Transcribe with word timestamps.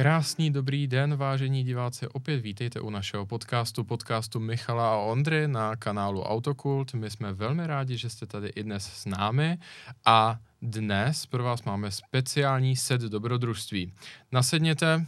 Krásný 0.00 0.50
dobrý 0.50 0.86
den, 0.86 1.16
vážení 1.16 1.64
diváci, 1.64 2.08
opět 2.08 2.40
vítejte 2.40 2.80
u 2.80 2.90
našeho 2.90 3.26
podcastu, 3.26 3.84
podcastu 3.84 4.40
Michala 4.40 4.94
a 4.94 4.96
Ondry 4.96 5.48
na 5.48 5.76
kanálu 5.76 6.22
Autokult. 6.22 6.94
My 6.94 7.10
jsme 7.10 7.32
velmi 7.32 7.66
rádi, 7.66 7.96
že 7.96 8.10
jste 8.10 8.26
tady 8.26 8.48
i 8.48 8.62
dnes 8.62 8.84
s 8.84 9.06
námi 9.06 9.58
a 10.04 10.38
dnes 10.62 11.26
pro 11.26 11.44
vás 11.44 11.62
máme 11.62 11.90
speciální 11.90 12.76
set 12.76 13.00
dobrodružství. 13.00 13.92
Nasedněte, 14.32 15.06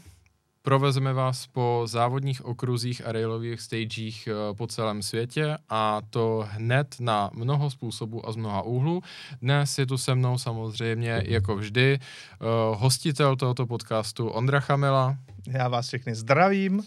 Provezeme 0.65 1.13
vás 1.13 1.47
po 1.47 1.83
závodních 1.87 2.45
okruzích 2.45 3.07
a 3.07 3.13
railových 3.13 3.61
stagech 3.61 4.27
eh, 4.27 4.33
po 4.53 4.67
celém 4.67 5.03
světě 5.03 5.59
a 5.69 6.01
to 6.11 6.49
hned 6.51 6.97
na 7.01 7.31
mnoho 7.35 7.71
způsobů 7.71 8.29
a 8.29 8.33
z 8.33 8.37
mnoha 8.37 8.63
úhlů. 8.63 9.03
Dnes 9.43 9.79
je 9.79 9.87
tu 9.87 9.99
se 9.99 10.15
mnou 10.15 10.39
samozřejmě, 10.39 11.23
jako 11.27 11.57
vždy, 11.57 11.99
eh, 12.01 12.45
hostitel 12.77 13.37
tohoto 13.37 13.67
podcastu 13.67 14.29
Ondra 14.29 14.61
Chamela. 14.61 15.17
Já 15.47 15.69
vás 15.69 15.87
všechny 15.87 16.15
zdravím. 16.15 16.83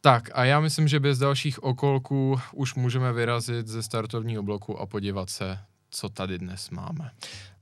Tak 0.00 0.30
a 0.34 0.44
já 0.44 0.60
myslím, 0.60 0.88
že 0.88 1.00
bez 1.00 1.18
dalších 1.18 1.62
okolků 1.62 2.40
už 2.52 2.74
můžeme 2.74 3.12
vyrazit 3.12 3.66
ze 3.66 3.82
startovního 3.82 4.42
bloku 4.42 4.80
a 4.80 4.86
podívat 4.86 5.30
se, 5.30 5.58
co 5.90 6.08
tady 6.08 6.38
dnes 6.38 6.70
máme. 6.70 7.10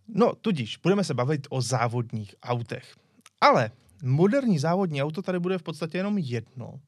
No, 0.09 0.33
tudíž 0.41 0.77
budeme 0.77 1.05
se 1.05 1.15
bavit 1.15 1.47
o 1.51 1.63
závodních 1.63 2.35
autech. 2.43 2.97
Ale 3.41 3.71
moderní 4.03 4.59
závodní 4.59 5.03
auto 5.03 5.23
tady 5.23 5.39
bude 5.39 5.59
v 5.59 5.63
podstatě 5.63 5.99
jenom 5.99 6.19
jedno. 6.19 6.81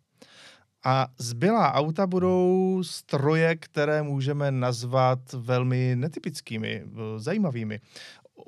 A 0.85 1.09
zbylá 1.19 1.73
auta 1.73 2.07
budou 2.07 2.83
stroje, 2.87 3.57
které 3.57 4.03
můžeme 4.03 4.51
nazvat 4.51 5.33
velmi 5.33 5.97
netypickými, 5.97 6.85
zajímavými, 7.17 7.81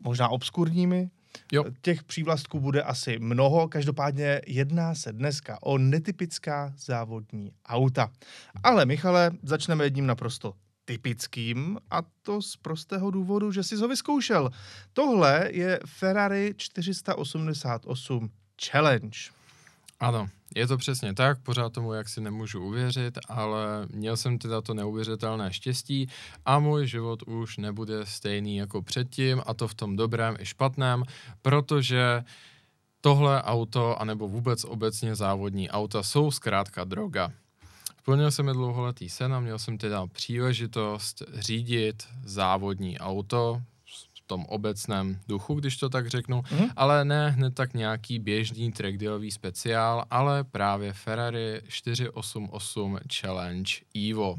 možná 0.03 0.28
obskurními. 0.28 1.11
Jo. 1.53 1.64
Těch 1.83 2.05
přívlastků 2.05 2.61
bude 2.61 2.83
asi 2.83 3.19
mnoho, 3.19 3.69
každopádně 3.69 4.41
jedná 4.47 4.95
se 4.95 5.12
dneska 5.12 5.58
o 5.62 5.78
netypická 5.78 6.73
závodní 6.78 7.53
auta. 7.67 8.11
Ale 8.62 8.86
Michale, 8.86 9.30
začneme 9.42 9.84
jedním 9.84 10.06
naprosto 10.06 10.55
typickým 10.84 11.78
a 11.91 12.03
to 12.23 12.42
z 12.42 12.56
prostého 12.56 13.11
důvodu, 13.11 13.53
že 13.53 13.62
jsi 13.62 13.77
ho 13.77 13.89
vyzkoušel. 13.89 14.51
Tohle 14.92 15.48
je 15.53 15.80
Ferrari 15.86 16.55
488 16.56 18.30
challenge. 18.64 19.18
Ano, 20.00 20.28
je 20.54 20.66
to 20.66 20.76
přesně 20.76 21.14
tak, 21.14 21.38
pořád 21.42 21.72
tomu 21.72 21.92
jak 21.92 22.08
si 22.08 22.20
nemůžu 22.20 22.64
uvěřit, 22.64 23.18
ale 23.28 23.86
měl 23.92 24.16
jsem 24.16 24.38
teda 24.38 24.60
to 24.60 24.74
neuvěřitelné 24.74 25.52
štěstí 25.52 26.08
a 26.44 26.58
můj 26.58 26.86
život 26.86 27.22
už 27.22 27.56
nebude 27.56 28.06
stejný 28.06 28.56
jako 28.56 28.82
předtím 28.82 29.42
a 29.46 29.54
to 29.54 29.68
v 29.68 29.74
tom 29.74 29.96
dobrém 29.96 30.36
i 30.38 30.46
špatném, 30.46 31.02
protože 31.42 32.24
tohle 33.00 33.42
auto, 33.42 34.00
anebo 34.00 34.28
vůbec 34.28 34.64
obecně 34.64 35.14
závodní 35.14 35.70
auta 35.70 36.02
jsou 36.02 36.30
zkrátka 36.30 36.84
droga. 36.84 37.32
Splnil 37.98 38.30
jsem 38.30 38.48
je 38.48 38.54
dlouholetý 38.54 39.08
sen 39.08 39.34
a 39.34 39.40
měl 39.40 39.58
jsem 39.58 39.78
teda 39.78 40.06
příležitost 40.06 41.22
řídit 41.34 42.02
závodní 42.24 42.98
auto, 42.98 43.62
tom 44.27 44.44
obecném 44.44 45.20
duchu, 45.28 45.55
když 45.55 45.77
to 45.77 45.88
tak 45.88 46.06
řeknu, 46.06 46.41
mm-hmm. 46.41 46.70
ale 46.77 47.05
ne 47.05 47.30
hned 47.30 47.55
tak 47.55 47.74
nějaký 47.74 48.19
běžný 48.19 48.72
trackdealový 48.72 49.30
speciál, 49.30 50.05
ale 50.10 50.44
právě 50.44 50.92
Ferrari 50.92 51.60
488 51.68 52.98
Challenge 53.20 53.72
Evo. 54.10 54.33
Uh, 54.33 54.38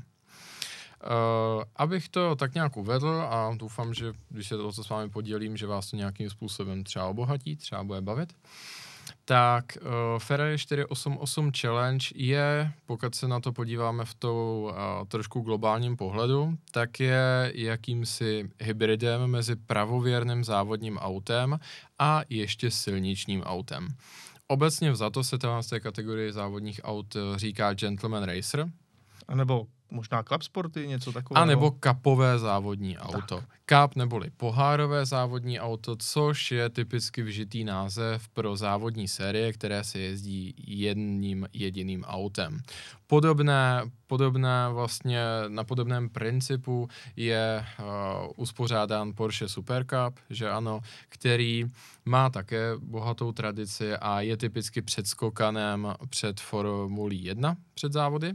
abych 1.75 2.09
to 2.09 2.35
tak 2.35 2.53
nějak 2.53 2.77
uvedl 2.77 3.27
a 3.29 3.55
doufám, 3.55 3.93
že 3.93 4.13
když 4.29 4.47
se 4.47 4.57
to 4.57 4.71
s 4.71 4.89
vámi 4.89 5.09
podělím, 5.09 5.57
že 5.57 5.67
vás 5.67 5.89
to 5.91 5.97
nějakým 5.97 6.29
způsobem 6.29 6.83
třeba 6.83 7.05
obohatí, 7.05 7.55
třeba 7.55 7.83
bude 7.83 8.01
bavit, 8.01 8.33
uh, 8.33 8.86
tak 9.29 9.77
uh, 9.81 10.19
Ferrari 10.19 10.57
488 10.57 11.51
Challenge 11.61 12.05
je, 12.15 12.71
pokud 12.85 13.15
se 13.15 13.27
na 13.27 13.39
to 13.39 13.53
podíváme 13.53 14.05
v 14.05 14.13
tou 14.13 14.71
uh, 14.71 15.05
trošku 15.07 15.39
globálním 15.39 15.97
pohledu, 15.97 16.57
tak 16.71 16.99
je 16.99 17.51
jakýmsi 17.55 18.49
hybridem 18.59 19.27
mezi 19.27 19.55
pravověrným 19.55 20.43
závodním 20.43 20.97
autem 20.97 21.59
a 21.99 22.21
ještě 22.29 22.71
silničním 22.71 23.43
autem. 23.43 23.87
Obecně 24.47 24.91
vzato 24.91 25.23
se 25.23 25.37
té 25.69 25.79
kategorii 25.79 26.33
závodních 26.33 26.81
aut 26.83 27.15
eh, 27.15 27.39
říká 27.39 27.73
Gentleman 27.73 28.23
Racer. 28.23 28.69
A 29.27 29.35
nebo 29.35 29.67
možná 29.91 30.23
Cup 30.23 30.41
Sporty, 30.41 30.87
něco 30.87 31.11
takového. 31.11 31.43
A 31.43 31.45
nebo 31.45 31.71
kapové 31.71 32.39
závodní 32.39 32.97
auto. 32.97 33.35
Tak. 33.35 33.45
Cup 33.65 33.95
neboli 33.95 34.29
pohárové 34.37 35.05
závodní 35.05 35.59
auto, 35.59 35.95
což 35.95 36.51
je 36.51 36.69
typicky 36.69 37.23
vžitý 37.23 37.63
název 37.63 38.27
pro 38.29 38.55
závodní 38.55 39.07
série, 39.07 39.53
které 39.53 39.83
se 39.83 39.99
jezdí 39.99 40.55
jedním 40.67 41.47
jediným 41.53 42.03
autem. 42.03 42.61
Podobné, 43.07 43.81
podobné 44.07 44.69
vlastně 44.69 45.21
na 45.47 45.63
podobném 45.63 46.09
principu 46.09 46.87
je 47.15 47.65
uh, 47.79 47.85
uspořádán 48.35 49.13
Porsche 49.15 49.47
Super 49.47 49.85
Cup, 49.85 50.19
že 50.29 50.49
ano, 50.49 50.81
který 51.09 51.65
má 52.05 52.29
také 52.29 52.71
bohatou 52.77 53.31
tradici 53.31 53.95
a 53.95 54.21
je 54.21 54.37
typicky 54.37 54.81
předskokanem 54.81 55.93
před 56.09 56.39
Formulí 56.39 57.23
1, 57.23 57.55
před 57.73 57.93
závody. 57.93 58.33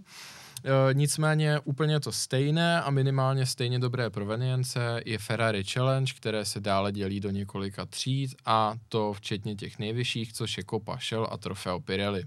E, 0.65 0.95
nicméně 0.95 1.61
úplně 1.65 2.00
to 2.00 2.12
stejné 2.12 2.83
a 2.83 2.91
minimálně 2.91 3.47
stejně 3.47 3.78
dobré 3.78 4.11
provenience 4.11 5.00
je 5.06 5.19
Ferrari 5.19 5.65
Challenge, 5.65 6.12
které 6.17 6.45
se 6.45 6.61
dále 6.61 6.93
dělí 6.93 7.21
do 7.21 7.31
několika 7.31 7.87
tříd 7.87 8.34
a 8.45 8.75
to 8.89 9.12
včetně 9.12 9.55
těch 9.55 9.78
nejvyšších, 9.78 10.33
což 10.33 10.56
je 10.56 10.65
Copa 10.71 10.99
Shell 11.09 11.28
a 11.31 11.37
Trofeo 11.37 11.81
Pirelli. 11.81 12.25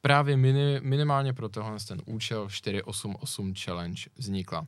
Právě 0.00 0.36
mini, 0.36 0.80
minimálně 0.82 1.32
pro 1.32 1.48
tohle 1.48 1.76
ten 1.88 2.02
účel 2.06 2.48
488 2.50 3.54
Challenge 3.64 4.02
vznikla. 4.16 4.60
Uh, 4.60 4.66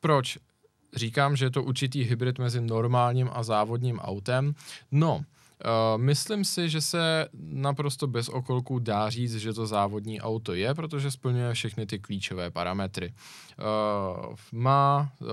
proč? 0.00 0.38
Říkám, 0.94 1.36
že 1.36 1.44
je 1.44 1.50
to 1.50 1.62
určitý 1.62 2.02
hybrid 2.02 2.38
mezi 2.38 2.60
normálním 2.60 3.30
a 3.32 3.42
závodním 3.42 3.98
autem. 3.98 4.54
No, 4.90 5.24
Uh, 5.64 6.02
myslím 6.02 6.44
si, 6.44 6.68
že 6.68 6.80
se 6.80 7.28
naprosto 7.34 8.06
bez 8.06 8.28
okolků 8.28 8.78
dá 8.78 9.10
říct, 9.10 9.34
že 9.34 9.52
to 9.52 9.66
závodní 9.66 10.20
auto 10.20 10.54
je, 10.54 10.74
protože 10.74 11.10
splňuje 11.10 11.54
všechny 11.54 11.86
ty 11.86 11.98
klíčové 11.98 12.50
parametry. 12.50 13.14
Uh, 13.58 14.34
má, 14.52 15.12
uh, 15.20 15.28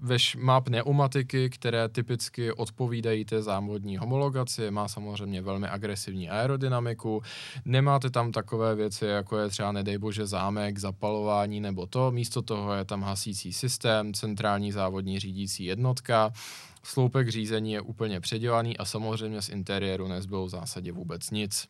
veš, 0.00 0.36
má 0.36 0.60
pneumatiky, 0.60 1.50
které 1.50 1.88
typicky 1.88 2.52
odpovídají 2.52 3.24
té 3.24 3.42
závodní 3.42 3.96
homologaci, 3.96 4.70
má 4.70 4.88
samozřejmě 4.88 5.42
velmi 5.42 5.68
agresivní 5.68 6.30
aerodynamiku, 6.30 7.22
nemáte 7.64 8.10
tam 8.10 8.32
takové 8.32 8.74
věci, 8.74 9.06
jako 9.06 9.38
je 9.38 9.48
třeba, 9.48 9.72
nedej 9.72 9.98
bože, 9.98 10.26
zámek, 10.26 10.78
zapalování 10.78 11.60
nebo 11.60 11.86
to, 11.86 12.10
místo 12.10 12.42
toho 12.42 12.74
je 12.74 12.84
tam 12.84 13.02
hasící 13.02 13.52
systém, 13.52 14.14
centrální 14.14 14.72
závodní 14.72 15.18
řídící 15.18 15.64
jednotka, 15.64 16.32
Sloupek 16.84 17.28
řízení 17.28 17.72
je 17.72 17.80
úplně 17.80 18.20
předělaný 18.20 18.78
a 18.78 18.84
samozřejmě 18.84 19.41
z 19.42 19.48
interiéru 19.48 20.08
nezbylo 20.08 20.46
v 20.46 20.50
zásadě 20.50 20.92
vůbec 20.92 21.30
nic. 21.30 21.68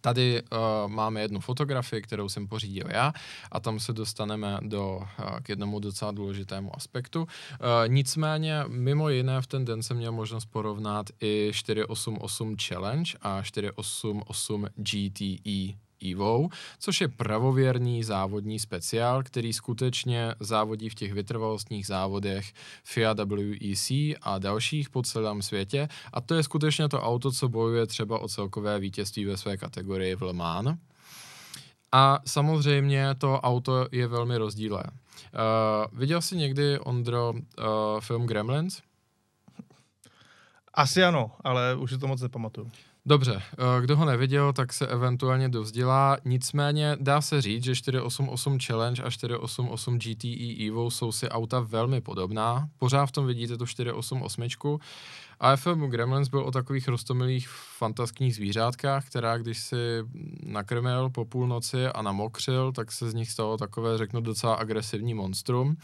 Tady 0.00 0.42
uh, 0.42 0.58
máme 0.86 1.20
jednu 1.20 1.40
fotografii, 1.40 2.02
kterou 2.02 2.28
jsem 2.28 2.48
pořídil 2.48 2.86
já 2.90 3.12
a 3.52 3.60
tam 3.60 3.80
se 3.80 3.92
dostaneme 3.92 4.58
do, 4.62 4.96
uh, 4.96 5.40
k 5.42 5.48
jednomu 5.48 5.80
docela 5.80 6.10
důležitému 6.10 6.76
aspektu. 6.76 7.20
Uh, 7.20 7.26
nicméně 7.86 8.64
mimo 8.68 9.08
jiné 9.08 9.42
v 9.42 9.46
ten 9.46 9.64
den 9.64 9.82
jsem 9.82 9.96
měl 9.96 10.12
možnost 10.12 10.44
porovnat 10.44 11.06
i 11.20 11.50
488 11.54 12.56
Challenge 12.68 13.12
a 13.22 13.42
488 13.42 14.66
GTE 14.76 15.85
Evo, 16.12 16.48
což 16.78 17.00
je 17.00 17.08
pravověrný 17.08 18.04
závodní 18.04 18.58
speciál, 18.58 19.22
který 19.22 19.52
skutečně 19.52 20.34
závodí 20.40 20.88
v 20.88 20.94
těch 20.94 21.12
vytrvalostních 21.12 21.86
závodech 21.86 22.52
FIA 22.84 23.14
WEC 23.14 23.90
a 24.22 24.38
dalších 24.38 24.90
po 24.90 25.02
celém 25.02 25.42
světě 25.42 25.88
a 26.12 26.20
to 26.20 26.34
je 26.34 26.42
skutečně 26.42 26.88
to 26.88 27.02
auto, 27.02 27.32
co 27.32 27.48
bojuje 27.48 27.86
třeba 27.86 28.18
o 28.18 28.28
celkové 28.28 28.78
vítězství 28.78 29.24
ve 29.24 29.36
své 29.36 29.56
kategorii 29.56 30.16
v 30.16 30.22
Le 30.22 30.32
Mans. 30.32 30.78
A 31.92 32.18
samozřejmě 32.26 33.14
to 33.14 33.40
auto 33.40 33.86
je 33.92 34.06
velmi 34.06 34.36
rozdílné. 34.36 34.84
Uh, 34.84 35.98
viděl 35.98 36.22
jsi 36.22 36.36
někdy, 36.36 36.78
Ondro, 36.78 37.32
uh, 37.32 38.00
film 38.00 38.26
Gremlins? 38.26 38.82
Asi 40.74 41.04
ano, 41.04 41.30
ale 41.44 41.74
už 41.74 41.90
si 41.90 41.98
to 41.98 42.06
moc 42.06 42.20
nepamatuju. 42.20 42.70
Dobře, 43.08 43.42
eh, 43.52 43.80
kdo 43.80 43.96
ho 43.96 44.04
neviděl, 44.04 44.52
tak 44.52 44.72
se 44.72 44.86
eventuálně 44.86 45.48
dovzdělá. 45.48 46.16
Nicméně 46.24 46.96
dá 47.00 47.20
se 47.20 47.42
říct, 47.42 47.64
že 47.64 47.74
488 47.74 48.58
Challenge 48.58 49.02
a 49.02 49.10
488 49.10 49.98
GTE 49.98 50.66
Evo 50.68 50.90
jsou 50.90 51.12
si 51.12 51.28
auta 51.28 51.60
velmi 51.60 52.00
podobná. 52.00 52.68
Pořád 52.78 53.06
v 53.06 53.12
tom 53.12 53.26
vidíte 53.26 53.56
tu 53.56 53.66
488. 53.66 54.78
A 55.40 55.56
film 55.56 55.90
Gremlins 55.90 56.28
byl 56.28 56.40
o 56.40 56.50
takových 56.50 56.88
rostomilých 56.88 57.48
fantaskních 57.78 58.34
zvířátkách, 58.34 59.06
která 59.06 59.38
když 59.38 59.58
si 59.58 59.76
nakrmil 60.42 61.10
po 61.10 61.24
půlnoci 61.24 61.86
a 61.86 62.02
namokřil, 62.02 62.72
tak 62.72 62.92
se 62.92 63.10
z 63.10 63.14
nich 63.14 63.30
stalo 63.30 63.56
takové, 63.56 63.98
řeknu, 63.98 64.20
docela 64.20 64.54
agresivní 64.54 65.14
monstrum. 65.14 65.76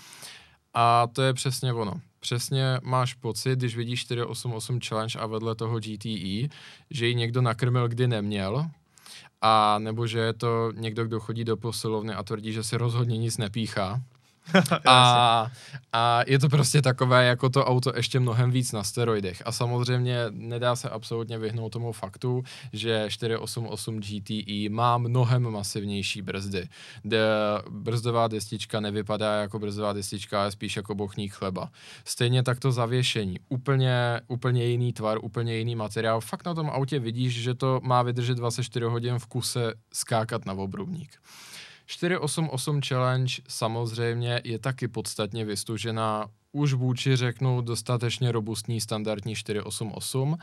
A 0.74 1.06
to 1.06 1.22
je 1.22 1.34
přesně 1.34 1.72
ono. 1.72 2.00
Přesně 2.20 2.78
máš 2.82 3.14
pocit, 3.14 3.58
když 3.58 3.76
vidíš 3.76 4.00
488 4.00 4.80
Challenge 4.80 5.18
a 5.18 5.26
vedle 5.26 5.54
toho 5.54 5.80
GTE, 5.80 6.48
že 6.90 7.06
ji 7.06 7.14
někdo 7.14 7.42
nakrmil, 7.42 7.88
kdy 7.88 8.08
neměl, 8.08 8.66
a 9.40 9.78
nebo 9.78 10.06
že 10.06 10.18
je 10.18 10.32
to 10.32 10.72
někdo, 10.74 11.04
kdo 11.04 11.20
chodí 11.20 11.44
do 11.44 11.56
posilovny 11.56 12.14
a 12.14 12.22
tvrdí, 12.22 12.52
že 12.52 12.62
si 12.62 12.76
rozhodně 12.76 13.18
nic 13.18 13.38
nepíchá, 13.38 14.02
a, 14.86 15.50
a 15.92 16.20
je 16.26 16.38
to 16.38 16.48
prostě 16.48 16.82
takové, 16.82 17.24
jako 17.26 17.48
to 17.48 17.64
auto 17.64 17.92
ještě 17.96 18.20
mnohem 18.20 18.50
víc 18.50 18.72
na 18.72 18.82
steroidech. 18.82 19.42
A 19.44 19.52
samozřejmě 19.52 20.18
nedá 20.30 20.76
se 20.76 20.90
absolutně 20.90 21.38
vyhnout 21.38 21.72
tomu 21.72 21.92
faktu, 21.92 22.42
že 22.72 23.04
488 23.08 24.00
GTE 24.00 24.68
má 24.70 24.98
mnohem 24.98 25.50
masivnější 25.50 26.22
brzdy. 26.22 26.68
De, 27.04 27.20
brzdová 27.70 28.28
destička 28.28 28.80
nevypadá 28.80 29.40
jako 29.40 29.58
brzdová 29.58 29.92
destička, 29.92 30.40
ale 30.40 30.50
spíš 30.50 30.76
jako 30.76 30.94
bochník 30.94 31.32
chleba. 31.32 31.70
Stejně 32.04 32.42
tak 32.42 32.60
to 32.60 32.72
zavěšení. 32.72 33.36
Úplně, 33.48 34.20
úplně 34.28 34.64
jiný 34.64 34.92
tvar, 34.92 35.18
úplně 35.22 35.56
jiný 35.56 35.76
materiál. 35.76 36.20
Fakt 36.20 36.46
na 36.46 36.54
tom 36.54 36.70
autě 36.70 36.98
vidíš, 36.98 37.42
že 37.42 37.54
to 37.54 37.80
má 37.82 38.02
vydržet 38.02 38.34
24 38.34 38.86
hodin 38.86 39.18
v 39.18 39.26
kuse 39.26 39.74
skákat 39.92 40.46
na 40.46 40.52
obrubník. 40.52 41.18
488 41.92 42.80
Challenge 42.88 43.34
samozřejmě 43.48 44.40
je 44.44 44.58
taky 44.58 44.88
podstatně 44.88 45.44
vystužená. 45.44 46.26
Už 46.52 46.72
vůči 46.72 47.16
řeknu 47.16 47.60
dostatečně 47.60 48.32
robustní 48.32 48.80
standardní 48.80 49.34
488, 49.34 50.38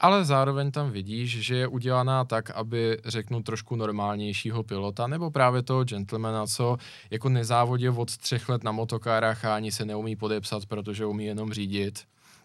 ale 0.00 0.24
zároveň 0.24 0.70
tam 0.70 0.90
vidíš, 0.90 1.40
že 1.40 1.56
je 1.56 1.66
udělaná 1.66 2.24
tak, 2.24 2.50
aby 2.50 2.98
řeknu 3.04 3.42
trošku 3.42 3.76
normálnějšího 3.76 4.62
pilota, 4.62 5.06
nebo 5.06 5.30
právě 5.30 5.62
toho 5.62 5.84
gentlemana, 5.84 6.46
co 6.46 6.76
jako 7.10 7.28
nezávodě 7.28 7.90
od 7.90 8.16
třech 8.16 8.48
let 8.48 8.64
na 8.64 8.72
motokárách 8.72 9.44
a 9.44 9.54
ani 9.54 9.72
se 9.72 9.84
neumí 9.84 10.16
podepsat, 10.16 10.66
protože 10.66 11.06
umí 11.06 11.24
jenom 11.24 11.52
řídit 11.52 12.04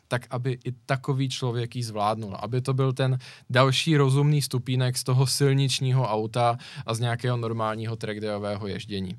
tak 0.10 0.28
aby 0.30 0.58
i 0.66 0.72
takový 0.72 1.30
člověk 1.30 1.76
ji 1.76 1.84
zvládnul. 1.84 2.36
Aby 2.40 2.62
to 2.62 2.74
byl 2.74 2.94
ten 2.94 3.18
další 3.50 3.98
rozumný 3.98 4.42
stupínek 4.42 4.98
z 4.98 5.04
toho 5.04 5.28
silničního 5.28 6.10
auta 6.10 6.58
a 6.86 6.94
z 6.94 7.00
nějakého 7.00 7.38
normálního 7.38 7.96
trackdayového 7.96 8.68
ježdění. 8.68 9.18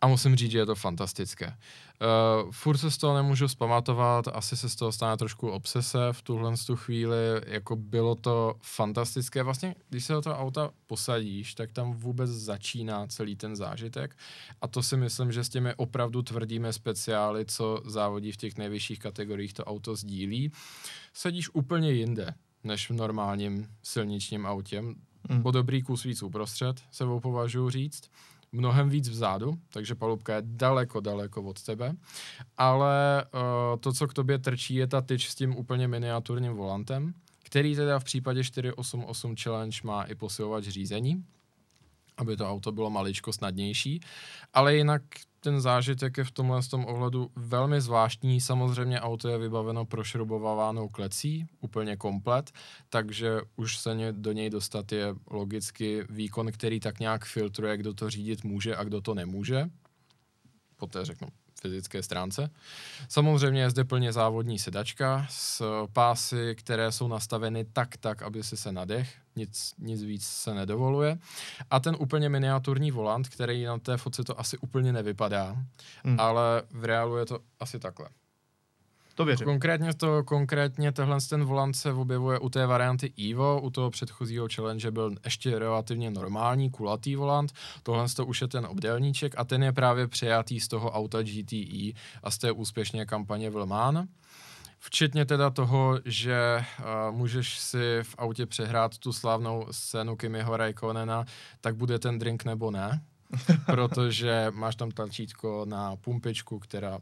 A 0.00 0.06
musím 0.06 0.36
říct, 0.36 0.50
že 0.50 0.58
je 0.58 0.66
to 0.66 0.74
fantastické. 0.74 1.54
Uh, 2.00 2.50
furt 2.50 2.78
se 2.78 2.90
z 2.90 2.98
toho 2.98 3.16
nemůžu 3.16 3.48
zpamatovat, 3.48 4.28
asi 4.28 4.56
se 4.56 4.68
z 4.68 4.76
toho 4.76 4.92
stane 4.92 5.16
trošku 5.16 5.50
obsese 5.50 5.98
v 6.12 6.22
tuhle 6.22 6.54
tu 6.66 6.76
chvíli, 6.76 7.16
jako 7.46 7.76
bylo 7.76 8.14
to 8.14 8.54
fantastické. 8.62 9.42
Vlastně, 9.42 9.74
když 9.88 10.04
se 10.04 10.12
do 10.12 10.22
toho 10.22 10.36
auta 10.36 10.70
posadíš, 10.86 11.54
tak 11.54 11.72
tam 11.72 11.92
vůbec 11.92 12.30
začíná 12.30 13.06
celý 13.06 13.36
ten 13.36 13.56
zážitek 13.56 14.16
a 14.60 14.68
to 14.68 14.82
si 14.82 14.96
myslím, 14.96 15.32
že 15.32 15.44
s 15.44 15.48
těmi 15.48 15.74
opravdu 15.74 16.22
tvrdými 16.22 16.72
speciály, 16.72 17.44
co 17.44 17.82
závodí 17.84 18.32
v 18.32 18.36
těch 18.36 18.58
nejvyšších 18.58 18.98
kategoriích, 18.98 19.54
to 19.54 19.64
auto 19.64 19.96
sdílí, 19.96 20.52
sedíš 21.12 21.54
úplně 21.54 21.92
jinde 21.92 22.34
než 22.64 22.90
v 22.90 22.94
normálním 22.94 23.68
silničním 23.82 24.46
autě. 24.46 24.84
Hmm. 25.30 25.42
Po 25.42 25.50
dobrý 25.50 25.82
kus 25.82 26.04
víc 26.04 26.22
uprostřed, 26.22 26.80
sebou 26.90 27.20
považuji 27.20 27.70
říct 27.70 28.10
mnohem 28.52 28.88
víc 28.88 29.08
vzadu, 29.08 29.58
takže 29.72 29.94
palubka 29.94 30.34
je 30.34 30.42
daleko, 30.44 31.00
daleko 31.00 31.42
od 31.42 31.62
tebe, 31.62 31.94
ale 32.56 33.24
uh, 33.34 33.40
to, 33.80 33.92
co 33.92 34.08
k 34.08 34.14
tobě 34.14 34.38
trčí, 34.38 34.74
je 34.74 34.86
ta 34.86 35.00
tyč 35.00 35.28
s 35.28 35.34
tím 35.34 35.56
úplně 35.56 35.88
miniaturním 35.88 36.52
volantem, 36.52 37.14
který 37.42 37.76
teda 37.76 37.98
v 37.98 38.04
případě 38.04 38.44
488 38.44 39.34
Challenge 39.42 39.78
má 39.84 40.02
i 40.02 40.14
posilovač 40.14 40.64
řízení, 40.64 41.24
aby 42.16 42.36
to 42.36 42.50
auto 42.50 42.72
bylo 42.72 42.90
maličko 42.90 43.32
snadnější, 43.32 44.00
ale 44.54 44.76
jinak 44.76 45.02
ten 45.40 45.60
zážitek 45.60 46.18
je 46.18 46.24
v 46.24 46.30
tomhle 46.30 46.62
tom 46.62 46.84
ohledu 46.84 47.30
velmi 47.36 47.80
zvláštní. 47.80 48.40
Samozřejmě 48.40 49.00
auto 49.00 49.28
je 49.28 49.38
vybaveno 49.38 49.84
prošrubovávanou 49.84 50.88
klecí, 50.88 51.46
úplně 51.60 51.96
komplet, 51.96 52.52
takže 52.88 53.40
už 53.56 53.78
se 53.78 54.12
do 54.12 54.32
něj 54.32 54.50
dostat 54.50 54.92
je 54.92 55.14
logicky 55.30 56.04
výkon, 56.10 56.52
který 56.52 56.80
tak 56.80 57.00
nějak 57.00 57.24
filtruje, 57.24 57.76
kdo 57.76 57.94
to 57.94 58.10
řídit 58.10 58.44
může 58.44 58.76
a 58.76 58.84
kdo 58.84 59.00
to 59.00 59.14
nemůže. 59.14 59.70
Poté 60.76 61.04
řeknu 61.04 61.28
fyzické 61.60 62.02
stránce. 62.02 62.50
Samozřejmě 63.08 63.62
je 63.62 63.70
zde 63.70 63.84
plně 63.84 64.12
závodní 64.12 64.58
sedačka 64.58 65.26
s 65.30 65.62
pásy, 65.92 66.54
které 66.54 66.92
jsou 66.92 67.08
nastaveny 67.08 67.64
tak, 67.64 67.96
tak, 67.96 68.22
aby 68.22 68.42
si 68.42 68.56
se 68.56 68.72
nadech, 68.72 69.14
nic, 69.38 69.74
nic 69.78 70.02
víc 70.02 70.24
se 70.26 70.54
nedovoluje. 70.54 71.18
A 71.70 71.80
ten 71.80 71.96
úplně 71.98 72.28
miniaturní 72.28 72.90
volant, 72.90 73.28
který 73.28 73.64
na 73.64 73.78
té 73.78 73.96
fotce 73.96 74.24
to 74.24 74.40
asi 74.40 74.58
úplně 74.58 74.92
nevypadá, 74.92 75.56
hmm. 76.04 76.20
ale 76.20 76.62
v 76.70 76.84
reálu 76.84 77.16
je 77.16 77.26
to 77.26 77.38
asi 77.60 77.78
takhle. 77.78 78.08
To 79.18 79.24
věřím. 79.24 79.44
Konkrétně, 79.44 79.94
to, 79.94 80.24
konkrétně 80.24 80.92
tohle 80.92 81.18
ten 81.30 81.44
volant 81.44 81.76
se 81.76 81.92
objevuje 81.92 82.38
u 82.38 82.48
té 82.48 82.66
varianty 82.66 83.12
Evo, 83.30 83.60
u 83.60 83.70
toho 83.70 83.90
předchozího 83.90 84.48
challenge 84.54 84.90
byl 84.90 85.14
ještě 85.24 85.58
relativně 85.58 86.10
normální, 86.10 86.70
kulatý 86.70 87.16
volant, 87.16 87.52
tohle 87.82 88.08
to 88.16 88.26
už 88.26 88.40
je 88.40 88.48
ten 88.48 88.66
obdélníček 88.66 89.34
a 89.36 89.44
ten 89.44 89.62
je 89.62 89.72
právě 89.72 90.08
přejatý 90.08 90.60
z 90.60 90.68
toho 90.68 90.90
auta 90.90 91.22
GTE 91.22 91.92
a 92.22 92.30
z 92.30 92.38
té 92.38 92.52
úspěšné 92.52 93.06
kampaně 93.06 93.50
Vilmán. 93.50 94.08
Včetně 94.78 95.24
teda 95.24 95.50
toho, 95.50 96.00
že 96.04 96.64
uh, 96.78 97.16
můžeš 97.16 97.58
si 97.58 97.98
v 98.02 98.14
autě 98.18 98.46
přehrát 98.46 98.98
tu 98.98 99.12
slavnou 99.12 99.66
scénu 99.70 100.16
Kimiho 100.16 100.56
Raikkonena, 100.56 101.24
tak 101.60 101.76
bude 101.76 101.98
ten 101.98 102.18
drink 102.18 102.44
nebo 102.44 102.70
ne, 102.70 103.02
protože 103.66 104.46
máš 104.50 104.76
tam 104.76 104.90
tlačítko 104.90 105.64
na 105.68 105.96
pumpičku, 105.96 106.58
která 106.58 106.98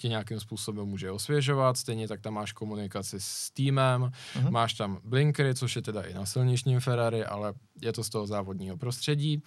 tě 0.00 0.08
nějakým 0.08 0.40
způsobem 0.40 0.86
může 0.86 1.10
osvěžovat, 1.10 1.76
stejně 1.76 2.08
tak 2.08 2.20
tam 2.20 2.34
máš 2.34 2.52
komunikaci 2.52 3.16
s 3.20 3.50
týmem, 3.50 4.02
uh-huh. 4.02 4.50
máš 4.50 4.74
tam 4.74 5.00
blinkery, 5.04 5.54
což 5.54 5.76
je 5.76 5.82
teda 5.82 6.02
i 6.02 6.14
na 6.14 6.26
silničním 6.26 6.80
Ferrari, 6.80 7.24
ale 7.24 7.54
je 7.82 7.92
to 7.92 8.04
z 8.04 8.08
toho 8.08 8.26
závodního 8.26 8.76
prostředí. 8.76 9.42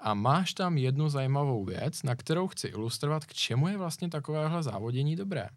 A 0.00 0.14
máš 0.14 0.54
tam 0.54 0.78
jednu 0.78 1.08
zajímavou 1.08 1.64
věc, 1.64 2.02
na 2.02 2.16
kterou 2.16 2.48
chci 2.48 2.66
ilustrovat, 2.66 3.24
k 3.24 3.32
čemu 3.32 3.68
je 3.68 3.78
vlastně 3.78 4.08
takovéhle 4.08 4.62
závodění 4.62 5.16
dobré. 5.16 5.48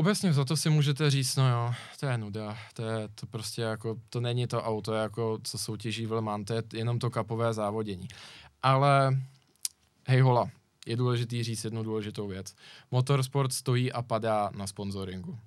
Obecně 0.00 0.32
za 0.32 0.44
to 0.44 0.56
si 0.56 0.70
můžete 0.70 1.10
říct, 1.10 1.36
no 1.36 1.50
jo, 1.50 1.74
to 2.00 2.06
je 2.06 2.18
nuda, 2.18 2.56
to 2.74 2.82
je 2.82 3.08
to 3.08 3.26
prostě 3.26 3.62
jako, 3.62 3.96
to 4.10 4.20
není 4.20 4.46
to 4.46 4.62
auto, 4.62 4.94
jako 4.94 5.38
co 5.42 5.58
soutěží 5.58 6.06
v 6.06 6.12
Le 6.12 6.20
Mans, 6.20 6.46
to 6.46 6.54
je 6.54 6.62
jenom 6.72 6.98
to 6.98 7.10
kapové 7.10 7.54
závodění. 7.54 8.08
Ale 8.62 9.18
hej 10.06 10.20
hola, 10.20 10.50
je 10.86 10.96
důležitý 10.96 11.42
říct 11.42 11.64
jednu 11.64 11.82
důležitou 11.82 12.28
věc. 12.28 12.54
Motorsport 12.90 13.52
stojí 13.52 13.92
a 13.92 14.02
padá 14.02 14.50
na 14.56 14.66
sponsoringu. 14.66 15.38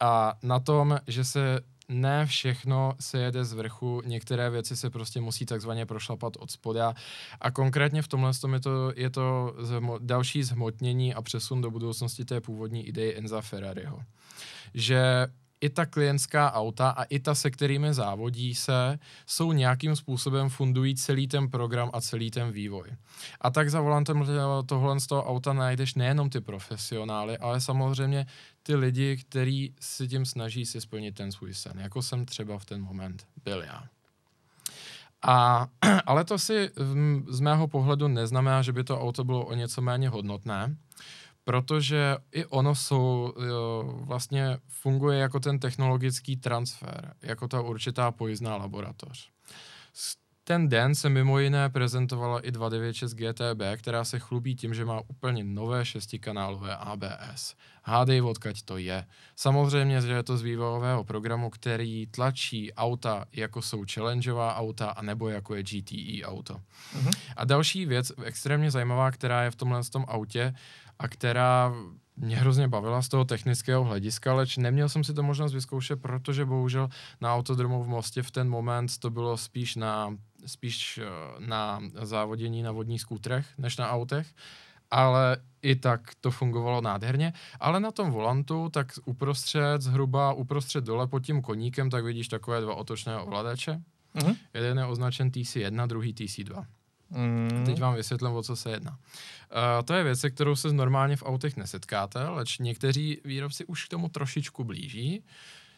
A 0.00 0.34
na 0.42 0.60
tom, 0.60 0.98
že 1.06 1.24
se 1.24 1.60
ne 1.92 2.26
všechno 2.26 2.94
se 3.00 3.18
jede 3.18 3.44
z 3.44 3.52
vrchu, 3.52 4.02
některé 4.04 4.50
věci 4.50 4.76
se 4.76 4.90
prostě 4.90 5.20
musí 5.20 5.46
takzvaně 5.46 5.86
prošlapat 5.86 6.36
od 6.36 6.50
spoda 6.50 6.94
a 7.40 7.50
konkrétně 7.50 8.02
v 8.02 8.08
tomhle 8.08 8.34
tom 8.34 8.54
je 8.54 8.60
to, 8.60 8.92
je 8.96 9.10
to 9.10 9.54
zhmo, 9.58 9.98
další 9.98 10.42
zhmotnění 10.42 11.14
a 11.14 11.22
přesun 11.22 11.60
do 11.60 11.70
budoucnosti 11.70 12.24
té 12.24 12.40
původní 12.40 12.86
ideje 12.86 13.14
Enza 13.14 13.40
Ferrariho. 13.40 14.00
Že 14.74 15.26
i 15.62 15.70
ta 15.70 15.86
klientská 15.86 16.52
auta 16.52 16.90
a 16.90 17.02
i 17.02 17.18
ta, 17.18 17.34
se 17.34 17.50
kterými 17.50 17.94
závodí 17.94 18.54
se, 18.54 18.98
jsou 19.26 19.52
nějakým 19.52 19.96
způsobem 19.96 20.48
fundují 20.48 20.94
celý 20.94 21.28
ten 21.28 21.50
program 21.50 21.90
a 21.92 22.00
celý 22.00 22.30
ten 22.30 22.52
vývoj. 22.52 22.90
A 23.40 23.50
tak 23.50 23.70
za 23.70 23.80
volantem 23.80 24.26
tohle 24.66 25.00
z 25.00 25.06
toho 25.06 25.24
auta 25.24 25.52
najdeš 25.52 25.94
nejenom 25.94 26.30
ty 26.30 26.40
profesionály, 26.40 27.38
ale 27.38 27.60
samozřejmě 27.60 28.26
ty 28.62 28.74
lidi, 28.74 29.16
kteří 29.16 29.74
si 29.80 30.08
tím 30.08 30.26
snaží 30.26 30.66
si 30.66 30.80
splnit 30.80 31.14
ten 31.14 31.32
svůj 31.32 31.54
sen, 31.54 31.80
jako 31.80 32.02
jsem 32.02 32.26
třeba 32.26 32.58
v 32.58 32.64
ten 32.64 32.82
moment 32.82 33.26
byl 33.44 33.62
já. 33.62 33.84
A, 35.22 35.66
ale 36.06 36.24
to 36.24 36.38
si 36.38 36.70
z 37.28 37.40
mého 37.40 37.68
pohledu 37.68 38.08
neznamená, 38.08 38.62
že 38.62 38.72
by 38.72 38.84
to 38.84 39.00
auto 39.00 39.24
bylo 39.24 39.46
o 39.46 39.54
něco 39.54 39.82
méně 39.82 40.08
hodnotné, 40.08 40.76
protože 41.44 42.16
i 42.32 42.46
ono 42.46 42.74
jsou, 42.74 43.34
vlastně 44.04 44.58
funguje 44.68 45.18
jako 45.18 45.40
ten 45.40 45.58
technologický 45.58 46.36
transfer, 46.36 47.14
jako 47.22 47.48
ta 47.48 47.60
určitá 47.60 48.10
pojízdná 48.10 48.56
laboratoř. 48.56 49.30
Ten 50.44 50.68
den 50.68 50.94
se 50.94 51.08
mimo 51.08 51.38
jiné 51.38 51.70
prezentovala 51.70 52.40
i 52.40 52.50
296 52.50 53.14
GTB, 53.14 53.62
která 53.76 54.04
se 54.04 54.18
chlubí 54.18 54.56
tím, 54.56 54.74
že 54.74 54.84
má 54.84 55.00
úplně 55.08 55.44
nové 55.44 55.84
šestikanálové 55.84 56.76
ABS. 56.76 57.54
Hádej, 57.82 58.22
odkaď 58.22 58.62
to 58.62 58.76
je. 58.76 59.06
Samozřejmě, 59.36 60.00
že 60.00 60.12
je 60.12 60.22
to 60.22 60.36
z 60.36 60.42
vývojového 60.42 61.04
programu, 61.04 61.50
který 61.50 62.06
tlačí 62.06 62.72
auta, 62.72 63.24
jako 63.32 63.62
jsou 63.62 63.84
challengeová 63.94 64.56
auta, 64.56 64.90
anebo 64.90 65.28
jako 65.28 65.54
je 65.54 65.62
GTE 65.62 66.24
auto. 66.24 66.54
Uh-huh. 66.54 67.12
A 67.36 67.44
další 67.44 67.86
věc, 67.86 68.12
extrémně 68.24 68.70
zajímavá, 68.70 69.10
která 69.10 69.42
je 69.42 69.50
v 69.50 69.56
tomhle 69.56 69.84
tom 69.84 70.04
autě, 70.08 70.54
a 70.98 71.08
která 71.08 71.72
mě 72.16 72.36
hrozně 72.36 72.68
bavila 72.68 73.02
z 73.02 73.08
toho 73.08 73.24
technického 73.24 73.84
hlediska, 73.84 74.32
ale 74.32 74.46
neměl 74.58 74.88
jsem 74.88 75.04
si 75.04 75.14
to 75.14 75.22
možnost 75.22 75.54
vyzkoušet, 75.54 76.02
protože 76.02 76.44
bohužel 76.44 76.88
na 77.20 77.34
autodromu 77.34 77.82
v 77.82 77.88
Mostě 77.88 78.22
v 78.22 78.30
ten 78.30 78.48
moment 78.48 78.98
to 78.98 79.10
bylo 79.10 79.36
spíš 79.36 79.76
na, 79.76 80.16
spíš 80.46 80.98
eh, 80.98 81.06
na 81.46 81.80
závodění 82.02 82.62
na 82.62 82.72
vodních 82.72 83.00
skútrech, 83.00 83.46
než 83.58 83.76
na 83.76 83.90
autech. 83.90 84.26
ale 84.90 85.36
i 85.62 85.76
tak 85.76 86.00
to 86.20 86.30
fungovalo 86.30 86.80
nádherně, 86.80 87.32
ale 87.60 87.80
na 87.80 87.90
tom 87.90 88.10
volantu, 88.10 88.68
tak 88.68 88.92
uprostřed, 89.04 89.82
zhruba 89.82 90.32
uprostřed 90.32 90.84
dole 90.84 91.06
pod 91.06 91.20
tím 91.20 91.42
koníkem, 91.42 91.90
tak 91.90 92.04
vidíš 92.04 92.28
takové 92.28 92.60
dva 92.60 92.74
otočné 92.74 93.18
ovladače. 93.18 93.80
Mm-hmm. 94.14 94.36
Jeden 94.54 94.78
je 94.78 94.84
označen 94.84 95.30
TC1, 95.30 95.86
druhý 95.86 96.14
TC2. 96.14 96.66
Mm. 97.12 97.62
Teď 97.66 97.80
vám 97.80 97.94
vysvětlím, 97.94 98.32
o 98.32 98.42
co 98.42 98.56
se 98.56 98.70
jedná. 98.70 98.90
Uh, 98.90 99.84
to 99.84 99.94
je 99.94 100.04
věc, 100.04 100.20
se 100.20 100.30
kterou 100.30 100.56
se 100.56 100.72
normálně 100.72 101.16
v 101.16 101.22
autech 101.22 101.56
nesetkáte, 101.56 102.28
leč 102.28 102.58
někteří 102.58 103.20
výrobci 103.24 103.64
už 103.64 103.84
k 103.84 103.88
tomu 103.88 104.08
trošičku 104.08 104.64
blíží 104.64 105.22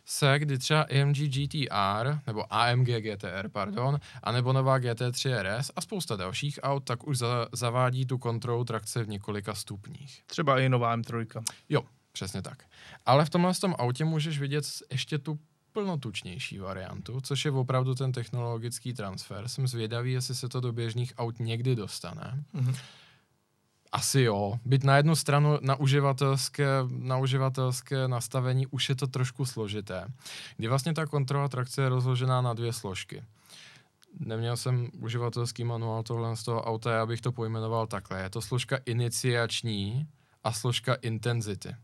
se, 0.07 0.39
kdy 0.39 0.59
třeba 0.59 0.83
AMG 0.83 1.17
GTR, 1.17 2.19
nebo 2.27 2.53
AMG 2.53 2.89
GTR, 2.89 3.49
pardon, 3.49 4.01
anebo 4.23 4.53
nová 4.53 4.79
GT3 4.79 5.43
RS 5.43 5.71
a 5.77 5.81
spousta 5.81 6.17
dalších 6.17 6.59
aut, 6.63 6.85
tak 6.85 7.07
už 7.07 7.19
za, 7.19 7.49
zavádí 7.53 8.07
tu 8.07 8.19
kontrolu 8.19 8.65
trakce 8.65 9.05
v 9.05 9.09
několika 9.09 9.55
stupních. 9.55 10.23
Třeba 10.27 10.61
i 10.61 10.69
nová 10.69 10.97
M3. 10.97 11.43
Jo, 11.69 11.83
přesně 12.13 12.43
tak. 12.43 12.65
Ale 13.07 13.25
v 13.25 13.31
tomhle 13.31 13.55
tom 13.55 13.75
autě 13.79 14.05
můžeš 14.05 14.39
vidět 14.39 14.65
ještě 14.91 15.19
tu 15.19 15.39
plnotučnější 15.75 16.59
variantu, 16.59 17.21
což 17.21 17.45
je 17.45 17.51
opravdu 17.51 17.95
ten 17.95 18.13
technologický 18.13 18.95
transfer. 18.95 19.49
Jsem 19.49 19.69
zvědavý, 19.69 20.13
jestli 20.13 20.35
se 20.35 20.49
to 20.49 20.61
do 20.61 20.73
běžných 20.73 21.13
aut 21.19 21.41
někdy 21.41 21.77
dostane. 21.77 22.45
Mm-hmm. 22.55 22.77
Asi 23.93 24.21
jo. 24.21 24.59
Byť 24.65 24.85
na 24.85 24.97
jednu 24.97 25.15
stranu 25.17 25.59
na 25.63 25.77
uživatelské, 25.77 26.67
na 26.89 27.19
uživatelské 27.19 28.09
nastavení 28.09 28.67
už 28.67 28.89
je 28.89 28.95
to 28.95 29.07
trošku 29.07 29.47
složité. 29.47 30.07
Kdy 30.57 30.69
vlastně 30.69 30.95
ta 30.95 31.07
kontrola 31.07 31.49
trakce 31.49 31.83
je 31.83 31.89
rozložená 31.89 32.41
na 32.41 32.55
dvě 32.55 32.73
složky. 32.73 33.23
Neměl 34.19 34.57
jsem 34.57 34.91
uživatelský 34.99 35.65
manuál 35.65 36.03
tohle 36.03 36.37
z 36.37 36.43
toho 36.43 36.63
auta, 36.63 36.93
já 36.93 37.07
bych 37.07 37.21
to 37.21 37.33
pojmenoval 37.33 37.87
takhle. 37.87 38.23
Je 38.23 38.31
to 38.31 38.43
složka 38.43 38.79
iniciační 38.87 40.07
a 40.45 40.53
složka 40.53 40.95
intenzity. 40.95 41.75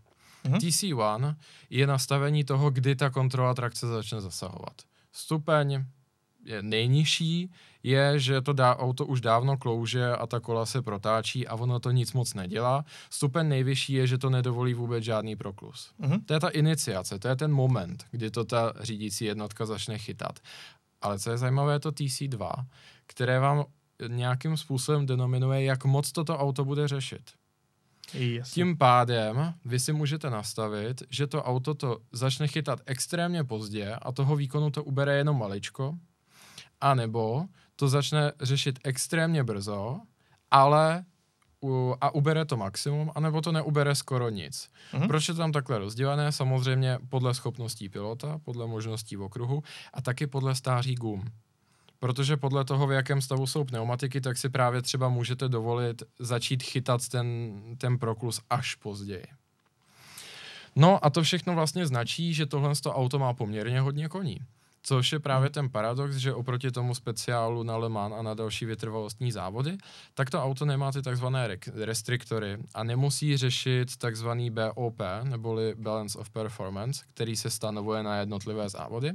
Mm-hmm. 0.45 0.59
TC1 0.59 1.35
je 1.71 1.87
nastavení 1.87 2.45
toho, 2.45 2.71
kdy 2.71 2.97
ta 2.97 3.11
kontrola 3.11 3.55
trakce 3.55 3.87
začne 3.87 4.21
zasahovat. 4.21 4.75
Stupeň 5.13 5.85
je 6.45 6.63
nejnižší 6.63 7.51
je, 7.83 8.19
že 8.19 8.41
to 8.41 8.53
dá, 8.53 8.77
auto 8.77 9.07
už 9.07 9.21
dávno 9.21 9.57
klouže 9.57 10.13
a 10.13 10.27
ta 10.27 10.41
kola 10.41 10.67
se 10.67 10.83
protáčí 10.83 11.47
a 11.47 11.55
ono 11.55 11.81
to 11.81 11.91
nic 11.91 12.13
moc 12.13 12.35
nedělá. 12.35 12.85
Stupeň 13.11 13.49
nejvyšší 13.49 13.93
je, 13.93 14.07
že 14.07 14.19
to 14.19 14.31
nedovolí 14.31 14.75
vůbec 14.75 15.05
žádný 15.05 15.37
proklus. 15.37 15.93
Mm-hmm. 16.01 16.25
To 16.27 16.35
je 16.35 16.41
ta 16.41 16.49
iniciace, 16.49 17.19
to 17.19 17.29
je 17.29 17.37
ten 17.37 17.53
moment, 17.53 18.05
kdy 18.11 18.31
to 18.31 18.45
ta 18.45 18.73
řídící 18.81 19.25
jednotka 19.25 19.67
začne 19.67 19.99
chytat. 19.99 20.39
Ale 21.01 21.19
co 21.19 21.31
je 21.31 21.39
zajímavé, 21.39 21.73
je 21.73 21.81
to 21.81 21.91
TC2, 21.91 22.65
které 23.07 23.39
vám 23.39 23.65
nějakým 24.09 24.57
způsobem 24.57 25.07
denominuje, 25.07 25.65
jak 25.65 25.85
moc 25.85 26.13
toto 26.13 26.39
auto 26.39 26.65
bude 26.65 26.89
řešit. 26.89 27.23
Jasně. 28.15 28.55
Tím 28.55 28.79
pádem 28.79 29.55
vy 29.65 29.81
si 29.81 29.93
můžete 29.93 30.31
nastavit, 30.31 31.03
že 31.11 31.27
to 31.27 31.43
auto 31.43 31.75
to 31.75 31.99
začne 32.13 32.49
chytat 32.49 32.81
extrémně 32.87 33.45
pozdě 33.45 33.95
a 33.95 34.13
toho 34.13 34.37
výkonu 34.37 34.71
to 34.71 34.85
ubere 34.85 35.17
jenom 35.17 35.39
maličko, 35.39 35.95
anebo 36.81 37.47
to 37.77 37.89
začne 37.89 38.33
řešit 38.41 38.79
extrémně 38.85 39.45
brzo, 39.45 40.01
ale 40.51 41.05
u, 41.65 41.95
a 42.01 42.15
ubere 42.15 42.45
to 42.45 42.57
maximum, 42.57 43.11
anebo 43.15 43.41
to 43.41 43.53
neubere 43.53 43.95
skoro 43.95 44.31
nic. 44.31 44.71
Mm-hmm. 44.93 45.07
Proč 45.07 45.29
je 45.29 45.35
to 45.35 45.39
tam 45.39 45.53
takhle 45.53 45.79
rozdělené? 45.79 46.33
Samozřejmě 46.33 46.99
podle 47.09 47.35
schopností 47.35 47.89
pilota, 47.89 48.39
podle 48.45 48.67
možností 48.67 49.17
v 49.17 49.23
okruhu 49.23 49.63
a 49.95 50.03
taky 50.03 50.27
podle 50.27 50.55
stáří 50.55 50.95
gum. 50.95 51.25
Protože 52.01 52.37
podle 52.37 52.65
toho, 52.65 52.87
v 52.87 52.93
jakém 52.93 53.21
stavu 53.21 53.47
jsou 53.47 53.65
pneumatiky, 53.65 54.21
tak 54.21 54.37
si 54.37 54.49
právě 54.49 54.83
třeba 54.83 55.09
můžete 55.09 55.49
dovolit 55.49 56.03
začít 56.19 56.63
chytat 56.63 57.09
ten, 57.09 57.27
ten 57.79 57.99
proklus 57.99 58.41
až 58.51 58.75
později. 58.75 59.25
No 60.77 61.05
a 61.05 61.11
to 61.11 61.23
všechno 61.23 61.55
vlastně 61.55 61.87
značí, 61.87 62.35
že 62.35 62.47
tohle 62.47 62.73
auto 62.87 63.19
má 63.19 63.35
poměrně 63.35 63.81
hodně 63.81 64.09
koní. 64.09 64.41
Což 64.83 65.13
je 65.13 65.19
právě 65.19 65.47
hmm. 65.47 65.53
ten 65.53 65.69
paradox, 65.69 66.17
že 66.17 66.35
oproti 66.35 66.71
tomu 66.71 66.95
speciálu 66.95 67.63
na 67.63 67.77
Le 67.77 67.89
Mans 67.89 68.15
a 68.19 68.23
na 68.23 68.35
další 68.35 68.67
vytrvalostní 68.67 69.33
závody, 69.33 69.79
tak 70.15 70.31
to 70.31 70.43
auto 70.43 70.65
nemá 70.65 70.93
ty 70.93 71.03
takzvané 71.03 71.59
restriktory 71.75 72.59
a 72.75 72.85
nemusí 72.85 73.37
řešit 73.37 73.97
takzvaný 73.97 74.51
BOP, 74.51 75.01
neboli 75.23 75.75
Balance 75.79 76.19
of 76.19 76.31
Performance, 76.31 77.05
který 77.15 77.37
se 77.37 77.51
stanovuje 77.51 78.03
na 78.03 78.17
jednotlivé 78.17 78.69
závody. 78.69 79.13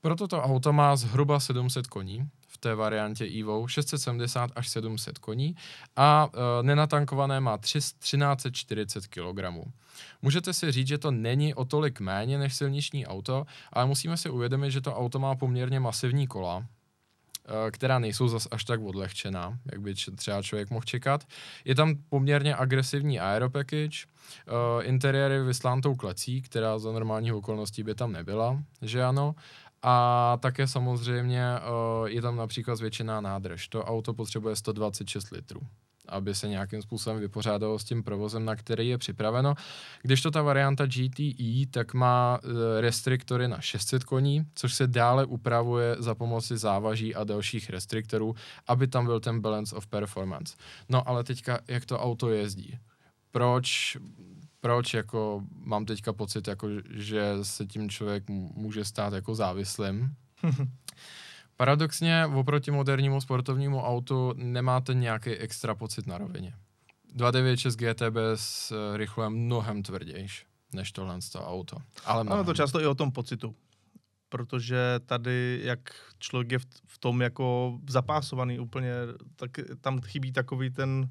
Proto 0.00 0.28
to 0.28 0.42
auto 0.42 0.72
má 0.72 0.96
zhruba 0.96 1.40
700 1.40 1.86
koní, 1.86 2.28
v 2.56 2.58
té 2.58 2.74
variantě 2.74 3.24
Evo 3.40 3.68
670 3.68 4.50
až 4.56 4.68
700 4.68 5.18
koní 5.18 5.56
a 5.96 6.28
e, 6.28 6.62
nenatankované 6.62 7.40
má 7.40 7.58
3, 7.58 7.78
1340 7.78 9.06
kg. 9.06 9.68
Můžete 10.22 10.52
si 10.52 10.72
říct, 10.72 10.88
že 10.88 10.98
to 10.98 11.10
není 11.10 11.54
o 11.54 11.64
tolik 11.64 12.00
méně 12.00 12.38
než 12.38 12.54
silniční 12.54 13.06
auto, 13.06 13.46
ale 13.72 13.86
musíme 13.86 14.16
si 14.16 14.30
uvědomit, 14.30 14.70
že 14.70 14.80
to 14.80 14.96
auto 14.96 15.18
má 15.18 15.34
poměrně 15.34 15.80
masivní 15.80 16.26
kola, 16.26 16.64
e, 16.64 17.70
která 17.70 17.98
nejsou 17.98 18.28
zas 18.28 18.48
až 18.50 18.64
tak 18.64 18.80
odlehčená, 18.80 19.58
jak 19.72 19.80
by 19.80 19.94
třeba 19.94 20.42
člověk 20.42 20.70
mohl 20.70 20.84
čekat. 20.84 21.24
Je 21.64 21.74
tam 21.74 21.94
poměrně 22.08 22.56
agresivní 22.56 23.20
aeropackage, 23.20 24.06
uh, 24.46 24.86
interiér 24.86 25.32
je 25.32 25.42
vyslán 25.42 25.80
tou 25.80 25.94
klecí, 25.94 26.42
která 26.42 26.78
za 26.78 26.92
normálních 26.92 27.34
okolností 27.34 27.82
by 27.82 27.94
tam 27.94 28.12
nebyla, 28.12 28.62
že 28.82 29.04
ano. 29.04 29.34
A 29.88 30.38
také 30.40 30.66
samozřejmě 30.66 31.44
uh, 32.00 32.06
je 32.08 32.22
tam 32.22 32.36
například 32.36 32.76
zvětšená 32.76 33.20
nádrž. 33.20 33.68
To 33.68 33.84
auto 33.84 34.14
potřebuje 34.14 34.56
126 34.56 35.30
litrů 35.30 35.60
aby 36.08 36.34
se 36.34 36.48
nějakým 36.48 36.82
způsobem 36.82 37.20
vypořádalo 37.20 37.78
s 37.78 37.84
tím 37.84 38.02
provozem, 38.02 38.44
na 38.44 38.56
který 38.56 38.88
je 38.88 38.98
připraveno. 38.98 39.54
Když 40.02 40.22
to 40.22 40.30
ta 40.30 40.42
varianta 40.42 40.86
GTE, 40.86 41.66
tak 41.70 41.94
má 41.94 42.38
uh, 42.44 42.50
restriktory 42.80 43.48
na 43.48 43.60
600 43.60 44.04
koní, 44.04 44.46
což 44.54 44.74
se 44.74 44.86
dále 44.86 45.24
upravuje 45.24 45.96
za 45.98 46.14
pomoci 46.14 46.58
závaží 46.58 47.14
a 47.14 47.24
dalších 47.24 47.70
restriktorů, 47.70 48.34
aby 48.66 48.86
tam 48.86 49.06
byl 49.06 49.20
ten 49.20 49.40
balance 49.40 49.76
of 49.76 49.86
performance. 49.86 50.56
No 50.88 51.08
ale 51.08 51.24
teďka, 51.24 51.58
jak 51.68 51.86
to 51.86 51.98
auto 51.98 52.30
jezdí? 52.30 52.78
Proč 53.30 53.96
proč 54.66 54.94
jako 54.94 55.42
mám 55.64 55.84
teďka 55.84 56.12
pocit, 56.12 56.48
jako, 56.48 56.68
že 56.90 57.32
se 57.42 57.66
tím 57.66 57.90
člověk 57.90 58.28
může 58.28 58.84
stát 58.84 59.12
jako 59.12 59.34
závislým. 59.34 60.14
Paradoxně 61.56 62.26
oproti 62.26 62.70
modernímu 62.70 63.20
sportovnímu 63.20 63.82
autu 63.82 64.32
nemáte 64.36 64.94
nějaký 64.94 65.30
extra 65.30 65.74
pocit 65.74 66.06
na 66.06 66.18
rovině. 66.18 66.54
296 67.14 67.76
GTB 67.76 68.16
s 68.34 68.72
eh, 68.72 68.96
rychlem 68.96 69.32
mnohem 69.32 69.82
tvrdější 69.82 70.44
než 70.72 70.92
tohle 70.92 71.18
to 71.32 71.46
auto. 71.46 71.76
Ale 72.04 72.20
ano, 72.20 72.44
to 72.44 72.54
často 72.54 72.80
i 72.80 72.86
o 72.86 72.94
tom 72.94 73.12
pocitu. 73.12 73.54
Protože 74.28 75.00
tady, 75.06 75.60
jak 75.62 75.80
člověk 76.18 76.52
je 76.52 76.58
v, 76.58 76.66
v 76.86 76.98
tom 76.98 77.22
jako 77.22 77.78
zapásovaný 77.90 78.58
úplně, 78.58 78.92
tak 79.36 79.50
tam 79.80 80.00
chybí 80.00 80.32
takový 80.32 80.70
ten 80.70 81.10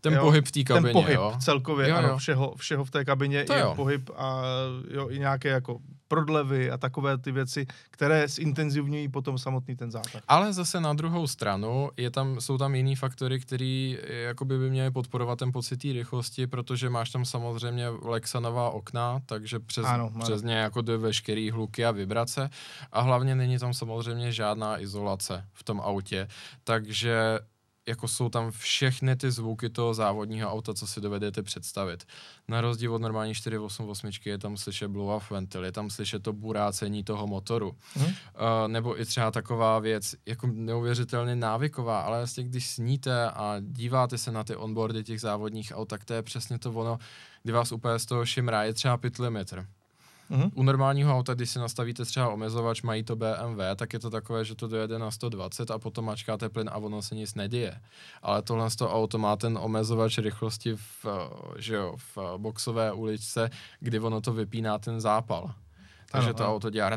ten 0.00 0.12
jo, 0.14 0.20
pohyb 0.20 0.46
v 0.46 0.52
té 0.52 0.64
kabině, 0.64 0.92
Ten 0.92 1.02
pohyb 1.02 1.16
jo? 1.16 1.34
celkově, 1.40 1.88
jo, 1.88 1.96
ano, 1.96 2.08
jo. 2.08 2.16
Všeho, 2.16 2.54
všeho 2.56 2.84
v 2.84 2.90
té 2.90 3.04
kabině, 3.04 3.44
to 3.44 3.54
i 3.54 3.60
jo. 3.60 3.72
pohyb 3.76 4.10
a 4.16 4.42
jo, 4.90 5.10
i 5.10 5.18
nějaké 5.18 5.48
jako 5.48 5.78
prodlevy 6.08 6.70
a 6.70 6.78
takové 6.78 7.18
ty 7.18 7.32
věci, 7.32 7.66
které 7.90 8.28
zintenzivňují 8.28 9.08
potom 9.08 9.38
samotný 9.38 9.76
ten 9.76 9.90
zátah. 9.90 10.22
Ale 10.28 10.52
zase 10.52 10.80
na 10.80 10.92
druhou 10.92 11.26
stranu 11.26 11.90
je 11.96 12.10
tam, 12.10 12.40
jsou 12.40 12.58
tam 12.58 12.74
jiný 12.74 12.96
faktory, 12.96 13.40
které 13.40 13.94
jakoby 14.08 14.58
by 14.58 14.70
měly 14.70 14.90
podporovat 14.90 15.38
ten 15.38 15.52
pocit 15.52 15.76
té 15.76 15.92
rychlosti, 15.92 16.46
protože 16.46 16.90
máš 16.90 17.10
tam 17.10 17.24
samozřejmě 17.24 17.88
Lexanová 17.88 18.70
okna, 18.70 19.20
takže 19.26 19.58
přes, 19.58 19.86
ano, 19.86 20.10
ano. 20.14 20.24
přes 20.24 20.42
ně 20.42 20.54
jako 20.54 20.82
jde 20.82 20.96
veškerý 20.96 21.50
hluky 21.50 21.84
a 21.84 21.90
vibrace 21.90 22.50
a 22.92 23.00
hlavně 23.00 23.34
není 23.34 23.58
tam 23.58 23.74
samozřejmě 23.74 24.32
žádná 24.32 24.80
izolace 24.80 25.44
v 25.52 25.64
tom 25.64 25.80
autě, 25.80 26.28
takže 26.64 27.38
jako 27.88 28.08
jsou 28.08 28.28
tam 28.28 28.50
všechny 28.50 29.16
ty 29.16 29.30
zvuky 29.30 29.68
toho 29.68 29.94
závodního 29.94 30.50
auta, 30.50 30.74
co 30.74 30.86
si 30.86 31.00
dovedete 31.00 31.42
představit. 31.42 32.04
Na 32.48 32.60
rozdíl 32.60 32.94
od 32.94 33.02
normální 33.02 33.34
488 33.34 34.10
je 34.24 34.38
tam 34.38 34.56
slyšet 34.56 34.88
blow 34.88 35.08
off 35.08 35.30
ventil, 35.30 35.64
je 35.64 35.72
tam 35.72 35.90
slyšet 35.90 36.22
to 36.22 36.32
burácení 36.32 37.04
toho 37.04 37.26
motoru. 37.26 37.76
Hmm. 37.94 38.06
Uh, 38.06 38.12
nebo 38.66 39.00
i 39.00 39.04
třeba 39.04 39.30
taková 39.30 39.78
věc, 39.78 40.14
jako 40.26 40.46
neuvěřitelně 40.46 41.36
návyková, 41.36 42.00
ale 42.00 42.18
vlastně 42.18 42.44
když 42.44 42.66
sníte 42.66 43.30
a 43.30 43.56
díváte 43.60 44.18
se 44.18 44.32
na 44.32 44.44
ty 44.44 44.56
onboardy 44.56 45.04
těch 45.04 45.20
závodních 45.20 45.72
aut, 45.74 45.88
tak 45.88 46.04
to 46.04 46.14
je 46.14 46.22
přesně 46.22 46.58
to 46.58 46.72
ono, 46.72 46.98
kdy 47.42 47.52
vás 47.52 47.72
úplně 47.72 47.98
z 47.98 48.06
toho 48.06 48.26
šimrá, 48.26 48.64
je 48.64 48.74
třeba 48.74 48.96
pit 48.96 49.18
limiter. 49.18 49.66
Mm-hmm. 50.30 50.50
U 50.54 50.62
normálního 50.62 51.16
auta, 51.16 51.34
když 51.34 51.50
si 51.50 51.58
nastavíte 51.58 52.04
třeba 52.04 52.28
omezovač, 52.28 52.82
mají 52.82 53.02
to 53.02 53.16
BMW, 53.16 53.60
tak 53.76 53.92
je 53.92 53.98
to 53.98 54.10
takové, 54.10 54.44
že 54.44 54.54
to 54.54 54.68
dojede 54.68 54.98
na 54.98 55.10
120 55.10 55.70
a 55.70 55.78
potom 55.78 56.04
mačkáte 56.04 56.48
plyn 56.48 56.70
a 56.72 56.76
ono 56.76 57.02
se 57.02 57.14
nic 57.14 57.34
neděje. 57.34 57.80
Ale 58.22 58.42
tohle 58.42 58.70
z 58.70 58.76
toho 58.76 58.94
auto 58.94 59.18
má 59.18 59.36
ten 59.36 59.58
omezovač 59.62 60.18
rychlosti 60.18 60.76
v, 60.76 61.06
že 61.58 61.74
jo, 61.74 61.96
v 61.96 62.18
boxové 62.36 62.92
uličce, 62.92 63.50
kdy 63.80 64.00
ono 64.00 64.20
to 64.20 64.32
vypíná 64.32 64.78
ten 64.78 65.00
zápal. 65.00 65.54
Takže 66.10 66.34
to 66.34 66.48
auto 66.48 66.70
dělá 66.70 66.90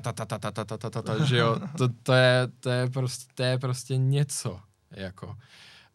že 1.26 1.38
jo, 1.38 1.56
to, 1.78 1.90
to, 2.04 2.14
je, 2.14 2.48
to, 2.60 2.70
je 2.70 2.90
prostě, 2.90 3.26
to 3.36 3.44
je 3.44 3.58
prostě 3.58 3.98
něco, 3.98 4.60
jako. 4.92 5.36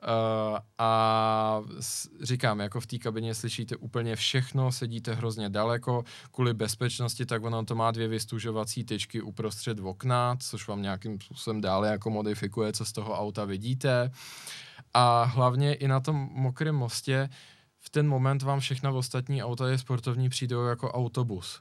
Uh, 0.05 0.59
a 0.79 1.63
s, 1.81 2.09
říkám, 2.23 2.61
jako 2.61 2.81
v 2.81 2.87
té 2.87 2.99
kabině 2.99 3.35
slyšíte 3.35 3.77
úplně 3.77 4.17
všechno, 4.17 4.73
sedíte 4.73 5.15
hrozně 5.15 5.49
daleko, 5.49 6.05
kvůli 6.33 6.55
bezpečnosti, 6.55 7.27
tak 7.27 7.45
ono 7.45 7.65
to 7.65 7.75
má 7.75 7.91
dvě 7.91 8.09
vystužovací 8.09 8.85
tyčky 8.85 9.23
uprostřed 9.23 9.81
okna, 9.81 10.37
což 10.37 10.69
vám 10.69 10.83
nějakým 10.83 11.21
způsobem 11.21 11.61
dále 11.61 11.89
jako 11.89 12.11
modifikuje, 12.11 12.73
co 12.73 12.85
z 12.85 12.93
toho 12.93 13.15
auta 13.15 13.45
vidíte. 13.45 14.11
A 14.95 15.23
hlavně 15.23 15.75
i 15.75 15.89
na 15.89 16.01
tom 16.01 16.29
mokrém 16.33 16.75
mostě 16.75 17.29
v 17.81 17.91
ten 17.91 18.09
moment 18.09 18.43
vám 18.43 18.61
všechna 18.61 18.91
ostatní 18.91 19.43
auta 19.43 19.69
je 19.69 19.79
sportovní 19.79 20.29
přijdou 20.29 20.65
jako 20.65 20.93
autobus. 20.93 21.61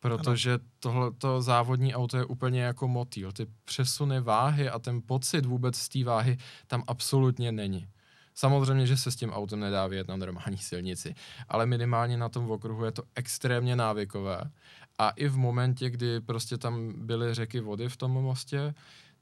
Protože 0.00 0.58
tohleto 0.80 1.42
závodní 1.42 1.94
auto 1.94 2.16
je 2.16 2.24
úplně 2.24 2.62
jako 2.62 2.88
motýl. 2.88 3.32
Ty 3.32 3.46
přesuny 3.64 4.20
váhy 4.20 4.70
a 4.70 4.78
ten 4.78 5.02
pocit 5.06 5.46
vůbec 5.46 5.76
z 5.76 5.88
té 5.88 6.04
váhy 6.04 6.38
tam 6.66 6.82
absolutně 6.86 7.52
není. 7.52 7.88
Samozřejmě, 8.34 8.86
že 8.86 8.96
se 8.96 9.10
s 9.10 9.16
tím 9.16 9.30
autem 9.30 9.60
nedá 9.60 9.86
vyjet 9.86 10.08
na 10.08 10.16
normální 10.16 10.58
silnici, 10.58 11.14
ale 11.48 11.66
minimálně 11.66 12.16
na 12.16 12.28
tom 12.28 12.50
okruhu 12.50 12.84
je 12.84 12.92
to 12.92 13.02
extrémně 13.14 13.76
návykové. 13.76 14.50
A 14.98 15.10
i 15.10 15.28
v 15.28 15.36
momentě, 15.36 15.90
kdy 15.90 16.20
prostě 16.20 16.58
tam 16.58 16.92
byly 17.06 17.34
řeky 17.34 17.60
vody 17.60 17.88
v 17.88 17.96
tom 17.96 18.10
mostě, 18.10 18.74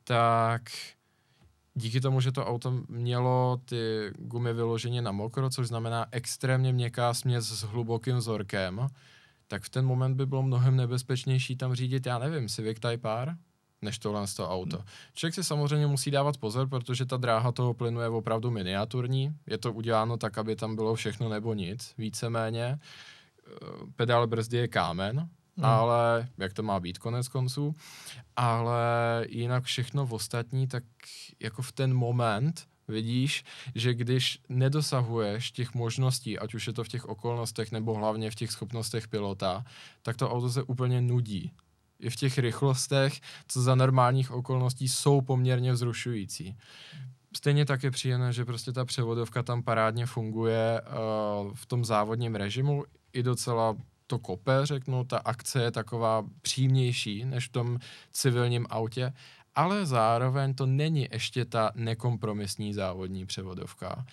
tak 0.04 0.62
díky 1.74 2.00
tomu, 2.00 2.20
že 2.20 2.32
to 2.32 2.46
auto 2.46 2.80
mělo 2.88 3.60
ty 3.64 4.12
gumy 4.18 4.52
vyloženě 4.52 5.02
na 5.02 5.12
mokro, 5.12 5.50
což 5.50 5.68
znamená 5.68 6.06
extrémně 6.10 6.72
měkká 6.72 7.14
směs 7.14 7.44
s 7.44 7.62
hlubokým 7.62 8.16
vzorkem, 8.16 8.88
tak 9.48 9.62
v 9.62 9.68
ten 9.68 9.86
moment 9.86 10.14
by 10.14 10.26
bylo 10.26 10.42
mnohem 10.42 10.76
nebezpečnější 10.76 11.56
tam 11.56 11.74
řídit, 11.74 12.06
já 12.06 12.18
nevím, 12.18 12.48
Civic 12.48 12.78
Type 12.80 13.08
R, 13.22 13.36
než 13.82 13.98
tohle 13.98 14.26
z 14.26 14.34
toho 14.34 14.50
auto. 14.50 14.84
Člověk 15.14 15.34
si 15.34 15.44
samozřejmě 15.44 15.86
musí 15.86 16.10
dávat 16.10 16.36
pozor, 16.36 16.68
protože 16.68 17.06
ta 17.06 17.16
dráha 17.16 17.52
toho 17.52 17.74
plynu 17.74 18.00
je 18.00 18.08
opravdu 18.08 18.50
miniaturní. 18.50 19.36
Je 19.46 19.58
to 19.58 19.72
uděláno 19.72 20.16
tak, 20.16 20.38
aby 20.38 20.56
tam 20.56 20.76
bylo 20.76 20.94
všechno 20.94 21.28
nebo 21.28 21.54
nic, 21.54 21.94
víceméně. 21.98 22.78
Pedál 23.96 24.26
brzdy 24.26 24.56
je 24.56 24.68
kámen, 24.68 25.28
Hmm. 25.56 25.64
ale 25.64 26.28
jak 26.38 26.52
to 26.52 26.62
má 26.62 26.80
být 26.80 26.98
konec 26.98 27.28
konců. 27.28 27.74
Ale 28.36 28.80
jinak 29.28 29.64
všechno 29.64 30.06
v 30.06 30.12
ostatní, 30.12 30.66
tak 30.68 30.84
jako 31.40 31.62
v 31.62 31.72
ten 31.72 31.94
moment 31.94 32.66
vidíš, 32.88 33.44
že 33.74 33.94
když 33.94 34.38
nedosahuješ 34.48 35.50
těch 35.50 35.74
možností, 35.74 36.38
ať 36.38 36.54
už 36.54 36.66
je 36.66 36.72
to 36.72 36.84
v 36.84 36.88
těch 36.88 37.06
okolnostech 37.06 37.72
nebo 37.72 37.94
hlavně 37.94 38.30
v 38.30 38.34
těch 38.34 38.50
schopnostech 38.50 39.08
pilota, 39.08 39.64
tak 40.02 40.16
to 40.16 40.30
auto 40.30 40.50
se 40.50 40.62
úplně 40.62 41.00
nudí. 41.00 41.52
I 42.00 42.10
v 42.10 42.16
těch 42.16 42.38
rychlostech, 42.38 43.20
co 43.48 43.62
za 43.62 43.74
normálních 43.74 44.30
okolností 44.30 44.88
jsou 44.88 45.20
poměrně 45.20 45.72
vzrušující. 45.72 46.56
Stejně 47.36 47.64
tak 47.64 47.82
je 47.82 47.90
příjemné, 47.90 48.32
že 48.32 48.44
prostě 48.44 48.72
ta 48.72 48.84
převodovka 48.84 49.42
tam 49.42 49.62
parádně 49.62 50.06
funguje 50.06 50.80
uh, 50.80 51.54
v 51.54 51.66
tom 51.66 51.84
závodním 51.84 52.34
režimu 52.34 52.84
i 53.12 53.22
docela 53.22 53.76
to 54.06 54.18
kope, 54.18 54.52
řeknu, 54.62 55.04
ta 55.04 55.18
akce 55.18 55.62
je 55.62 55.70
taková 55.70 56.24
přímější 56.42 57.24
než 57.24 57.48
v 57.48 57.52
tom 57.52 57.78
civilním 58.12 58.66
autě, 58.70 59.12
ale 59.56 59.86
zároveň 59.86 60.54
to 60.54 60.66
není 60.66 61.08
ještě 61.12 61.44
ta 61.44 61.72
nekompromisní 61.74 62.74
závodní 62.74 63.26
převodovka. 63.26 64.06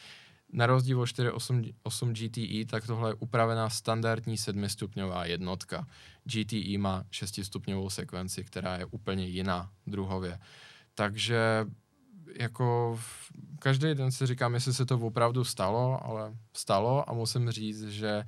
Na 0.53 0.65
rozdíl 0.65 1.01
od 1.01 1.05
4.8 1.05 2.13
GTE, 2.13 2.71
tak 2.71 2.87
tohle 2.87 3.09
je 3.09 3.13
upravená 3.13 3.69
standardní 3.69 4.37
sedmistupňová 4.37 5.25
jednotka. 5.25 5.87
GTE 6.23 6.77
má 6.77 7.03
šestistupňovou 7.11 7.89
sekvenci, 7.89 8.43
která 8.43 8.77
je 8.77 8.85
úplně 8.85 9.25
jiná 9.25 9.69
druhově. 9.87 10.39
Takže 10.95 11.65
jako 12.39 12.99
každý 13.59 13.95
den 13.95 14.11
si 14.11 14.25
říkám, 14.25 14.53
jestli 14.53 14.73
se 14.73 14.85
to 14.85 14.99
opravdu 14.99 15.43
stalo, 15.43 16.05
ale 16.05 16.33
stalo 16.53 17.09
a 17.09 17.13
musím 17.13 17.51
říct, 17.51 17.87
že 17.87 18.23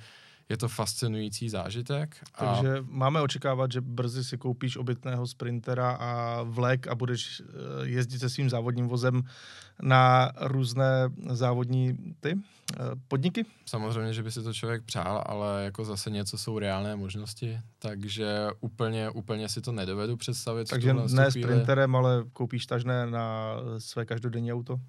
je 0.50 0.58
to 0.58 0.68
fascinující 0.68 1.50
zážitek. 1.50 2.18
A... 2.36 2.46
Takže 2.46 2.78
máme 2.90 3.22
očekávat, 3.22 3.72
že 3.72 3.82
brzy 3.82 4.24
si 4.24 4.38
koupíš 4.38 4.78
obytného 4.78 5.28
sprintera 5.28 5.92
a 5.92 6.42
vlek 6.44 6.88
a 6.88 6.96
budeš 6.96 7.42
eh, 7.42 7.88
jezdit 7.88 8.20
se 8.20 8.30
svým 8.30 8.50
závodním 8.50 8.88
vozem 8.88 9.24
na 9.82 10.32
různé 10.42 11.10
závodní 11.30 11.98
ty 12.20 12.38
eh, 12.74 12.78
podniky? 13.08 13.46
Samozřejmě, 13.66 14.14
že 14.14 14.24
by 14.24 14.32
si 14.32 14.44
to 14.44 14.54
člověk 14.54 14.84
přál, 14.84 15.24
ale 15.26 15.64
jako 15.64 15.86
zase 15.86 16.10
něco 16.10 16.38
jsou 16.38 16.60
reálné 16.60 16.96
možnosti, 16.96 17.60
takže 17.80 18.48
úplně, 18.60 19.10
úplně 19.10 19.50
si 19.50 19.62
to 19.62 19.72
nedovedu 19.72 20.18
představit. 20.18 20.70
Takže 20.70 20.94
ne 20.94 21.32
sprinterem, 21.32 21.96
ale 21.96 22.24
koupíš 22.34 22.66
tažné 22.66 23.08
na 23.08 23.56
své 23.78 24.06
každodenní 24.06 24.54
auto? 24.54 24.80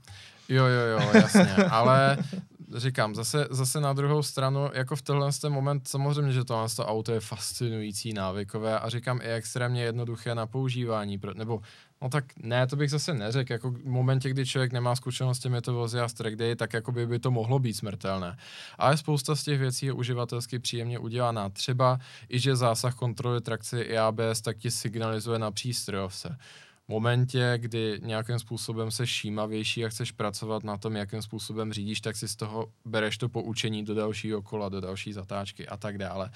Jo, 0.48 0.64
jo, 0.64 0.80
jo, 0.80 1.10
jasně, 1.14 1.54
ale 1.54 2.18
říkám, 2.76 3.14
zase, 3.14 3.46
zase 3.50 3.80
na 3.80 3.92
druhou 3.92 4.22
stranu, 4.22 4.70
jako 4.72 4.96
v 4.96 5.02
tenhle 5.02 5.32
ten 5.40 5.52
moment, 5.52 5.88
samozřejmě, 5.88 6.32
že 6.32 6.44
tohle 6.44 6.68
to 6.68 6.86
auto 6.86 7.12
je 7.12 7.20
fascinující, 7.20 8.12
návykové 8.12 8.78
a 8.78 8.88
říkám 8.88 9.20
i 9.22 9.24
extrémně 9.24 9.82
jednoduché 9.82 10.34
na 10.34 10.46
používání, 10.46 11.20
nebo 11.34 11.60
No 12.02 12.08
tak 12.08 12.24
ne, 12.36 12.66
to 12.66 12.76
bych 12.76 12.90
zase 12.90 13.14
neřekl. 13.14 13.52
Jako 13.52 13.70
v 13.70 13.84
momentě, 13.84 14.30
kdy 14.30 14.46
člověk 14.46 14.72
nemá 14.72 14.96
zkušenost 14.96 15.36
s 15.36 15.40
těmito 15.40 15.74
vozy 15.74 16.00
a 16.00 16.08
s 16.08 16.12
track 16.12 16.36
day, 16.36 16.56
tak 16.56 16.72
jako 16.72 16.92
by, 16.92 17.06
by 17.06 17.18
to 17.18 17.30
mohlo 17.30 17.58
být 17.58 17.74
smrtelné. 17.74 18.36
Ale 18.78 18.96
spousta 18.96 19.36
z 19.36 19.44
těch 19.44 19.58
věcí 19.58 19.86
je 19.86 19.92
uživatelsky 19.92 20.58
příjemně 20.58 20.98
udělaná. 20.98 21.48
Třeba 21.48 21.98
i, 22.28 22.38
že 22.38 22.56
zásah 22.56 22.94
kontroly 22.94 23.40
trakce 23.40 23.82
i 23.82 23.98
ABS 23.98 24.40
tak 24.40 24.56
ti 24.56 24.70
signalizuje 24.70 25.38
na 25.38 25.50
přístrojovce 25.50 26.38
momentě, 26.88 27.54
kdy 27.56 28.00
nějakým 28.02 28.38
způsobem 28.38 28.90
se 28.90 29.06
šímavější 29.06 29.84
a 29.84 29.88
chceš 29.88 30.12
pracovat 30.12 30.64
na 30.64 30.76
tom, 30.76 30.96
jakým 30.96 31.22
způsobem 31.22 31.72
řídíš, 31.72 32.00
tak 32.00 32.16
si 32.16 32.28
z 32.28 32.36
toho 32.36 32.66
bereš 32.84 33.18
to 33.18 33.28
poučení 33.28 33.84
do 33.84 33.94
dalšího 33.94 34.42
kola, 34.42 34.68
do 34.68 34.80
další 34.80 35.12
zatáčky 35.12 35.68
a 35.68 35.76
tak 35.76 35.98
dále. 35.98 36.30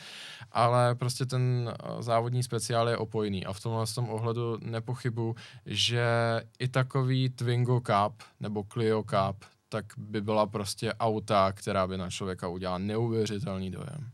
Ale 0.52 0.94
prostě 0.94 1.26
ten 1.26 1.72
eh, 1.72 2.02
závodní 2.02 2.42
speciál 2.42 2.88
je 2.88 2.96
opojný 2.96 3.46
a 3.46 3.52
v 3.52 3.60
tomhle 3.60 3.86
tom 3.94 4.10
ohledu 4.10 4.58
nepochybu, 4.62 5.34
že 5.66 6.06
i 6.58 6.68
takový 6.68 7.28
Twingo 7.28 7.80
Cup 7.80 8.22
nebo 8.40 8.64
Clio 8.72 9.02
Cup 9.02 9.44
tak 9.72 9.84
by 9.96 10.20
byla 10.20 10.46
prostě 10.46 10.94
auta, 10.94 11.52
která 11.52 11.86
by 11.86 11.98
na 11.98 12.10
člověka 12.10 12.48
udělala 12.48 12.78
neuvěřitelný 12.78 13.70
dojem. 13.70 14.10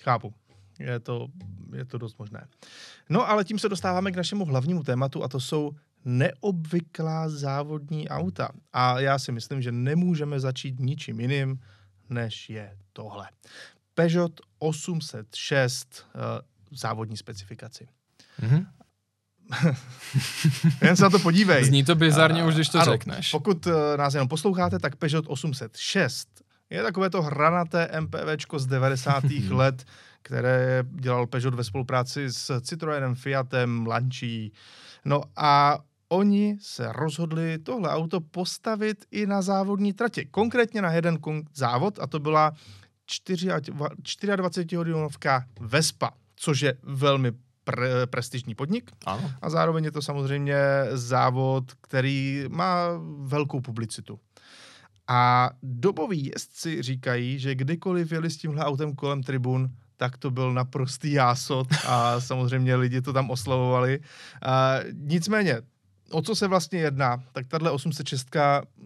Chápu. 0.00 0.34
Je 0.78 1.00
to, 1.00 1.28
je 1.76 1.84
to 1.84 1.98
dost 1.98 2.18
možné. 2.18 2.46
No 3.08 3.28
ale 3.28 3.44
tím 3.44 3.58
se 3.58 3.68
dostáváme 3.68 4.12
k 4.12 4.16
našemu 4.16 4.44
hlavnímu 4.44 4.82
tématu 4.82 5.24
a 5.24 5.28
to 5.28 5.40
jsou 5.40 5.72
neobvyklá 6.04 7.28
závodní 7.28 8.08
auta. 8.08 8.48
A 8.72 9.00
já 9.00 9.18
si 9.18 9.32
myslím, 9.32 9.62
že 9.62 9.72
nemůžeme 9.72 10.40
začít 10.40 10.80
ničím 10.80 11.20
jiným, 11.20 11.60
než 12.10 12.50
je 12.50 12.76
tohle. 12.92 13.28
Peugeot 13.94 14.40
806 14.58 16.06
uh, 16.14 16.20
eh, 16.20 16.42
závodní 16.72 17.16
specifikaci. 17.16 17.88
Mm-hmm. 18.42 18.66
Jen 20.82 20.96
se 20.96 21.02
na 21.02 21.10
to 21.10 21.18
podívej. 21.18 21.64
Zní 21.64 21.84
to 21.84 21.94
bizarně 21.94 22.44
už, 22.44 22.54
když 22.54 22.68
to 22.68 22.78
ano, 22.78 22.92
řekneš. 22.92 23.30
Pokud 23.30 23.66
uh, 23.66 23.72
nás 23.96 24.14
jenom 24.14 24.28
posloucháte, 24.28 24.78
tak 24.78 24.96
Peugeot 24.96 25.24
806 25.28 26.44
je 26.70 26.82
takové 26.82 27.10
to 27.10 27.22
hranaté 27.22 28.00
MPVčko 28.00 28.58
z 28.58 28.66
90. 28.66 29.24
let, 29.50 29.84
které 30.24 30.84
dělal 30.90 31.26
Peugeot 31.26 31.54
ve 31.54 31.64
spolupráci 31.64 32.32
s 32.32 32.60
Citroenem, 32.60 33.14
Fiatem, 33.14 33.86
Lancia. 33.86 34.50
No 35.04 35.22
a 35.36 35.78
oni 36.08 36.58
se 36.60 36.92
rozhodli 36.92 37.58
tohle 37.58 37.90
auto 37.90 38.20
postavit 38.20 39.04
i 39.10 39.26
na 39.26 39.42
závodní 39.42 39.92
tratě. 39.92 40.24
Konkrétně 40.24 40.82
na 40.82 40.92
jeden 40.92 41.18
závod 41.54 41.98
a 41.98 42.06
to 42.06 42.18
byla 42.18 42.52
24 44.36 44.76
hodinovka 44.76 45.44
Vespa, 45.60 46.10
což 46.36 46.60
je 46.60 46.74
velmi 46.82 47.32
pre- 47.66 48.06
prestižní 48.06 48.54
podnik. 48.54 48.90
Ano. 49.06 49.30
A 49.42 49.50
zároveň 49.50 49.84
je 49.84 49.92
to 49.92 50.02
samozřejmě 50.02 50.56
závod, 50.92 51.72
který 51.80 52.44
má 52.48 52.88
velkou 53.18 53.60
publicitu. 53.60 54.20
A 55.08 55.50
doboví 55.62 56.30
jezdci 56.34 56.82
říkají, 56.82 57.38
že 57.38 57.54
kdykoliv 57.54 58.12
jeli 58.12 58.30
s 58.30 58.36
tímhle 58.36 58.64
autem 58.64 58.94
kolem 58.94 59.22
tribun, 59.22 59.70
tak 59.96 60.18
to 60.18 60.30
byl 60.30 60.52
naprostý 60.52 61.12
jásot 61.12 61.68
a 61.86 62.20
samozřejmě 62.20 62.76
lidi 62.76 63.02
to 63.02 63.12
tam 63.12 63.30
oslavovali. 63.30 64.00
A 64.42 64.76
nicméně, 64.92 65.62
o 66.10 66.22
co 66.22 66.34
se 66.34 66.48
vlastně 66.48 66.78
jedná? 66.78 67.22
Tak 67.32 67.46
tahle 67.46 67.70
806 67.70 68.28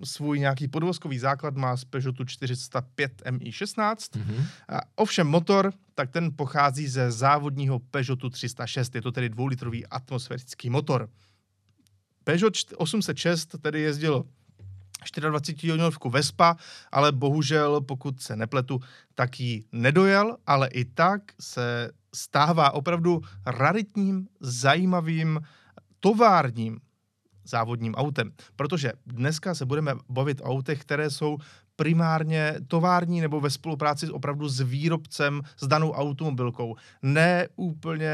svůj 0.05 0.38
nějaký 0.38 0.68
podvozkový 0.68 1.18
základ 1.18 1.55
má 1.57 1.77
z 1.77 1.85
Peugeotu 1.85 2.25
405 2.25 3.23
Mi16. 3.27 3.94
Mm-hmm. 3.94 4.44
A 4.68 4.81
ovšem 4.94 5.27
motor, 5.27 5.73
tak 5.94 6.11
ten 6.11 6.31
pochází 6.37 6.88
ze 6.88 7.11
závodního 7.11 7.79
Peugeotu 7.79 8.31
306. 8.31 8.94
Je 8.94 9.03
to 9.03 9.12
tedy 9.12 9.29
dvoulitrový 9.29 9.87
atmosférický 9.87 10.71
motor. 10.71 11.09
Peugeot 12.25 12.55
806 12.77 13.57
tedy 13.61 13.81
jezdil 13.81 14.25
24 15.21 15.71
hodinovku 15.71 16.11
Vespa, 16.11 16.57
ale 16.93 17.13
bohužel, 17.13 17.81
pokud 17.81 18.23
se 18.23 18.37
nepletu, 18.37 18.81
tak 19.15 19.41
ji 19.41 19.65
nedojel, 19.73 20.37
ale 20.47 20.69
i 20.69 20.85
tak 20.85 21.23
se 21.41 21.91
stává 22.15 22.71
opravdu 22.71 23.21
raritním, 23.47 24.29
zajímavým, 24.41 25.41
továrním 26.01 26.81
závodním 27.45 27.95
autem. 27.95 28.33
Protože 28.57 28.93
dneska 29.07 29.55
se 29.55 29.67
budeme 29.67 29.95
bavit 30.09 30.41
o 30.41 30.45
autech, 30.45 30.81
které 30.81 31.11
jsou 31.11 31.39
primárně 31.77 32.55
tovární 32.69 33.21
nebo 33.21 33.41
ve 33.41 33.51
spolupráci 33.51 34.11
opravdu 34.11 34.49
s 34.49 34.61
výrobcem, 34.61 35.43
s 35.57 35.67
danou 35.67 35.93
automobilkou. 35.93 36.77
Ne 37.03 37.49
úplně 37.57 38.13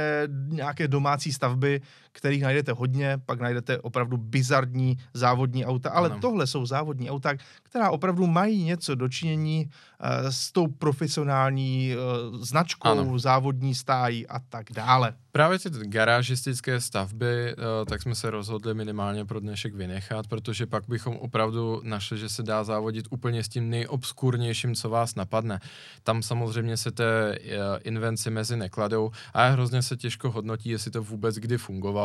nějaké 0.48 0.88
domácí 0.88 1.32
stavby, 1.32 1.80
kterých 2.14 2.42
najdete 2.42 2.72
hodně, 2.72 3.18
pak 3.26 3.40
najdete 3.40 3.78
opravdu 3.78 4.16
bizarní 4.16 4.98
závodní 5.14 5.66
auta, 5.66 5.90
ale 5.90 6.10
ano. 6.10 6.20
tohle 6.20 6.46
jsou 6.46 6.66
závodní 6.66 7.10
auta, 7.10 7.34
která 7.62 7.90
opravdu 7.90 8.26
mají 8.26 8.64
něco 8.64 8.94
dočinění 8.94 9.66
uh, 9.66 10.30
s 10.30 10.52
tou 10.52 10.66
profesionální 10.66 11.94
uh, 12.32 12.38
značkou, 12.38 12.88
ano. 12.88 13.18
závodní 13.18 13.74
stájí 13.74 14.26
a 14.26 14.38
tak 14.38 14.72
dále. 14.72 15.14
Právě 15.32 15.58
ty 15.58 15.70
garážistické 15.70 16.80
stavby, 16.80 17.54
uh, 17.56 17.84
tak 17.88 18.02
jsme 18.02 18.14
se 18.14 18.30
rozhodli 18.30 18.74
minimálně 18.74 19.24
pro 19.24 19.40
dnešek 19.40 19.74
vynechat, 19.74 20.26
protože 20.26 20.66
pak 20.66 20.84
bychom 20.88 21.16
opravdu 21.16 21.80
našli, 21.84 22.18
že 22.18 22.28
se 22.28 22.42
dá 22.42 22.64
závodit 22.64 23.06
úplně 23.10 23.42
s 23.42 23.48
tím 23.48 23.70
nejobskurnějším, 23.70 24.74
co 24.74 24.90
vás 24.90 25.14
napadne. 25.14 25.60
Tam 26.02 26.22
samozřejmě 26.22 26.76
se 26.76 26.90
té 26.90 27.38
uh, 27.38 27.54
invenci 27.82 28.30
mezi 28.30 28.56
nekladou 28.56 29.10
a 29.34 29.48
hrozně 29.48 29.82
se 29.82 29.96
těžko 29.96 30.30
hodnotí, 30.30 30.70
jestli 30.70 30.90
to 30.90 31.02
vůbec 31.02 31.36
kdy 31.36 31.58
fungovalo 31.58 32.03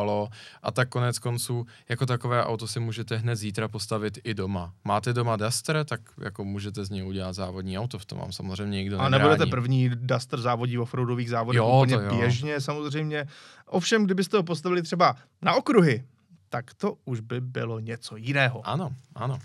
a 0.62 0.70
tak 0.70 0.88
konec 0.88 1.18
konců 1.18 1.66
jako 1.88 2.06
takové 2.06 2.44
auto 2.44 2.68
si 2.68 2.80
můžete 2.80 3.16
hned 3.16 3.36
zítra 3.36 3.68
postavit 3.68 4.18
i 4.24 4.34
doma. 4.34 4.72
Máte 4.84 5.12
doma 5.12 5.36
Duster, 5.36 5.84
tak 5.84 6.00
jako 6.20 6.44
můžete 6.44 6.84
z 6.84 6.90
něj 6.90 7.04
udělat 7.06 7.32
závodní 7.32 7.78
auto, 7.78 7.98
v 7.98 8.04
tom 8.04 8.18
vám 8.18 8.32
samozřejmě 8.32 8.76
nikdo 8.76 9.00
A 9.00 9.08
nebudete 9.08 9.46
první 9.46 9.88
Duster 9.88 10.40
závodí 10.40 10.76
v 10.76 10.80
offroadových 10.80 11.30
závodech 11.30 11.58
jo, 11.58 11.80
úplně 11.82 11.94
jo. 11.94 12.16
běžně 12.16 12.60
samozřejmě. 12.60 13.26
Ovšem, 13.66 14.04
kdybyste 14.04 14.36
ho 14.36 14.42
postavili 14.42 14.82
třeba 14.82 15.16
na 15.42 15.54
okruhy, 15.54 16.04
tak 16.48 16.74
to 16.74 16.96
už 17.04 17.20
by 17.20 17.40
bylo 17.40 17.78
něco 17.78 18.16
jiného. 18.16 18.68
Ano, 18.68 18.90
ano. 19.14 19.38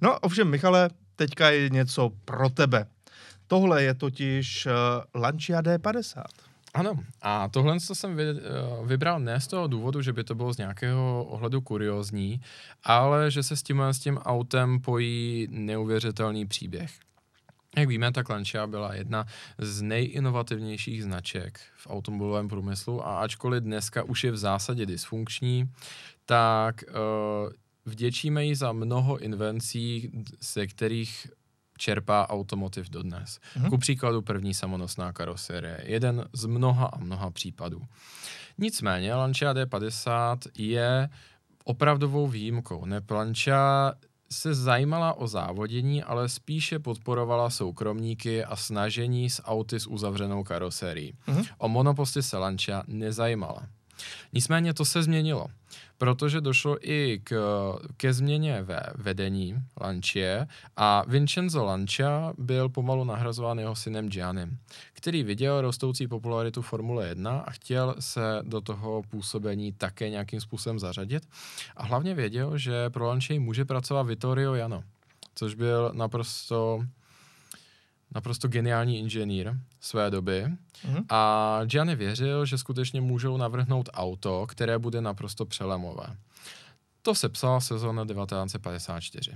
No 0.00 0.18
ovšem, 0.18 0.50
Michale, 0.50 0.90
teďka 1.16 1.50
je 1.50 1.70
něco 1.70 2.10
pro 2.24 2.48
tebe. 2.50 2.86
Tohle 3.46 3.82
je 3.82 3.94
totiž 3.94 4.66
uh, 4.66 4.72
Lancia 5.22 5.60
D50. 5.60 6.24
Ano, 6.74 6.92
a 7.22 7.48
tohle 7.48 7.80
jsem 7.80 8.16
vy, 8.16 8.22
eh, 8.22 8.34
vybral 8.86 9.20
ne 9.20 9.40
z 9.40 9.46
toho 9.46 9.66
důvodu, 9.66 10.02
že 10.02 10.12
by 10.12 10.24
to 10.24 10.34
bylo 10.34 10.52
z 10.52 10.58
nějakého 10.58 11.24
ohledu 11.24 11.60
kuriozní, 11.60 12.40
ale 12.82 13.30
že 13.30 13.42
se 13.42 13.56
s 13.56 13.62
tím, 13.62 13.80
s 13.80 13.98
tím 13.98 14.18
autem 14.18 14.80
pojí 14.80 15.48
neuvěřitelný 15.50 16.46
příběh. 16.46 16.90
Jak 17.76 17.88
víme, 17.88 18.12
tak 18.12 18.28
Lancia 18.28 18.66
byla 18.66 18.94
jedna 18.94 19.26
z 19.58 19.82
nejinovativnějších 19.82 21.04
značek 21.04 21.60
v 21.76 21.86
automobilovém 21.90 22.48
průmyslu 22.48 23.06
a 23.06 23.20
ačkoliv 23.20 23.62
dneska 23.62 24.02
už 24.02 24.24
je 24.24 24.30
v 24.30 24.36
zásadě 24.36 24.86
dysfunkční, 24.86 25.70
tak 26.26 26.84
uh, 26.88 27.52
vděčíme 27.84 28.44
jí 28.44 28.54
za 28.54 28.72
mnoho 28.72 29.18
invencí, 29.18 30.10
ze 30.40 30.66
kterých 30.66 31.26
čerpá 31.80 32.28
automotiv 32.28 32.90
dodnes. 32.90 33.40
Mm-hmm. 33.56 33.68
Ku 33.68 33.78
příkladu 33.78 34.22
první 34.22 34.54
samonosná 34.54 35.12
karoserie. 35.12 35.80
Jeden 35.84 36.28
z 36.32 36.44
mnoha 36.44 36.86
a 36.86 36.98
mnoha 36.98 37.30
případů. 37.30 37.82
Nicméně 38.58 39.14
Lancia 39.14 39.52
D50 39.52 40.38
je 40.58 41.08
opravdovou 41.64 42.28
výjimkou. 42.28 42.84
Neb 42.84 43.10
Lancia 43.10 43.92
se 44.32 44.54
zajímala 44.54 45.12
o 45.14 45.26
závodění, 45.26 46.02
ale 46.02 46.28
spíše 46.28 46.78
podporovala 46.78 47.50
soukromníky 47.50 48.44
a 48.44 48.56
snažení 48.56 49.30
s 49.30 49.42
auty 49.42 49.80
s 49.80 49.86
uzavřenou 49.86 50.44
karoserií. 50.44 51.12
Mm-hmm. 51.12 51.46
O 51.58 51.68
monoposty 51.68 52.22
se 52.22 52.38
Lancia 52.38 52.82
nezajímala. 52.86 53.66
Nicméně 54.32 54.74
to 54.74 54.84
se 54.84 55.02
změnilo, 55.02 55.46
protože 55.98 56.40
došlo 56.40 56.76
i 56.90 57.20
k, 57.24 57.34
ke 57.96 58.12
změně 58.12 58.62
ve 58.62 58.80
vedení 58.94 59.54
Lancia 59.80 60.46
a 60.76 61.04
Vincenzo 61.06 61.64
Lancia 61.64 62.32
byl 62.38 62.68
pomalu 62.68 63.04
nahrazován 63.04 63.58
jeho 63.58 63.76
synem 63.76 64.08
Giannim, 64.08 64.58
který 64.92 65.22
viděl 65.22 65.60
rostoucí 65.60 66.08
popularitu 66.08 66.62
Formule 66.62 67.08
1 67.08 67.38
a 67.38 67.50
chtěl 67.50 67.94
se 68.00 68.20
do 68.42 68.60
toho 68.60 69.02
působení 69.10 69.72
také 69.72 70.10
nějakým 70.10 70.40
způsobem 70.40 70.78
zařadit 70.78 71.28
a 71.76 71.84
hlavně 71.84 72.14
věděl, 72.14 72.58
že 72.58 72.90
pro 72.90 73.06
Lancia 73.06 73.40
může 73.40 73.64
pracovat 73.64 74.02
Vittorio 74.02 74.54
Jano, 74.54 74.82
což 75.34 75.54
byl 75.54 75.90
naprosto 75.94 76.84
naprosto 78.14 78.48
geniální 78.48 78.98
inženýr 78.98 79.54
své 79.80 80.10
doby 80.10 80.46
mm-hmm. 80.46 81.04
a 81.08 81.60
Gianni 81.64 81.96
věřil, 81.96 82.46
že 82.46 82.58
skutečně 82.58 83.00
můžou 83.00 83.36
navrhnout 83.36 83.88
auto, 83.92 84.46
které 84.46 84.78
bude 84.78 85.00
naprosto 85.00 85.46
přelemové. 85.46 86.16
To 87.02 87.14
se 87.14 87.28
psala 87.28 87.60
sezóna 87.60 88.04
1954. 88.04 89.32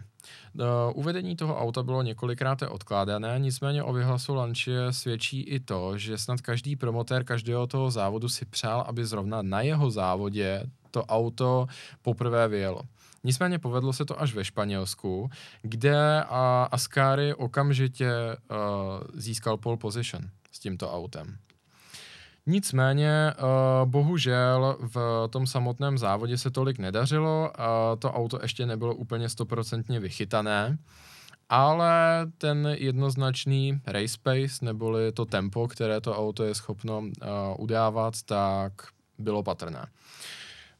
Do 0.54 0.92
uvedení 0.94 1.36
toho 1.36 1.58
auta 1.58 1.82
bylo 1.82 2.02
několikrát 2.02 2.62
odkládané, 2.62 3.34
nicméně 3.38 3.82
o 3.82 3.92
vyhlasu 3.92 4.34
Lancia 4.34 4.92
svědčí 4.92 5.42
i 5.42 5.60
to, 5.60 5.98
že 5.98 6.18
snad 6.18 6.40
každý 6.40 6.76
promotér 6.76 7.24
každého 7.24 7.66
toho 7.66 7.90
závodu 7.90 8.28
si 8.28 8.44
přál, 8.44 8.80
aby 8.80 9.06
zrovna 9.06 9.42
na 9.42 9.60
jeho 9.60 9.90
závodě 9.90 10.62
to 10.90 11.04
auto 11.04 11.66
poprvé 12.02 12.48
vyjelo. 12.48 12.80
Nicméně 13.24 13.58
povedlo 13.58 13.92
se 13.92 14.04
to 14.04 14.20
až 14.20 14.34
ve 14.34 14.44
Španělsku, 14.44 15.30
kde 15.62 16.22
a 16.28 16.68
Ascari 16.72 17.34
okamžitě 17.34 18.12
uh, 18.16 18.56
získal 19.14 19.56
pole 19.56 19.76
position 19.76 20.22
s 20.52 20.58
tímto 20.58 20.92
autem. 20.92 21.36
Nicméně, 22.46 23.34
uh, 23.38 23.90
bohužel 23.90 24.76
v 24.80 25.28
tom 25.30 25.46
samotném 25.46 25.98
závodě 25.98 26.38
se 26.38 26.50
tolik 26.50 26.78
nedařilo, 26.78 27.52
uh, 27.58 27.64
to 27.98 28.12
auto 28.12 28.38
ještě 28.42 28.66
nebylo 28.66 28.94
úplně 28.94 29.28
stoprocentně 29.28 30.00
vychytané, 30.00 30.78
ale 31.48 32.26
ten 32.38 32.68
jednoznačný 32.78 33.80
race 33.86 34.18
pace, 34.22 34.64
neboli 34.64 35.12
to 35.12 35.24
tempo, 35.24 35.68
které 35.68 36.00
to 36.00 36.16
auto 36.16 36.44
je 36.44 36.54
schopno 36.54 36.98
uh, 36.98 37.08
udávat, 37.58 38.14
tak 38.22 38.72
bylo 39.18 39.42
patrné. 39.42 39.86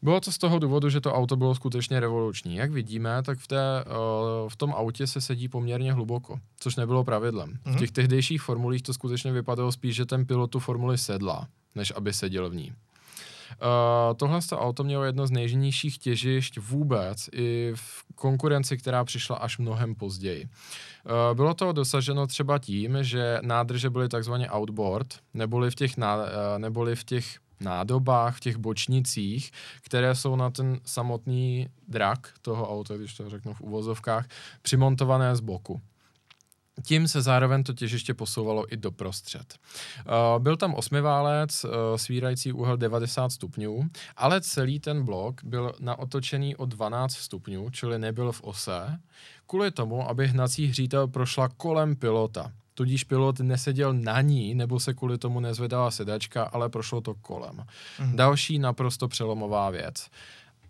Bylo 0.05 0.21
to 0.21 0.33
z 0.33 0.39
toho 0.39 0.59
důvodu, 0.59 0.91
že 0.91 1.01
to 1.01 1.13
auto 1.13 1.37
bylo 1.37 1.55
skutečně 1.55 2.01
revoluční. 2.01 2.57
Jak 2.57 2.71
vidíme, 2.71 3.23
tak 3.23 3.39
v, 3.39 3.47
té, 3.47 3.85
uh, 3.85 4.49
v 4.49 4.57
tom 4.57 4.73
autě 4.73 5.07
se 5.07 5.21
sedí 5.21 5.49
poměrně 5.49 5.93
hluboko, 5.93 6.39
což 6.61 6.77
nebylo 6.77 7.05
pravidlem. 7.05 7.51
Mm-hmm. 7.51 7.63
V 7.65 7.67
mhm. 7.67 7.79
těch 7.79 7.91
tehdejších 7.91 8.43
formulích 8.43 8.83
to 8.83 8.95
skutečně 8.95 9.33
vypadalo 9.33 9.73
spíš, 9.73 9.97
že 9.97 10.07
ten 10.07 10.27
pilot 10.27 10.51
tu 10.51 10.59
formuli 10.59 10.99
sedla, 10.99 11.49
než 11.75 11.93
aby 11.97 12.13
seděl 12.13 12.51
v 12.51 12.55
ní. 12.55 12.73
Uh, 13.63 14.17
tohle 14.17 14.41
to 14.49 14.59
auto 14.59 14.85
mělo 14.85 15.05
jedno 15.05 15.27
z 15.27 15.31
nejnižších 15.31 15.99
těžišť 15.99 16.59
vůbec 16.59 17.29
i 17.33 17.73
v 17.75 18.05
konkurenci, 18.15 18.77
která 18.77 19.05
přišla 19.05 19.37
až 19.37 19.59
mnohem 19.59 19.95
později. 19.95 20.45
Uh, 20.45 21.37
bylo 21.37 21.55
to 21.55 21.73
dosaženo 21.73 22.27
třeba 22.27 22.59
tím, 22.59 22.99
že 23.01 23.39
nádrže 23.43 23.91
byly 23.91 24.09
takzvaně 24.09 24.51
outboard, 24.51 25.15
neboli 25.35 25.71
v 25.71 25.75
těch, 25.75 25.97
ná, 25.97 26.17
uh, 26.17 26.23
neboli 26.59 26.97
v 26.97 27.05
těch 27.05 27.44
nádobách, 27.65 28.37
v 28.37 28.41
těch 28.41 28.57
bočnicích, 28.57 29.51
které 29.83 30.15
jsou 30.15 30.37
na 30.37 30.51
ten 30.51 30.81
samotný 30.85 31.69
drak 31.89 32.33
toho 32.43 32.71
auta, 32.71 32.97
když 32.97 33.15
to 33.15 33.31
řeknu 33.31 33.55
v 33.55 33.61
uvozovkách, 33.61 34.27
přimontované 34.63 35.37
z 35.37 35.41
boku. 35.41 35.81
Tím 36.83 37.09
se 37.09 37.23
zároveň 37.23 37.63
to 37.63 37.73
těžiště 37.73 38.15
posouvalo 38.15 38.73
i 38.73 38.77
doprostřed. 38.77 39.55
Uh, 40.07 40.43
byl 40.43 40.57
tam 40.57 40.75
osmiválec, 40.75 41.65
uh, 41.65 41.71
svírající 41.97 42.53
úhel 42.53 42.77
90 42.77 43.33
stupňů, 43.33 43.89
ale 44.17 44.41
celý 44.41 44.81
ten 44.81 45.05
blok 45.05 45.45
byl 45.45 45.73
naotočený 45.81 46.57
o 46.57 46.67
12 46.67 47.13
stupňů, 47.15 47.71
čili 47.71 47.99
nebyl 47.99 48.33
v 48.33 48.41
ose, 48.43 48.99
kvůli 49.47 49.71
tomu, 49.71 50.09
aby 50.09 50.27
hnací 50.27 50.67
hřítel 50.67 51.09
prošla 51.09 51.49
kolem 51.49 51.97
pilota 51.97 52.53
tudíž 52.75 53.05
pilot 53.05 53.41
neseděl 53.41 53.95
na 53.95 54.21
ní, 54.21 54.55
nebo 54.55 54.81
se 54.81 54.95
kvůli 54.95 55.19
tomu 55.19 55.41
nezvedala 55.41 55.91
sedačka, 55.91 56.45
ale 56.45 56.69
prošlo 56.69 57.01
to 57.01 57.15
kolem. 57.15 57.65
Mm. 58.01 58.17
Další 58.17 58.59
naprosto 58.59 59.09
přelomová 59.09 59.71
věc. 59.71 60.09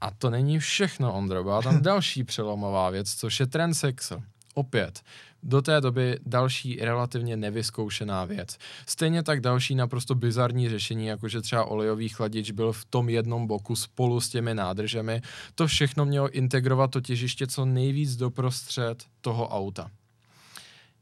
A 0.01 0.11
to 0.11 0.31
není 0.31 0.59
všechno, 0.59 1.14
Ondro, 1.14 1.45
byla 1.45 1.62
tam 1.62 1.83
další 1.83 2.25
přelomová 2.25 2.90
věc, 2.90 3.14
což 3.14 3.40
je 3.40 3.47
transex. 3.47 4.12
Opět, 4.55 5.01
do 5.43 5.62
té 5.62 5.81
doby 5.81 6.19
další 6.27 6.77
relativně 6.81 7.37
nevyzkoušená 7.37 8.25
věc. 8.25 8.59
Stejně 8.87 9.23
tak 9.23 9.40
další 9.40 9.75
naprosto 9.75 10.14
bizarní 10.14 10.69
řešení, 10.69 11.07
jakože 11.07 11.40
třeba 11.40 11.64
olejový 11.64 12.09
chladič 12.09 12.51
byl 12.51 12.73
v 12.73 12.85
tom 12.85 13.09
jednom 13.09 13.47
boku 13.47 13.77
spolu 13.77 14.21
s 14.21 14.29
těmi 14.29 14.55
nádržemi. 14.55 15.23
To 15.55 15.67
všechno 15.67 16.05
mělo 16.05 16.31
integrovat 16.31 16.90
to 16.90 17.01
těžiště 17.01 17.47
co 17.47 17.64
nejvíc 17.64 18.17
doprostřed 18.17 19.05
toho 19.21 19.49
auta. 19.49 19.90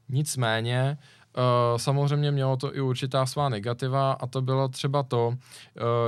Nicméně, 0.09 0.97
Uh, 1.37 1.77
samozřejmě 1.77 2.31
mělo 2.31 2.57
to 2.57 2.75
i 2.75 2.81
určitá 2.81 3.25
svá 3.25 3.49
negativa 3.49 4.11
a 4.11 4.27
to 4.27 4.41
bylo 4.41 4.67
třeba 4.67 5.03
to, 5.03 5.27
uh, 5.27 5.33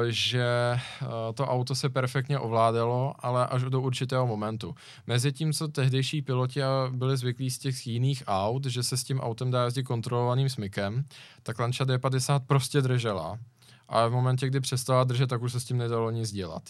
že 0.07 0.79
uh, 1.01 1.07
to 1.33 1.47
auto 1.47 1.75
se 1.75 1.89
perfektně 1.89 2.39
ovládalo, 2.39 3.13
ale 3.19 3.47
až 3.47 3.63
do 3.63 3.81
určitého 3.81 4.27
momentu. 4.27 4.75
Mezi 5.07 5.31
tím, 5.31 5.53
co 5.53 5.67
tehdejší 5.67 6.21
piloti 6.21 6.61
byli 6.89 7.17
zvyklí 7.17 7.51
z 7.51 7.57
těch 7.57 7.87
jiných 7.87 8.23
aut, 8.27 8.65
že 8.65 8.83
se 8.83 8.97
s 8.97 9.03
tím 9.03 9.19
autem 9.19 9.51
dá 9.51 9.63
jezdit 9.63 9.83
kontrolovaným 9.83 10.49
smykem, 10.49 11.05
tak 11.43 11.59
Lancia 11.59 11.85
D50 11.85 12.39
prostě 12.47 12.81
držela. 12.81 13.39
Ale 13.87 14.09
v 14.09 14.13
momentě, 14.13 14.47
kdy 14.47 14.59
přestala 14.59 15.03
držet, 15.03 15.27
tak 15.27 15.41
už 15.41 15.51
se 15.51 15.59
s 15.59 15.65
tím 15.65 15.77
nedalo 15.77 16.11
nic 16.11 16.31
dělat. 16.31 16.63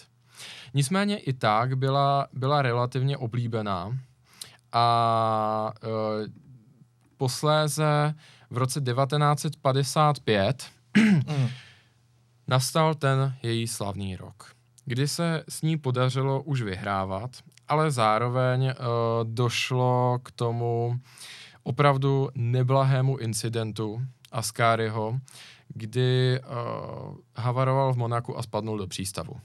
Nicméně 0.74 1.18
i 1.18 1.32
tak 1.32 1.78
byla, 1.78 2.26
byla 2.32 2.62
relativně 2.62 3.16
oblíbená 3.16 3.98
a 4.72 5.72
posléze 7.16 8.14
v 8.50 8.58
roce 8.58 8.80
1955 8.80 10.66
mm. 10.96 11.48
nastal 12.48 12.94
ten 12.94 13.34
její 13.42 13.66
slavný 13.66 14.16
rok, 14.16 14.52
kdy 14.84 15.08
se 15.08 15.44
s 15.48 15.62
ní 15.62 15.76
podařilo 15.76 16.42
už 16.42 16.62
vyhrávat, 16.62 17.30
ale 17.68 17.90
zároveň 17.90 18.64
uh, 18.64 18.72
došlo 19.24 20.18
k 20.22 20.30
tomu 20.30 21.00
opravdu 21.62 22.28
neblahému 22.34 23.16
incidentu 23.16 24.02
Ascariho, 24.32 25.20
kdy 25.68 26.40
uh, 26.40 27.16
havaroval 27.36 27.92
v 27.92 27.96
Monaku 27.96 28.38
a 28.38 28.42
spadnul 28.42 28.78
do 28.78 28.86
přístavu. 28.86 29.40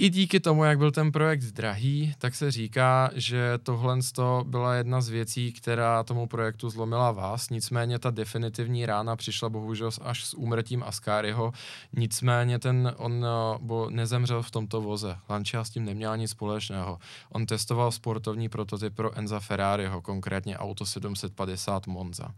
I 0.00 0.10
díky 0.10 0.40
tomu, 0.40 0.64
jak 0.64 0.78
byl 0.78 0.90
ten 0.90 1.12
projekt 1.12 1.44
drahý, 1.44 2.14
tak 2.18 2.34
se 2.34 2.50
říká, 2.50 3.10
že 3.14 3.58
tohle 3.62 3.98
byla 4.44 4.74
jedna 4.74 5.00
z 5.00 5.08
věcí, 5.08 5.52
která 5.52 6.02
tomu 6.02 6.26
projektu 6.26 6.70
zlomila 6.70 7.12
vás. 7.12 7.50
Nicméně 7.50 7.98
ta 7.98 8.10
definitivní 8.10 8.86
rána 8.86 9.16
přišla 9.16 9.48
bohužel 9.48 9.90
až 10.02 10.24
s 10.24 10.34
úmrtím 10.34 10.82
Ascariho. 10.82 11.52
Nicméně 11.92 12.58
ten 12.58 12.94
on 12.96 13.24
eh, 13.24 13.58
bo 13.62 13.90
nezemřel 13.90 14.42
v 14.42 14.50
tomto 14.50 14.80
voze. 14.80 15.16
Lancia 15.28 15.64
s 15.64 15.70
tím 15.70 15.84
neměl 15.84 16.16
nic 16.16 16.30
společného. 16.30 16.98
On 17.32 17.46
testoval 17.46 17.92
sportovní 17.92 18.48
prototyp 18.48 18.94
pro 18.94 19.18
Enza 19.18 19.40
Ferrariho, 19.40 20.02
konkrétně 20.02 20.58
auto 20.58 20.86
750 20.86 21.86
Monza. 21.86 22.34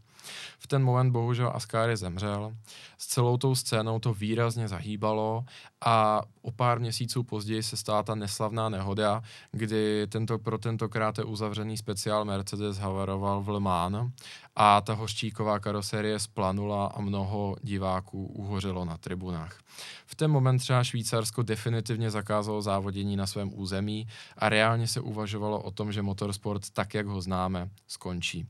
V 0.58 0.66
ten 0.66 0.82
moment 0.82 1.12
bohužel 1.12 1.52
Ascari 1.54 1.96
zemřel. 1.96 2.56
S 2.98 3.06
celou 3.06 3.36
tou 3.36 3.54
scénou 3.54 3.98
to 3.98 4.14
výrazně 4.14 4.68
zahýbalo 4.68 5.44
a 5.84 6.22
o 6.42 6.50
pár 6.50 6.80
měsíců 6.80 7.22
později 7.22 7.62
se 7.62 7.76
stala 7.76 8.02
ta 8.02 8.14
neslavná 8.14 8.68
nehoda, 8.68 9.22
kdy 9.52 10.06
tento, 10.06 10.38
pro 10.38 10.58
tentokrát 10.58 11.18
je 11.18 11.24
uzavřený 11.24 11.76
speciál 11.76 12.24
Mercedes 12.24 12.78
havaroval 12.78 13.42
v 13.42 13.48
Le 13.48 13.60
Mans 13.60 14.12
a 14.56 14.80
ta 14.80 14.94
hořčíková 14.94 15.58
karoserie 15.58 16.18
splanula 16.18 16.86
a 16.86 17.00
mnoho 17.00 17.56
diváků 17.62 18.26
uhořelo 18.26 18.84
na 18.84 18.98
tribunách. 18.98 19.58
V 20.06 20.14
ten 20.14 20.30
moment 20.30 20.58
třeba 20.58 20.84
Švýcarsko 20.84 21.42
definitivně 21.42 22.10
zakázalo 22.10 22.62
závodění 22.62 23.16
na 23.16 23.26
svém 23.26 23.50
území 23.54 24.06
a 24.38 24.48
reálně 24.48 24.88
se 24.88 25.00
uvažovalo 25.00 25.62
o 25.62 25.70
tom, 25.70 25.92
že 25.92 26.02
motorsport 26.02 26.70
tak, 26.70 26.94
jak 26.94 27.06
ho 27.06 27.20
známe, 27.20 27.68
skončí. 27.88 28.46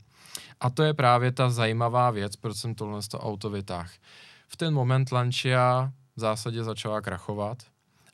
A 0.60 0.70
to 0.70 0.82
je 0.82 0.94
právě 0.94 1.32
ta 1.32 1.50
zajímavá 1.50 2.10
věc, 2.10 2.36
proč 2.36 2.56
jsem 2.56 2.74
tohle 2.74 3.00
to 3.10 3.20
auto 3.20 3.50
vytáhl. 3.50 3.88
V 4.48 4.56
ten 4.56 4.74
moment 4.74 5.12
Lancia 5.12 5.92
v 6.16 6.20
zásadě 6.20 6.64
začala 6.64 7.00
krachovat 7.00 7.62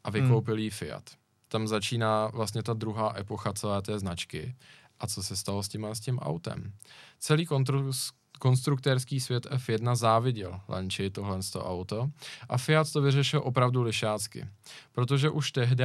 a 0.05 0.11
vykoupil 0.11 0.55
hmm. 0.55 0.63
jí 0.63 0.71
Fiat. 0.71 1.11
Tam 1.49 1.69
začíná 1.69 2.27
vlastně 2.27 2.63
ta 2.63 2.73
druhá 2.73 3.19
epocha 3.19 3.53
celé 3.53 3.83
té 3.83 3.99
značky. 3.99 4.55
A 5.01 5.07
co 5.07 5.23
se 5.23 5.37
stalo 5.37 5.63
s 5.63 5.69
tím 5.69 5.85
a 5.85 5.95
s 5.95 6.01
tím 6.01 6.19
autem? 6.19 6.73
Celý 7.19 7.47
kontru- 7.47 8.13
konstruktérský 8.39 9.21
svět 9.21 9.47
F1 9.47 9.97
záviděl 9.97 10.61
Lancia 10.69 11.11
tohle 11.11 11.39
auto 11.59 12.11
a 12.49 12.59
Fiat 12.59 12.93
to 12.93 13.03
vyřešil 13.03 13.41
opravdu 13.45 13.83
lišácky. 13.83 14.49
Protože 14.93 15.31
už 15.31 15.53
tehdy 15.53 15.85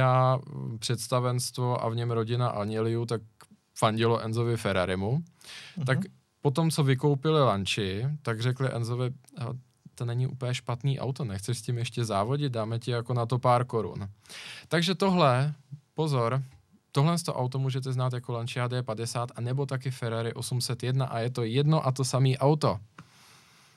představenstvo 0.78 1.84
a 1.84 1.88
v 1.88 1.96
něm 1.96 2.10
rodina 2.10 2.48
Agneliu 2.48 3.06
tak 3.06 3.22
fandilo 3.74 4.20
Enzovi 4.20 4.56
Ferrarimu, 4.56 5.18
uh-huh. 5.78 5.84
tak 5.84 5.98
potom, 6.44 6.70
co 6.70 6.84
vykoupili 6.84 7.40
Lanči, 7.40 8.08
tak 8.22 8.40
řekli 8.40 8.68
Enzovi, 8.72 9.10
to 9.94 10.04
není 10.04 10.26
úplně 10.26 10.54
špatný 10.54 11.00
auto, 11.00 11.24
nechceš 11.24 11.58
s 11.58 11.62
tím 11.62 11.78
ještě 11.78 12.04
závodit, 12.04 12.52
dáme 12.52 12.78
ti 12.78 12.90
jako 12.90 13.14
na 13.14 13.26
to 13.26 13.38
pár 13.38 13.64
korun. 13.64 14.08
Takže 14.68 14.94
tohle, 14.94 15.54
pozor, 15.94 16.42
tohle 16.92 17.18
to 17.18 17.34
auto 17.34 17.58
můžete 17.58 17.92
znát 17.92 18.12
jako 18.12 18.32
Lancia 18.32 18.68
D50 18.68 19.26
a 19.36 19.40
nebo 19.40 19.66
taky 19.66 19.90
Ferrari 19.90 20.34
801 20.34 21.06
a 21.06 21.18
je 21.18 21.30
to 21.30 21.42
jedno 21.44 21.86
a 21.86 21.92
to 21.92 22.04
samé 22.04 22.36
auto. 22.36 22.78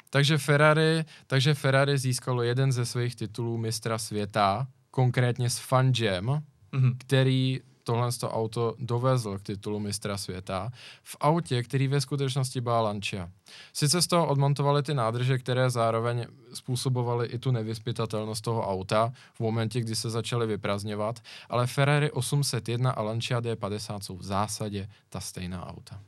Takže 0.09 0.37
Ferrari, 0.37 1.05
takže 1.27 1.53
Ferrari 1.53 1.97
získalo 1.97 2.43
jeden 2.43 2.71
ze 2.71 2.85
svých 2.85 3.15
titulů 3.15 3.57
mistra 3.57 3.97
světa, 3.97 4.67
konkrétně 4.91 5.49
s 5.49 5.59
Fun 5.59 5.91
Jam, 5.99 6.25
mm-hmm. 6.25 6.95
který 6.97 7.61
tohle 7.87 8.11
to 8.11 8.31
auto 8.31 8.75
dovezl 8.79 9.37
k 9.37 9.41
titulu 9.41 9.79
mistra 9.79 10.17
světa 10.17 10.71
v 11.03 11.17
autě, 11.19 11.63
který 11.63 11.87
ve 11.87 12.01
skutečnosti 12.01 12.61
byla 12.61 12.81
Lancia. 12.81 13.29
Sice 13.73 14.01
z 14.01 14.07
toho 14.07 14.27
odmontovali 14.27 14.83
ty 14.83 14.93
nádrže, 14.93 15.37
které 15.37 15.69
zároveň 15.69 16.25
způsobovaly 16.53 17.27
i 17.27 17.39
tu 17.39 17.51
nevyspytatelnost 17.51 18.43
toho 18.43 18.67
auta 18.67 19.13
v 19.33 19.39
momentě, 19.39 19.81
kdy 19.81 19.95
se 19.95 20.09
začaly 20.09 20.47
vyprazňovat, 20.47 21.19
ale 21.49 21.67
Ferrari 21.67 22.11
801 22.11 22.91
a 22.91 23.01
Lancia 23.01 23.39
D50 23.39 23.99
jsou 23.99 24.17
v 24.17 24.23
zásadě 24.23 24.89
ta 25.09 25.19
stejná 25.19 25.65
auta. 25.65 25.99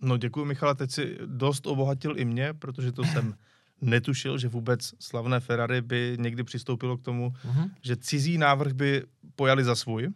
No 0.00 0.16
děkuji 0.16 0.44
Michale, 0.44 0.74
teď 0.74 0.90
si 0.90 1.18
dost 1.26 1.66
obohatil 1.66 2.18
i 2.18 2.24
mě, 2.24 2.54
protože 2.54 2.92
to 2.92 3.04
jsem 3.04 3.34
netušil, 3.80 4.38
že 4.38 4.48
vůbec 4.48 4.94
slavné 5.00 5.40
Ferrari 5.40 5.82
by 5.82 6.16
někdy 6.20 6.44
přistoupilo 6.44 6.96
k 6.96 7.02
tomu, 7.02 7.30
uh-huh. 7.30 7.70
že 7.82 7.96
cizí 7.96 8.38
návrh 8.38 8.72
by 8.72 9.02
pojali 9.36 9.64
za 9.64 9.74
svůj. 9.74 10.08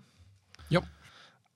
Jo. 0.70 0.80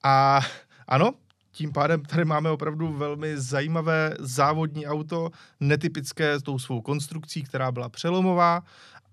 A 0.05 0.41
ano, 0.89 1.15
tím 1.53 1.73
pádem 1.73 2.03
tady 2.03 2.25
máme 2.25 2.51
opravdu 2.51 2.93
velmi 2.93 3.41
zajímavé 3.41 4.15
závodní 4.19 4.87
auto, 4.87 5.31
netypické 5.61 6.39
s 6.39 6.43
tou 6.43 6.59
svou 6.59 6.81
konstrukcí, 6.81 7.43
která 7.43 7.73
byla 7.73 7.89
přelomová, 7.89 8.63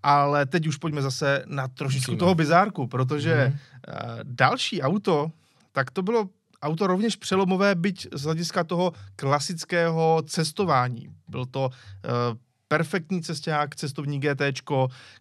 ale 0.03 0.45
teď 0.45 0.67
už 0.67 0.77
pojďme 0.77 1.01
zase 1.01 1.43
na 1.47 1.67
trošičku 1.67 2.11
Musíme. 2.11 2.19
toho 2.19 2.35
bizárku, 2.35 2.87
protože 2.87 3.47
mm. 3.47 3.53
uh, 3.53 4.19
další 4.23 4.81
auto, 4.81 5.31
tak 5.71 5.91
to 5.91 6.01
bylo 6.01 6.29
auto 6.61 6.87
rovněž 6.87 7.15
přelomové, 7.15 7.75
byť 7.75 8.07
z 8.13 8.23
hlediska 8.23 8.63
toho 8.63 8.93
klasického 9.15 10.23
cestování. 10.25 11.09
Byl 11.27 11.45
to 11.45 11.65
uh, 11.65 12.37
perfektní 12.71 13.21
cesták, 13.21 13.75
cestovní 13.75 14.19
GT, 14.19 14.41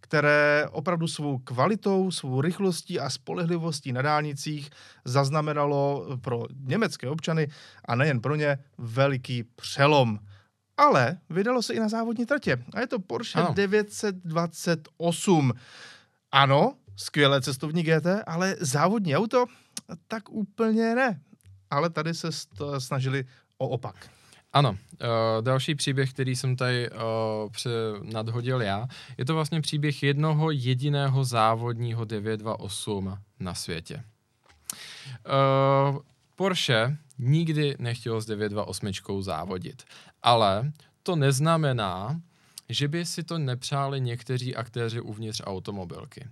které 0.00 0.66
opravdu 0.70 1.08
svou 1.08 1.38
kvalitou, 1.38 2.10
svou 2.10 2.40
rychlostí 2.40 3.00
a 3.00 3.10
spolehlivostí 3.10 3.92
na 3.92 4.02
dálnicích 4.02 4.70
zaznamenalo 5.04 6.06
pro 6.20 6.46
německé 6.60 7.08
občany 7.08 7.48
a 7.84 7.94
nejen 7.94 8.20
pro 8.20 8.36
ně 8.36 8.58
veliký 8.78 9.42
přelom. 9.42 10.18
Ale 10.76 11.18
vydalo 11.30 11.62
se 11.62 11.74
i 11.74 11.80
na 11.80 11.88
závodní 11.88 12.26
tratě. 12.26 12.64
A 12.74 12.80
je 12.80 12.86
to 12.86 12.98
Porsche 12.98 13.40
ano. 13.40 13.54
928. 13.54 15.52
Ano, 16.32 16.74
skvělé 16.96 17.40
cestovní 17.40 17.82
GT, 17.82 18.06
ale 18.26 18.56
závodní 18.60 19.16
auto 19.16 19.46
tak 20.08 20.28
úplně 20.28 20.94
ne. 20.94 21.20
Ale 21.70 21.90
tady 21.90 22.14
se 22.14 22.28
snažili 22.78 23.24
o 23.58 23.68
opak. 23.68 24.10
Ano, 24.52 24.70
uh, 24.70 24.76
další 25.40 25.74
příběh, 25.74 26.12
který 26.12 26.36
jsem 26.36 26.56
tady 26.56 26.90
uh, 26.90 26.98
pře- 27.50 27.70
nadhodil 28.02 28.62
já, 28.62 28.88
je 29.18 29.24
to 29.24 29.34
vlastně 29.34 29.60
příběh 29.60 30.02
jednoho 30.02 30.50
jediného 30.50 31.24
závodního 31.24 32.04
928 32.04 33.18
na 33.40 33.54
světě. 33.54 34.04
Uh, 35.90 35.98
Porsche 36.36 36.96
nikdy 37.18 37.76
nechtěl 37.78 38.20
s 38.20 38.26
928 38.26 39.22
závodit, 39.22 39.82
ale 40.22 40.72
to 41.02 41.16
neznamená, 41.16 42.20
že 42.70 42.88
by 42.88 43.06
si 43.06 43.22
to 43.22 43.38
nepřáli 43.38 44.00
někteří 44.00 44.56
aktéři 44.56 45.00
uvnitř 45.00 45.42
automobilky. 45.44 46.28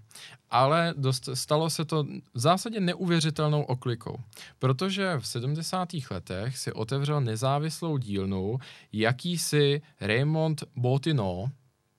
Ale 0.51 0.95
dost, 0.97 1.29
stalo 1.35 1.71
se 1.71 1.85
to 1.85 2.05
v 2.35 2.39
zásadě 2.39 2.81
neuvěřitelnou 2.81 3.63
oklikou, 3.63 4.17
protože 4.59 5.15
v 5.19 5.27
70. 5.27 5.89
letech 6.11 6.59
si 6.59 6.73
otevřel 6.73 7.21
nezávislou 7.21 7.99
dílnu 7.99 8.59
jakýsi 8.93 9.83
Raymond 10.01 10.65
Botino 10.77 11.51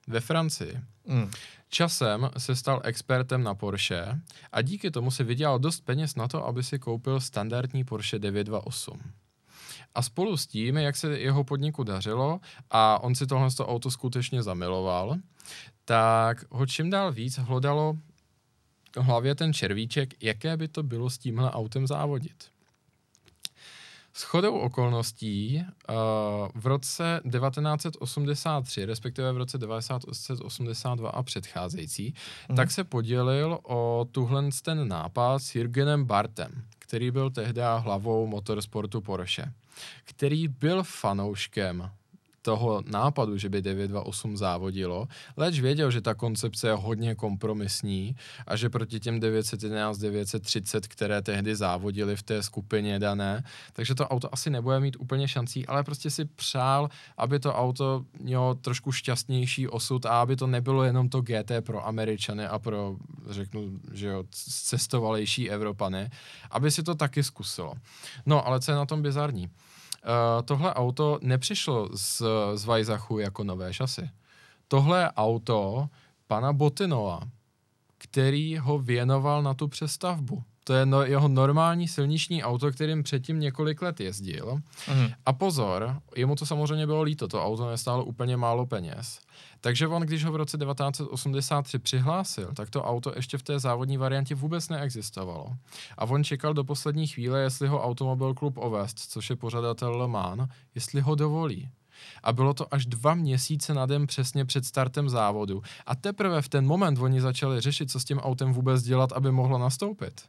ve 0.06 0.20
Francii. 0.20 0.80
Mm. 1.06 1.30
Časem 1.68 2.30
se 2.38 2.56
stal 2.56 2.80
expertem 2.84 3.42
na 3.42 3.54
Porsche 3.54 4.20
a 4.52 4.62
díky 4.62 4.90
tomu 4.90 5.10
si 5.10 5.24
vydělal 5.24 5.58
dost 5.58 5.80
peněz 5.80 6.14
na 6.14 6.28
to, 6.28 6.46
aby 6.46 6.62
si 6.62 6.78
koupil 6.78 7.20
standardní 7.20 7.84
Porsche 7.84 8.18
928. 8.18 9.00
A 9.94 10.02
spolu 10.02 10.36
s 10.36 10.46
tím, 10.46 10.76
jak 10.76 10.96
se 10.96 11.18
jeho 11.18 11.44
podniku 11.44 11.84
dařilo 11.84 12.40
a 12.70 13.02
on 13.02 13.14
si 13.14 13.26
tohle 13.26 13.48
auto 13.60 13.90
skutečně 13.90 14.42
zamiloval, 14.42 15.16
tak 15.84 16.44
ho 16.50 16.66
čím 16.66 16.90
dál 16.90 17.12
víc 17.12 17.38
hlodalo 17.38 17.96
v 18.96 19.02
hlavě 19.02 19.34
ten 19.34 19.52
červíček, 19.52 20.22
jaké 20.22 20.56
by 20.56 20.68
to 20.68 20.82
bylo 20.82 21.10
s 21.10 21.18
tímhle 21.18 21.50
autem 21.50 21.86
závodit. 21.86 22.44
S 24.12 24.22
chodou 24.22 24.58
okolností 24.58 25.64
uh, 25.88 25.94
v 26.54 26.66
roce 26.66 27.20
1983, 27.32 28.84
respektive 28.84 29.32
v 29.32 29.36
roce 29.36 29.58
1982 29.58 31.10
a 31.10 31.22
předcházející, 31.22 32.14
mm. 32.48 32.56
tak 32.56 32.70
se 32.70 32.84
podělil 32.84 33.58
o 33.62 34.06
tuhle 34.12 34.48
ten 34.62 34.88
nápad 34.88 35.38
s 35.38 35.54
Jürgenem 35.54 36.04
Bartem, 36.04 36.64
který 36.78 37.10
byl 37.10 37.30
tehdy 37.30 37.60
hlavou 37.78 38.26
motorsportu 38.26 39.00
Porsche 39.00 39.52
který 40.04 40.48
byl 40.48 40.82
fanouškem 40.82 41.90
toho 42.42 42.82
nápadu, 42.86 43.38
že 43.38 43.48
by 43.48 43.62
928 43.62 44.36
závodilo, 44.36 45.08
leč 45.36 45.60
věděl, 45.60 45.90
že 45.90 46.00
ta 46.00 46.14
koncepce 46.14 46.68
je 46.68 46.72
hodně 46.72 47.14
kompromisní 47.14 48.16
a 48.46 48.56
že 48.56 48.70
proti 48.70 49.00
těm 49.00 49.20
911, 49.20 49.98
930, 49.98 50.86
které 50.86 51.22
tehdy 51.22 51.56
závodili 51.56 52.16
v 52.16 52.22
té 52.22 52.42
skupině 52.42 52.98
dané, 52.98 53.44
takže 53.72 53.94
to 53.94 54.08
auto 54.08 54.34
asi 54.34 54.50
nebude 54.50 54.80
mít 54.80 54.96
úplně 55.00 55.28
šancí, 55.28 55.66
ale 55.66 55.84
prostě 55.84 56.10
si 56.10 56.24
přál, 56.24 56.88
aby 57.16 57.38
to 57.38 57.54
auto 57.54 58.04
mělo 58.20 58.54
trošku 58.54 58.92
šťastnější 58.92 59.68
osud 59.68 60.06
a 60.06 60.20
aby 60.20 60.36
to 60.36 60.46
nebylo 60.46 60.84
jenom 60.84 61.08
to 61.08 61.20
GT 61.20 61.52
pro 61.60 61.86
Američany 61.86 62.46
a 62.46 62.58
pro, 62.58 62.96
řeknu, 63.28 63.80
že 63.92 64.06
jo, 64.06 64.24
cestovalejší 64.30 65.50
Evropany, 65.50 66.10
aby 66.50 66.70
si 66.70 66.82
to 66.82 66.94
taky 66.94 67.22
zkusilo. 67.22 67.74
No, 68.26 68.46
ale 68.46 68.60
co 68.60 68.70
je 68.70 68.76
na 68.76 68.86
tom 68.86 69.02
bizarní? 69.02 69.50
Uh, 70.06 70.42
tohle 70.42 70.74
auto 70.74 71.18
nepřišlo 71.22 71.88
z, 71.96 72.22
z 72.54 72.64
Vajzachu 72.64 73.18
jako 73.18 73.44
nové 73.44 73.74
šasy. 73.74 74.10
Tohle 74.68 75.12
auto 75.12 75.88
pana 76.26 76.52
Botinova, 76.52 77.20
který 77.98 78.58
ho 78.58 78.78
věnoval 78.78 79.42
na 79.42 79.54
tu 79.54 79.68
přestavbu. 79.68 80.42
To 80.64 80.72
je 80.74 80.86
no, 80.86 81.02
jeho 81.02 81.28
normální 81.28 81.88
silniční 81.88 82.42
auto, 82.42 82.72
kterým 82.72 83.02
předtím 83.02 83.40
několik 83.40 83.82
let 83.82 84.00
jezdil. 84.00 84.60
Mm. 84.94 85.08
A 85.26 85.32
pozor, 85.32 86.00
jemu 86.16 86.36
to 86.36 86.46
samozřejmě 86.46 86.86
bylo 86.86 87.02
líto, 87.02 87.28
to 87.28 87.44
auto 87.44 87.70
nestálo 87.70 88.04
úplně 88.04 88.36
málo 88.36 88.66
peněz. 88.66 89.20
Takže 89.60 89.88
on, 89.88 90.02
když 90.02 90.24
ho 90.24 90.32
v 90.32 90.36
roce 90.36 90.58
1983 90.58 91.78
přihlásil, 91.78 92.52
tak 92.54 92.70
to 92.70 92.84
auto 92.84 93.12
ještě 93.16 93.38
v 93.38 93.42
té 93.42 93.58
závodní 93.58 93.96
variantě 93.96 94.34
vůbec 94.34 94.68
neexistovalo. 94.68 95.56
A 95.98 96.04
on 96.04 96.24
čekal 96.24 96.54
do 96.54 96.64
poslední 96.64 97.06
chvíle, 97.06 97.40
jestli 97.40 97.68
ho 97.68 97.82
Automobil 97.82 98.34
Klub 98.34 98.58
Ovest, 98.58 98.98
což 98.98 99.30
je 99.30 99.36
pořadatel 99.36 99.96
Le 99.96 100.08
Mans, 100.08 100.48
jestli 100.74 101.00
ho 101.00 101.14
dovolí 101.14 101.70
a 102.22 102.32
bylo 102.32 102.54
to 102.54 102.74
až 102.74 102.86
dva 102.86 103.14
měsíce 103.14 103.74
na 103.74 103.86
den 103.86 104.06
přesně 104.06 104.44
před 104.44 104.64
startem 104.64 105.08
závodu. 105.08 105.62
A 105.86 105.96
teprve 105.96 106.42
v 106.42 106.48
ten 106.48 106.66
moment 106.66 106.98
oni 106.98 107.20
začali 107.20 107.60
řešit, 107.60 107.90
co 107.90 108.00
s 108.00 108.04
tím 108.04 108.18
autem 108.18 108.52
vůbec 108.52 108.82
dělat, 108.82 109.12
aby 109.12 109.32
mohlo 109.32 109.58
nastoupit. 109.58 110.24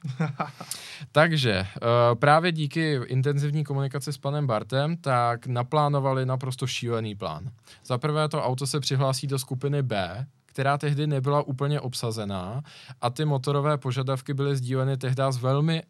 Takže 1.12 1.60
uh, 1.62 2.20
právě 2.20 2.52
díky 2.52 3.00
intenzivní 3.06 3.64
komunikaci 3.64 4.14
s 4.14 4.18
panem 4.18 4.48
Bartem, 4.48 4.98
tak 4.98 5.48
naplánovali 5.48 6.26
naprosto 6.26 6.68
šílený 6.68 7.16
plán. 7.16 7.52
Za 7.86 7.98
prvé 7.98 8.30
to 8.30 8.44
auto 8.44 8.68
se 8.68 8.80
přihlásí 8.80 9.28
do 9.28 9.40
skupiny 9.40 9.82
B, 9.82 10.26
která 10.46 10.78
tehdy 10.78 11.08
nebyla 11.08 11.42
úplně 11.42 11.80
obsazená 11.80 12.62
a 13.02 13.10
ty 13.10 13.26
motorové 13.26 13.78
požadavky 13.78 14.34
byly 14.34 14.56
sdíleny 14.56 14.98
tehdy 14.98 15.24
s 15.30 15.38
velmi 15.38 15.84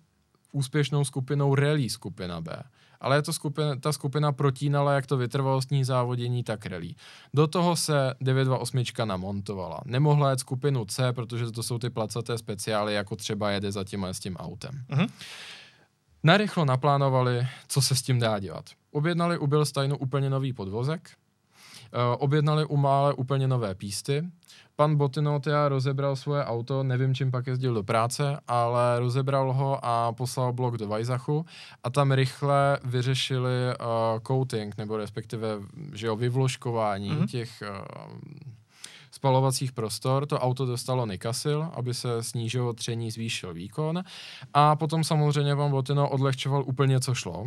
úspěšnou 0.52 1.06
skupinou 1.06 1.56
Rally 1.56 1.90
skupina 1.90 2.42
B 2.42 2.64
ale 3.02 3.16
je 3.16 3.22
to 3.22 3.34
skupina, 3.34 3.76
ta 3.76 3.92
skupina 3.92 4.32
protínala 4.32 4.94
jak 4.94 5.06
to 5.08 5.18
vytrvalostní 5.18 5.84
závodění, 5.84 6.44
tak 6.44 6.66
rally. 6.66 6.96
Do 7.34 7.48
toho 7.48 7.76
se 7.76 8.14
928 8.22 8.84
namontovala. 9.06 9.82
Nemohla 9.86 10.30
jet 10.30 10.40
skupinu 10.40 10.86
C, 10.86 11.14
protože 11.14 11.52
to 11.52 11.64
jsou 11.64 11.80
ty 11.80 11.90
placaté 11.90 12.38
speciály, 12.38 12.94
jako 12.94 13.16
třeba 13.16 13.52
jede 13.52 13.72
za 13.72 13.84
tím 13.84 14.06
s 14.06 14.20
tím 14.20 14.36
autem. 14.36 14.72
Uh-huh. 14.90 15.10
Narychlo 16.24 16.66
naplánovali, 16.66 17.48
co 17.68 17.82
se 17.82 17.96
s 17.96 18.02
tím 18.02 18.20
dá 18.20 18.40
dělat. 18.40 18.66
Objednali 18.92 19.38
u 19.38 19.48
Bilsteinu 19.48 19.98
úplně 19.98 20.30
nový 20.30 20.54
podvozek, 20.54 21.10
uh, 21.94 22.00
objednali 22.20 22.66
u 22.66 22.78
Mále 22.78 23.14
úplně 23.14 23.48
nové 23.48 23.76
písty, 23.76 24.24
pan 24.76 24.96
Botinotia 24.96 25.70
rozebral 25.70 26.16
svoje 26.16 26.46
auto, 26.46 26.84
nevím, 26.84 27.16
čím 27.16 27.32
pak 27.32 27.48
jezdil 27.48 27.74
do 27.74 27.84
práce, 27.84 28.40
ale 28.48 29.00
rozebral 29.00 29.54
ho 29.54 29.80
a 29.86 30.12
poslal 30.12 30.54
blok 30.54 30.78
do 30.78 30.88
Vajzachu 30.88 31.46
a 31.84 31.90
tam 31.90 32.12
rychle 32.12 32.80
vyřešili 32.84 33.76
uh, 33.80 34.20
coating, 34.28 34.78
nebo 34.78 34.98
respektive 34.98 35.48
že 35.94 36.08
jo, 36.08 36.16
vyvložkování 36.16 37.12
mm-hmm. 37.12 37.28
těch 37.28 37.64
uh, 37.70 38.61
spalovacích 39.22 39.72
prostor. 39.72 40.26
To 40.26 40.40
auto 40.40 40.66
dostalo 40.66 41.06
Nikasil, 41.06 41.70
aby 41.74 41.94
se 41.94 42.24
snížilo 42.24 42.74
tření, 42.74 43.12
zvýšil 43.12 43.54
výkon. 43.54 44.04
A 44.54 44.76
potom 44.76 45.04
samozřejmě 45.04 45.56
vám 45.56 45.72
Botino 45.72 46.10
odlehčoval 46.10 46.64
úplně, 46.66 47.00
co 47.00 47.14
šlo. 47.14 47.46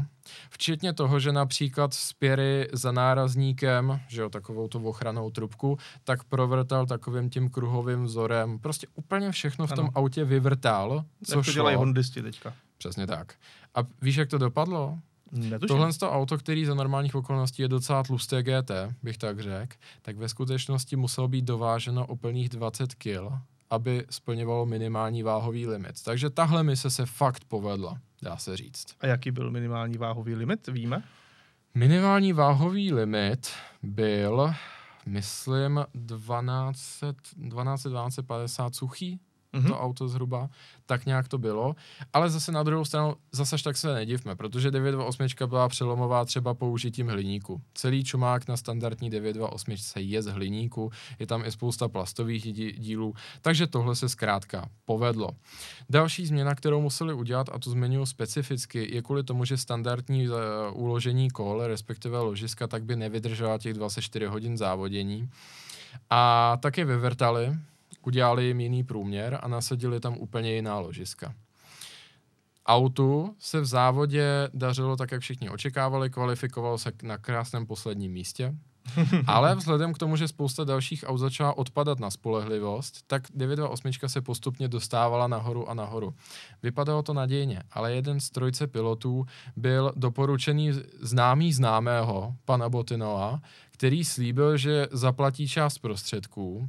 Včetně 0.51 0.93
toho, 0.93 1.21
že 1.21 1.33
například 1.33 1.95
spěry 1.95 2.69
za 2.73 2.93
nárazníkem, 2.93 4.01
že 4.09 4.21
jo, 4.23 4.29
takovou 4.31 4.69
tu 4.69 4.89
ochranou 4.89 5.31
trubku, 5.31 5.79
tak 6.05 6.25
provrtal 6.25 6.87
takovým 6.87 7.31
tím 7.31 7.51
kruhovým 7.51 8.05
vzorem. 8.05 8.59
Prostě 8.59 8.87
úplně 8.95 9.31
všechno 9.31 9.67
v 9.67 9.73
tom 9.73 9.85
ano. 9.85 9.93
autě 9.95 10.25
vyvrtal, 10.25 11.05
co 11.25 11.39
Jak 11.39 11.47
to 11.47 11.53
šlo. 11.53 11.53
dělají 11.53 11.77
hondisti 11.77 12.23
teďka. 12.23 12.53
Přesně 12.79 13.07
tak. 13.07 13.35
A 13.75 13.79
víš, 14.03 14.17
jak 14.17 14.29
to 14.29 14.39
dopadlo? 14.39 14.99
Netuším. 15.35 15.69
Tohle 15.69 15.93
to 15.93 16.13
auto, 16.13 16.39
který 16.39 16.65
za 16.65 16.75
normálních 16.75 17.15
okolností 17.15 17.63
je 17.63 17.69
docela 17.69 18.03
tlusté 18.03 18.43
GT, 18.43 18.71
bych 19.03 19.19
tak 19.19 19.41
řekl, 19.41 19.77
tak 20.03 20.17
ve 20.17 20.29
skutečnosti 20.29 20.97
muselo 20.97 21.29
být 21.29 21.45
dováženo 21.45 22.07
o 22.07 22.17
plných 22.17 22.49
20 22.49 22.95
kg, 22.95 23.33
aby 23.71 24.07
splňovalo 24.11 24.67
minimální 24.67 25.23
váhový 25.23 25.67
limit. 25.67 26.03
Takže 26.05 26.31
tahle 26.31 26.63
mise 26.63 26.91
se 26.91 27.07
fakt 27.07 27.45
povedla, 27.45 27.99
dá 28.23 28.37
se 28.37 28.57
říct. 28.57 28.87
A 29.01 29.07
jaký 29.07 29.31
byl 29.31 29.51
minimální 29.51 29.99
váhový 29.99 30.35
limit, 30.35 30.67
víme? 30.67 31.05
Minimální 31.75 32.33
váhový 32.33 32.93
limit 32.93 33.51
byl, 33.83 34.55
myslím, 35.07 35.85
12, 35.95 37.05
12, 37.37 37.83
12 37.83 38.19
50 38.27 38.75
suchý, 38.75 39.21
mm-hmm. 39.55 39.69
to 39.69 39.81
auto 39.81 40.09
zhruba, 40.09 40.51
tak 40.87 41.07
nějak 41.07 41.29
to 41.29 41.39
bylo. 41.39 41.75
Ale 42.13 42.31
zase 42.31 42.53
na 42.53 42.63
druhou 42.63 42.85
stranu, 42.85 43.15
zase 43.33 43.57
tak 43.65 43.77
se 43.77 43.95
nedivme, 43.95 44.37
protože 44.37 44.71
928 44.71 45.49
byla 45.49 45.69
přelomová 45.69 46.25
třeba 46.25 46.55
použitím 46.55 47.09
hliníku. 47.09 47.61
Celý 47.75 48.05
čumák 48.05 48.49
na 48.49 48.57
standardní 48.57 49.11
928 49.11 49.77
je 49.97 50.23
z 50.23 50.27
hliníku, 50.27 50.91
je 51.19 51.27
tam 51.27 51.45
i 51.45 51.53
spousta 51.53 51.89
plastových 51.89 52.53
dílů, 52.79 53.15
takže 53.41 53.67
tohle 53.67 53.97
se 53.97 54.09
zkrátka 54.09 54.69
povedlo. 54.85 55.31
Další 55.91 56.27
změna, 56.27 56.55
kterou 56.55 56.81
museli 56.81 57.15
udělat, 57.15 57.49
a 57.53 57.59
to 57.59 57.71
zmiňuji 57.71 58.07
specificky, 58.07 58.95
je 58.95 59.03
kvůli 59.03 59.23
tomu, 59.23 59.45
že 59.45 59.57
standardní 59.57 60.29
uh, 60.29 60.37
uložení 60.73 61.31
kol, 61.31 61.67
respektive 61.67 62.19
ložiska, 62.19 62.67
tak 62.67 62.85
by 62.85 62.97
nevydržela 62.97 63.59
těch 63.59 63.75
24 63.75 64.27
hodin 64.27 64.57
závodění. 64.57 65.31
A 66.11 66.57
taky 66.61 66.85
vyvrtali, 66.85 67.55
udělali 68.07 68.45
jim 68.45 68.61
jiný 68.61 68.85
průměr 68.85 69.39
a 69.43 69.49
nasadili 69.49 70.01
tam 70.01 70.17
úplně 70.19 70.55
jiná 70.55 70.79
ložiska. 70.79 71.35
Autu 72.67 73.35
se 73.39 73.61
v 73.61 73.67
závodě 73.67 74.51
dařilo 74.55 74.97
tak, 74.97 75.13
jak 75.13 75.21
všichni 75.21 75.51
očekávali, 75.51 76.11
kvalifikoval 76.11 76.79
se 76.79 76.93
na 77.03 77.19
krásném 77.19 77.67
posledním 77.67 78.13
místě, 78.13 78.55
ale 79.27 79.55
vzhledem 79.55 79.93
k 79.93 79.99
tomu, 79.99 80.17
že 80.17 80.29
spousta 80.29 80.65
dalších 80.65 81.05
aut 81.07 81.19
začala 81.19 81.57
odpadat 81.57 82.01
na 82.01 82.11
spolehlivost, 82.11 83.03
tak 83.07 83.23
928 83.35 84.09
se 84.09 84.21
postupně 84.21 84.69
dostávala 84.69 85.27
nahoru 85.27 85.69
a 85.69 85.75
nahoru. 85.75 86.15
Vypadalo 86.63 87.03
to 87.03 87.15
nadějně, 87.15 87.63
ale 87.73 87.95
jeden 87.95 88.21
z 88.21 88.31
trojce 88.31 88.67
pilotů 88.67 89.27
byl 89.57 89.93
doporučený 89.97 90.73
známý 91.01 91.53
známého, 91.53 92.35
pana 92.45 92.69
Botinova, 92.69 93.41
který 93.75 94.05
slíbil, 94.05 94.57
že 94.57 94.89
zaplatí 94.91 95.49
část 95.49 95.79
prostředků, 95.79 96.69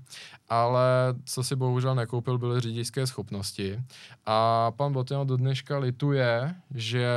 ale 0.49 1.15
co 1.25 1.43
si 1.43 1.55
bohužel 1.55 1.95
nekoupil, 1.95 2.37
byly 2.37 2.61
řidičské 2.61 3.07
schopnosti. 3.07 3.79
A 4.25 4.71
pan 4.71 4.93
Botino 4.93 5.25
do 5.25 5.37
dneška 5.37 5.77
lituje, 5.77 6.55
že 6.75 7.07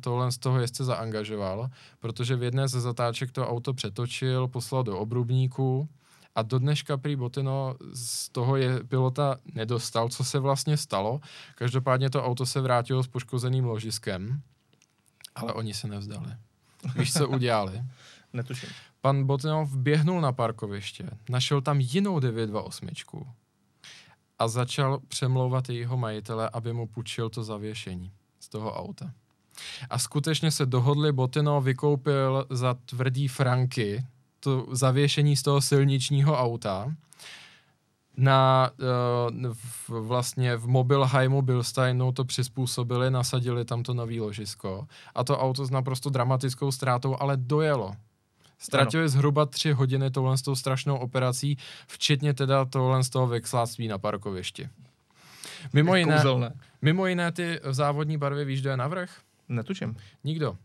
tohle 0.00 0.32
z 0.32 0.38
toho 0.38 0.60
jezdce 0.60 0.84
zaangažoval, 0.84 1.68
protože 2.00 2.36
v 2.36 2.42
jedné 2.42 2.68
ze 2.68 2.80
zatáček 2.80 3.32
to 3.32 3.48
auto 3.48 3.74
přetočil, 3.74 4.48
poslal 4.48 4.82
do 4.82 4.98
obrubníku, 4.98 5.88
a 6.34 6.42
do 6.42 6.58
dneška 6.58 6.96
prý 6.96 7.16
Botino 7.16 7.74
z 7.94 8.28
toho 8.28 8.56
je 8.56 8.84
pilota 8.84 9.36
nedostal, 9.54 10.08
co 10.08 10.24
se 10.24 10.38
vlastně 10.38 10.76
stalo. 10.76 11.20
Každopádně 11.54 12.10
to 12.10 12.24
auto 12.24 12.46
se 12.46 12.60
vrátilo 12.60 13.02
s 13.02 13.06
poškozeným 13.06 13.64
ložiskem, 13.64 14.42
ale 15.34 15.52
oni 15.52 15.74
se 15.74 15.88
nevzdali. 15.88 16.32
Víš, 16.96 17.12
co 17.12 17.28
udělali? 17.28 17.82
Netuším. 18.32 18.68
Pan 19.04 19.24
Botinov 19.24 19.76
běhnul 19.76 20.20
na 20.20 20.32
parkoviště, 20.32 21.10
našel 21.28 21.60
tam 21.60 21.80
jinou 21.80 22.20
928 22.20 22.88
a 24.38 24.48
začal 24.48 25.00
přemlouvat 25.08 25.68
jejího 25.68 25.96
majitele, 25.96 26.50
aby 26.52 26.72
mu 26.72 26.86
půjčil 26.86 27.30
to 27.30 27.44
zavěšení 27.44 28.12
z 28.40 28.48
toho 28.48 28.72
auta. 28.72 29.12
A 29.90 29.98
skutečně 29.98 30.50
se 30.50 30.66
dohodli, 30.66 31.12
Botino 31.12 31.60
vykoupil 31.60 32.46
za 32.50 32.74
tvrdý 32.74 33.28
franky 33.28 34.04
to 34.40 34.66
zavěšení 34.72 35.36
z 35.36 35.42
toho 35.42 35.60
silničního 35.60 36.38
auta 36.38 36.94
na 38.16 38.70
uh, 39.40 39.54
v, 39.54 39.90
vlastně 39.90 40.56
v 40.56 40.66
Mobilheimu 40.66 41.42
Bilsteinu 41.42 42.12
to 42.12 42.24
přizpůsobili, 42.24 43.10
nasadili 43.10 43.64
tam 43.64 43.82
to 43.82 43.94
nový 43.94 44.20
ložisko 44.20 44.86
a 45.14 45.24
to 45.24 45.38
auto 45.38 45.66
s 45.66 45.70
naprosto 45.70 46.10
dramatickou 46.10 46.72
ztrátou, 46.72 47.16
ale 47.20 47.36
dojelo. 47.36 47.94
Ztratili 48.64 49.02
ano. 49.02 49.08
zhruba 49.08 49.46
tři 49.46 49.72
hodiny 49.72 50.10
tohle 50.10 50.38
s 50.38 50.42
tou 50.42 50.54
strašnou 50.54 50.96
operací, 50.96 51.58
včetně 51.86 52.34
teda 52.34 52.64
tohle 52.64 53.04
z 53.04 53.10
toho 53.10 53.26
vexláctví 53.26 53.88
na 53.88 53.98
parkovišti. 53.98 54.68
Mimo 55.72 55.96
jiné, 55.96 56.22
mimo 56.82 57.06
jiné 57.06 57.32
ty 57.32 57.60
závodní 57.70 58.18
barvy 58.18 58.44
víš, 58.44 58.60
kdo 58.60 58.70
je 58.70 58.76
navrh? 58.76 59.10
Netučím. 59.48 59.96
Nikdo. 60.24 60.56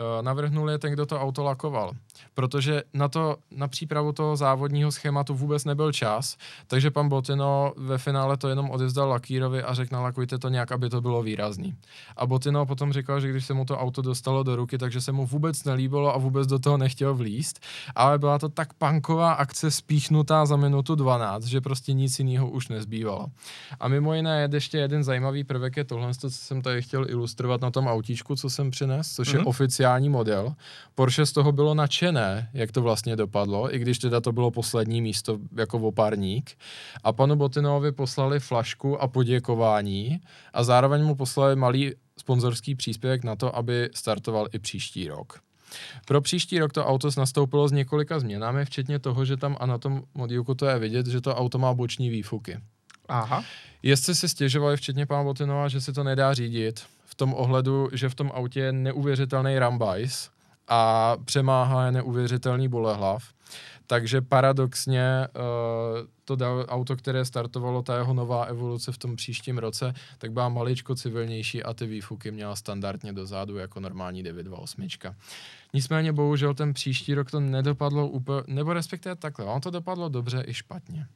Uh, 0.00 0.22
navrhnul 0.22 0.70
je 0.70 0.78
ten, 0.78 0.92
kdo 0.92 1.06
to 1.06 1.20
auto 1.20 1.44
lakoval. 1.44 1.92
Protože 2.34 2.82
na, 2.94 3.08
to, 3.08 3.36
na 3.50 3.68
přípravu 3.68 4.12
toho 4.12 4.36
závodního 4.36 4.92
schématu 4.92 5.34
vůbec 5.34 5.64
nebyl 5.64 5.92
čas, 5.92 6.36
takže 6.66 6.90
pan 6.90 7.08
Botino 7.08 7.72
ve 7.76 7.98
finále 7.98 8.36
to 8.36 8.48
jenom 8.48 8.70
odevzdal 8.70 9.08
lakírovi 9.08 9.62
a 9.62 9.74
řekl, 9.74 9.94
nalakujte 9.94 10.38
to 10.38 10.48
nějak, 10.48 10.72
aby 10.72 10.90
to 10.90 11.00
bylo 11.00 11.22
výrazný. 11.22 11.74
A 12.16 12.26
Botino 12.26 12.66
potom 12.66 12.92
říkal, 12.92 13.20
že 13.20 13.30
když 13.30 13.44
se 13.46 13.54
mu 13.54 13.64
to 13.64 13.78
auto 13.78 14.02
dostalo 14.02 14.42
do 14.42 14.56
ruky, 14.56 14.78
takže 14.78 15.00
se 15.00 15.12
mu 15.12 15.26
vůbec 15.26 15.64
nelíbilo 15.64 16.14
a 16.14 16.18
vůbec 16.18 16.46
do 16.46 16.58
toho 16.58 16.76
nechtěl 16.76 17.14
vlíst, 17.14 17.60
ale 17.94 18.18
byla 18.18 18.38
to 18.38 18.48
tak 18.48 18.74
panková 18.74 19.32
akce 19.32 19.70
spíchnutá 19.70 20.46
za 20.46 20.56
minutu 20.56 20.94
12, 20.94 21.44
že 21.44 21.60
prostě 21.60 21.92
nic 21.92 22.18
jiného 22.18 22.50
už 22.50 22.68
nezbývalo. 22.68 23.26
A 23.80 23.88
mimo 23.88 24.14
jiné 24.14 24.40
je 24.40 24.48
ještě 24.52 24.78
jeden 24.78 25.04
zajímavý 25.04 25.44
prvek 25.44 25.76
je 25.76 25.84
tohle, 25.84 26.14
co 26.14 26.30
jsem 26.30 26.62
tady 26.62 26.82
chtěl 26.82 27.10
ilustrovat 27.10 27.60
na 27.60 27.70
tom 27.70 27.86
autíčku, 27.86 28.36
co 28.36 28.50
jsem 28.50 28.70
přinesl, 28.70 29.14
což 29.14 29.28
mm-hmm. 29.28 29.34
je 29.34 29.38
mhm. 29.38 29.48
Oficiální 29.84 30.08
model. 30.08 30.54
Porsche 30.94 31.26
z 31.26 31.32
toho 31.32 31.52
bylo 31.52 31.74
nadšené, 31.74 32.50
jak 32.54 32.72
to 32.72 32.82
vlastně 32.82 33.16
dopadlo, 33.16 33.74
i 33.74 33.78
když 33.78 33.98
teda 33.98 34.20
to 34.20 34.32
bylo 34.32 34.50
poslední 34.50 35.02
místo 35.02 35.38
jako 35.56 35.78
opárník. 35.78 36.56
A 37.04 37.12
panu 37.12 37.36
Botinovi 37.36 37.92
poslali 37.92 38.40
flašku 38.40 39.02
a 39.02 39.08
poděkování 39.08 40.20
a 40.52 40.64
zároveň 40.64 41.04
mu 41.04 41.14
poslali 41.14 41.56
malý 41.56 41.92
sponzorský 42.16 42.74
příspěvek 42.74 43.24
na 43.24 43.36
to, 43.36 43.56
aby 43.56 43.90
startoval 43.94 44.48
i 44.52 44.58
příští 44.58 45.08
rok. 45.08 45.40
Pro 46.06 46.20
příští 46.20 46.58
rok 46.58 46.72
to 46.72 46.86
auto 46.86 47.08
nastoupilo 47.16 47.68
s 47.68 47.72
několika 47.72 48.20
změnami, 48.20 48.64
včetně 48.64 48.98
toho, 48.98 49.24
že 49.24 49.36
tam 49.36 49.56
a 49.60 49.66
na 49.66 49.78
tom 49.78 50.02
modílku 50.14 50.54
to 50.54 50.66
je 50.66 50.78
vidět, 50.78 51.06
že 51.06 51.20
to 51.20 51.34
auto 51.34 51.58
má 51.58 51.74
boční 51.74 52.08
výfuky. 52.10 52.56
Aha. 53.08 53.44
Jezdci 53.82 54.14
si 54.14 54.28
stěžovali, 54.28 54.76
včetně 54.76 55.06
pana 55.06 55.22
Botinova, 55.22 55.68
že 55.68 55.80
si 55.80 55.92
to 55.92 56.04
nedá 56.04 56.34
řídit 56.34 56.84
v 57.04 57.14
tom 57.14 57.34
ohledu, 57.34 57.88
že 57.92 58.08
v 58.08 58.14
tom 58.14 58.32
autě 58.34 58.60
je 58.60 58.72
neuvěřitelný 58.72 59.58
rambajs 59.58 60.30
a 60.68 61.16
přemáhá 61.24 61.86
je 61.86 61.92
neuvěřitelný 61.92 62.68
bolehlav. 62.68 63.24
Takže 63.86 64.20
paradoxně 64.20 65.28
uh, 65.36 66.06
to 66.24 66.66
auto, 66.66 66.96
které 66.96 67.24
startovalo, 67.24 67.82
ta 67.82 67.96
jeho 67.96 68.14
nová 68.14 68.44
evoluce 68.44 68.92
v 68.92 68.98
tom 68.98 69.16
příštím 69.16 69.58
roce, 69.58 69.94
tak 70.18 70.32
byla 70.32 70.48
maličko 70.48 70.94
civilnější 70.94 71.62
a 71.62 71.74
ty 71.74 71.86
výfuky 71.86 72.30
měla 72.30 72.56
standardně 72.56 73.12
dozadu 73.12 73.56
jako 73.56 73.80
normální 73.80 74.22
928. 74.22 74.88
Nicméně 75.74 76.12
bohužel 76.12 76.54
ten 76.54 76.72
příští 76.72 77.14
rok 77.14 77.30
to 77.30 77.40
nedopadlo 77.40 78.08
úplně, 78.08 78.42
nebo 78.46 78.72
respektive 78.72 79.16
takhle, 79.16 79.44
on 79.44 79.60
to 79.60 79.70
dopadlo 79.70 80.08
dobře 80.08 80.44
i 80.46 80.54
špatně. 80.54 81.06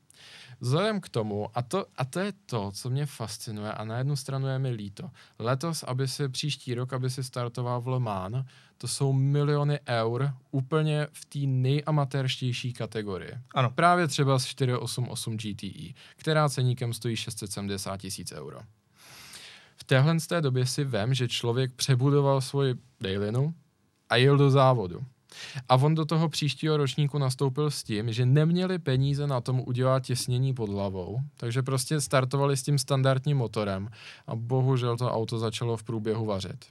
Vzhledem 0.61 1.01
k 1.01 1.09
tomu, 1.09 1.49
a 1.55 1.63
to, 1.63 1.87
a 1.97 2.05
to 2.05 2.21
je 2.21 2.33
to, 2.47 2.71
co 2.75 2.91
mě 2.91 3.07
fascinuje 3.07 3.73
a 3.73 3.85
na 3.85 3.99
jednu 3.99 4.17
stranu 4.17 4.47
je 4.47 4.59
mi 4.59 4.71
líto. 4.71 5.11
Letos, 5.39 5.83
aby 5.83 6.09
si 6.09 6.29
příští 6.29 6.75
rok, 6.75 6.93
aby 6.93 7.11
si 7.11 7.25
startoval 7.25 7.81
v 7.81 7.89
Le 7.89 8.01
Mans, 8.01 8.47
to 8.79 8.89
jsou 8.89 9.13
miliony 9.13 9.81
eur 9.89 10.31
úplně 10.51 11.07
v 11.13 11.25
té 11.25 11.39
nejamatérštější 11.39 12.73
kategorii. 12.73 13.33
Ano. 13.55 13.71
Právě 13.71 14.09
třeba 14.09 14.39
z 14.39 14.47
488 14.47 15.37
GTE, 15.37 15.93
která 16.17 16.49
ceníkem 16.49 16.93
stojí 16.93 17.17
670 17.17 17.97
tisíc 17.97 18.33
euro. 18.33 18.61
V 19.77 19.85
téhle 19.85 20.21
z 20.21 20.27
té 20.27 20.41
době 20.41 20.67
si 20.67 20.85
vem, 20.85 21.15
že 21.15 21.29
člověk 21.29 21.73
přebudoval 21.75 22.41
svoji 22.41 22.75
dailinu 23.01 23.55
a 24.11 24.17
jel 24.17 24.37
do 24.37 24.51
závodu. 24.51 25.01
A 25.69 25.75
on 25.75 25.95
do 25.95 26.05
toho 26.05 26.29
příštího 26.29 26.77
ročníku 26.77 27.19
nastoupil 27.19 27.71
s 27.71 27.83
tím, 27.83 28.13
že 28.13 28.27
neměli 28.27 28.79
peníze 28.79 29.27
na 29.27 29.41
tom 29.41 29.63
udělat 29.67 30.03
těsnění 30.03 30.55
pod 30.55 30.71
hlavou, 30.71 31.21
takže 31.37 31.63
prostě 31.63 32.01
startovali 32.01 32.57
s 32.57 32.63
tím 32.63 32.79
standardním 32.79 33.37
motorem 33.37 33.89
a 34.27 34.37
bohužel 34.37 34.97
to 34.97 35.13
auto 35.13 35.39
začalo 35.39 35.77
v 35.77 35.83
průběhu 35.83 36.27
vařit. 36.27 36.65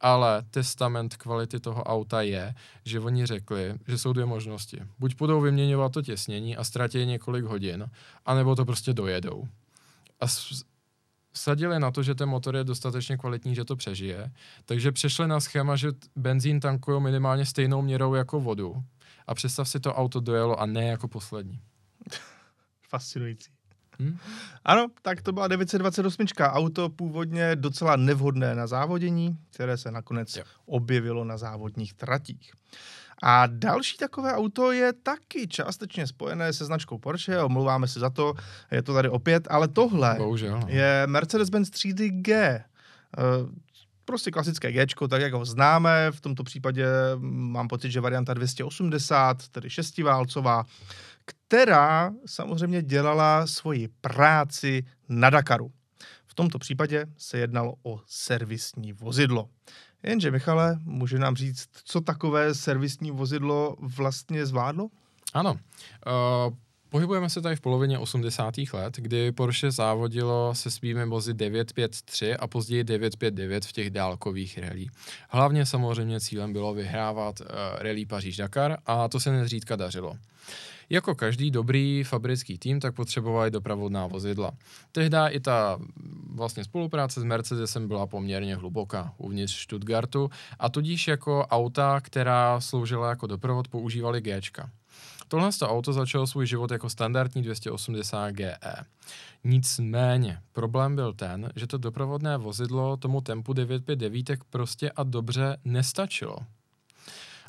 Ale 0.00 0.42
testament 0.50 1.16
kvality 1.16 1.60
toho 1.60 1.82
auta 1.82 2.22
je, 2.22 2.54
že 2.84 3.00
oni 3.00 3.26
řekli, 3.26 3.74
že 3.88 3.98
jsou 3.98 4.12
dvě 4.12 4.26
možnosti. 4.26 4.80
Buď 4.98 5.16
budou 5.16 5.40
vyměňovat 5.40 5.92
to 5.92 6.02
těsnění 6.02 6.56
a 6.56 6.64
ztratí 6.64 7.06
několik 7.06 7.44
hodin, 7.44 7.86
anebo 8.26 8.56
to 8.56 8.64
prostě 8.64 8.92
dojedou. 8.92 9.48
A 10.20 10.26
sadili 11.34 11.80
na 11.80 11.90
to, 11.90 12.02
že 12.02 12.14
ten 12.14 12.28
motor 12.28 12.56
je 12.56 12.64
dostatečně 12.64 13.16
kvalitní, 13.16 13.54
že 13.54 13.64
to 13.64 13.76
přežije, 13.76 14.32
takže 14.64 14.92
přešli 14.92 15.28
na 15.28 15.40
schéma, 15.40 15.76
že 15.76 15.88
benzín 16.16 16.60
tankují 16.60 17.02
minimálně 17.02 17.46
stejnou 17.46 17.82
měrou 17.82 18.14
jako 18.14 18.40
vodu 18.40 18.82
a 19.26 19.34
představ 19.34 19.68
si 19.68 19.80
to 19.80 19.94
auto 19.94 20.20
dojelo 20.20 20.60
a 20.60 20.66
ne 20.66 20.84
jako 20.84 21.08
poslední. 21.08 21.60
Fascinující. 22.88 23.50
Hmm? 23.98 24.18
Ano, 24.64 24.86
tak 25.02 25.22
to 25.22 25.32
byla 25.32 25.48
928. 25.48 26.26
Auto 26.40 26.88
původně 26.88 27.56
docela 27.56 27.96
nevhodné 27.96 28.54
na 28.54 28.66
závodění, 28.66 29.38
které 29.50 29.76
se 29.76 29.90
nakonec 29.90 30.36
jo. 30.36 30.44
objevilo 30.66 31.24
na 31.24 31.36
závodních 31.36 31.94
tratích. 31.94 32.52
A 33.22 33.46
další 33.46 33.96
takové 33.96 34.34
auto 34.34 34.72
je 34.72 34.92
taky 34.92 35.48
částečně 35.48 36.06
spojené 36.06 36.52
se 36.52 36.64
značkou 36.64 36.98
Porsche, 36.98 37.42
omlouváme 37.42 37.88
se 37.88 38.00
za 38.00 38.10
to, 38.10 38.34
je 38.70 38.82
to 38.82 38.94
tady 38.94 39.08
opět, 39.08 39.46
ale 39.50 39.68
tohle 39.68 40.14
Bohužel. 40.18 40.60
No. 40.60 40.66
je 40.68 41.02
Mercedes-Benz 41.06 41.70
3D 41.70 42.22
G. 42.22 42.34
Eh, 42.34 42.62
prostě 44.04 44.30
klasické 44.30 44.72
G, 44.72 44.86
tak 45.08 45.22
jak 45.22 45.32
ho 45.32 45.44
známe, 45.44 46.10
v 46.10 46.20
tomto 46.20 46.44
případě 46.44 46.86
mám 47.18 47.68
pocit, 47.68 47.90
že 47.90 48.00
varianta 48.00 48.34
280, 48.34 49.48
tedy 49.48 49.70
šestiválcová, 49.70 50.64
která 51.24 52.12
samozřejmě 52.26 52.82
dělala 52.82 53.46
svoji 53.46 53.88
práci 54.00 54.84
na 55.08 55.30
Dakaru. 55.30 55.72
V 56.26 56.34
tomto 56.34 56.58
případě 56.58 57.06
se 57.18 57.38
jednalo 57.38 57.74
o 57.82 58.00
servisní 58.06 58.92
vozidlo. 58.92 59.48
Jenže 60.02 60.30
Michale, 60.30 60.78
může 60.84 61.18
nám 61.18 61.36
říct, 61.36 61.68
co 61.84 62.00
takové 62.00 62.54
servisní 62.54 63.10
vozidlo 63.10 63.76
vlastně 63.78 64.46
zvládlo? 64.46 64.88
Ano. 65.34 65.52
Uh... 66.46 66.54
Pohybujeme 66.92 67.30
se 67.30 67.40
tady 67.40 67.56
v 67.56 67.60
polovině 67.60 67.98
80. 67.98 68.54
let, 68.72 68.96
kdy 68.96 69.32
Porsche 69.32 69.70
závodilo 69.70 70.54
se 70.54 70.70
svými 70.70 71.06
vozy 71.06 71.34
953 71.34 72.36
a 72.36 72.46
později 72.46 72.84
959 72.84 73.64
v 73.64 73.72
těch 73.72 73.90
dálkových 73.90 74.58
rally. 74.58 74.86
Hlavně 75.28 75.66
samozřejmě 75.66 76.20
cílem 76.20 76.52
bylo 76.52 76.74
vyhrávat 76.74 77.40
uh, 77.40 77.46
rally 77.78 78.06
Paříž-Dakar 78.06 78.76
a 78.86 79.08
to 79.08 79.20
se 79.20 79.32
nezřídka 79.32 79.76
dařilo. 79.76 80.16
Jako 80.92 81.14
každý 81.14 81.50
dobrý 81.50 82.04
fabrický 82.04 82.58
tým, 82.58 82.80
tak 82.80 82.94
potřebovali 82.94 83.50
dopravodná 83.50 84.06
vozidla. 84.06 84.52
Tehdy 84.92 85.16
i 85.28 85.40
ta 85.40 85.78
vlastně 86.30 86.64
spolupráce 86.64 87.20
s 87.20 87.24
Mercedesem 87.24 87.88
byla 87.88 88.06
poměrně 88.06 88.56
hluboká 88.56 89.14
uvnitř 89.18 89.62
Stuttgartu 89.62 90.30
a 90.58 90.68
tudíž 90.68 91.08
jako 91.08 91.46
auta, 91.46 92.00
která 92.00 92.60
sloužila 92.60 93.08
jako 93.08 93.26
doprovod, 93.26 93.68
používali 93.68 94.20
G. 94.20 94.40
Tohle 95.28 95.50
to 95.58 95.68
auto 95.68 95.92
začalo 95.92 96.26
svůj 96.26 96.46
život 96.46 96.70
jako 96.70 96.90
standardní 96.90 97.42
280 97.42 98.30
GE. 98.30 98.58
Nicméně, 99.44 100.38
problém 100.52 100.96
byl 100.96 101.12
ten, 101.12 101.52
že 101.56 101.66
to 101.66 101.78
doprovodné 101.78 102.36
vozidlo 102.36 102.96
tomu 102.96 103.20
tempu 103.20 103.52
959 103.52 104.44
prostě 104.50 104.90
a 104.90 105.02
dobře 105.02 105.56
nestačilo. 105.64 106.36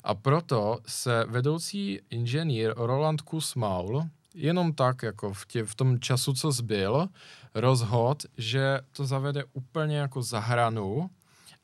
A 0.04 0.14
proto 0.14 0.78
se 0.86 1.24
vedoucí 1.28 2.00
inženýr 2.10 2.74
Roland 2.76 3.20
Kusmaul 3.20 4.02
jenom 4.34 4.72
tak, 4.72 5.02
jako 5.02 5.32
v, 5.32 5.46
tě, 5.46 5.64
v 5.64 5.74
tom 5.74 6.00
času, 6.00 6.32
co 6.32 6.52
zbyl, 6.52 7.08
rozhod, 7.54 8.22
že 8.38 8.80
to 8.96 9.06
zavede 9.06 9.44
úplně 9.52 9.96
jako 9.96 10.22
za 10.22 10.40
hranu 10.40 11.10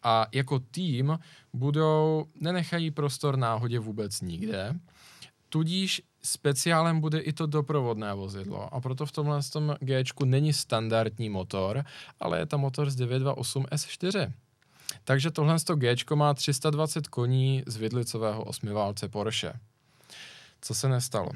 a 0.02 0.26
jako 0.32 0.58
tým 0.58 1.18
budou, 1.52 2.24
nenechají 2.34 2.90
prostor 2.90 3.36
náhodě 3.36 3.78
vůbec 3.78 4.20
nikde, 4.20 4.74
tudíž 5.48 6.02
speciálem 6.22 7.00
bude 7.00 7.18
i 7.18 7.32
to 7.32 7.46
doprovodné 7.46 8.14
vozidlo 8.14 8.74
a 8.74 8.80
proto 8.80 9.06
v 9.06 9.12
tomhle 9.12 9.40
tom 9.52 9.76
G 9.80 10.04
není 10.24 10.52
standardní 10.52 11.28
motor, 11.28 11.84
ale 12.20 12.38
je 12.38 12.46
tam 12.46 12.60
motor 12.60 12.90
z 12.90 12.96
928 12.96 13.64
S4. 13.64 14.32
Takže 15.04 15.30
tohle 15.30 15.56
G 15.74 15.96
má 16.14 16.34
320 16.34 17.08
koní 17.08 17.62
z 17.66 17.76
vidlicového 17.76 18.44
osmiválce 18.44 19.08
Porsche. 19.08 19.52
Co 20.60 20.74
se 20.74 20.88
nestalo? 20.88 21.30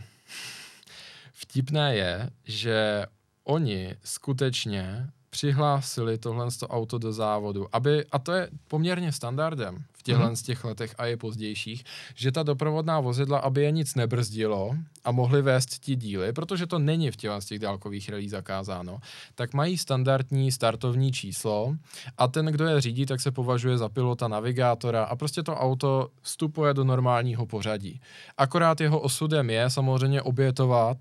Vtipné 1.33 1.97
je, 1.97 2.31
že 2.45 3.07
oni 3.45 3.97
skutečně 4.05 5.11
přihlásili 5.31 6.19
tohle 6.19 6.49
auto 6.69 6.99
do 6.99 7.13
závodu, 7.13 7.69
aby, 7.73 8.05
a 8.13 8.19
to 8.19 8.33
je 8.33 8.49
poměrně 8.69 9.13
standardem 9.13 9.85
těchto 10.05 10.29
mm. 10.29 10.37
z 10.37 10.43
těch 10.43 10.65
letech 10.65 10.95
a 10.99 11.07
je 11.07 11.17
pozdějších, 11.17 11.85
že 12.15 12.33
ta 12.33 12.43
doprovodná 12.43 13.01
vozidla, 13.01 13.39
aby 13.39 13.63
je 13.63 13.71
nic 13.71 13.95
nebrzdilo 13.95 14.77
a 15.05 15.13
mohli 15.13 15.43
vést 15.43 15.79
ti 15.79 15.97
díly, 15.97 16.33
protože 16.33 16.67
to 16.67 16.79
není 16.79 17.11
v 17.11 17.17
těchto 17.17 17.41
z 17.41 17.45
těch 17.45 17.59
dálkových 17.59 18.09
relí 18.09 18.29
zakázáno, 18.29 18.99
tak 19.35 19.55
mají 19.55 19.79
standardní 19.79 20.53
startovní 20.53 21.13
číslo 21.13 21.77
a 22.19 22.29
ten, 22.29 22.47
kdo 22.47 22.67
je 22.67 22.81
řídí, 22.81 23.07
tak 23.07 23.21
se 23.21 23.31
považuje 23.31 23.79
za 23.79 23.89
pilota, 23.89 24.29
navigátora 24.29 25.05
a 25.05 25.17
prostě 25.17 25.43
to 25.43 25.57
auto 25.57 26.09
vstupuje 26.23 26.75
do 26.75 26.85
normálního 26.85 27.47
pořadí. 27.47 28.01
Akorát 28.37 28.81
jeho 28.81 29.01
osudem 29.01 29.51
je 29.51 29.71
samozřejmě 29.71 30.23
obětovat 30.23 30.97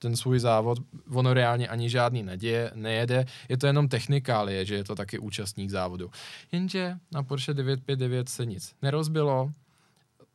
ten 0.00 0.16
svůj 0.16 0.38
závod, 0.38 0.78
ono 1.14 1.34
reálně 1.34 1.68
ani 1.68 1.90
žádný 1.90 2.22
neděje, 2.22 2.70
nejede, 2.74 3.26
je 3.48 3.56
to 3.56 3.66
jenom 3.66 3.88
technikálie, 3.88 4.64
že 4.64 4.74
je 4.74 4.84
to 4.84 4.94
taky 4.94 5.18
účastník 5.18 5.70
závodu. 5.70 6.10
Jenže 6.52 6.96
na 7.12 7.22
Porsche 7.22 7.54
959 7.54 8.28
se 8.28 8.46
nic 8.46 8.74
nerozbilo, 8.82 9.50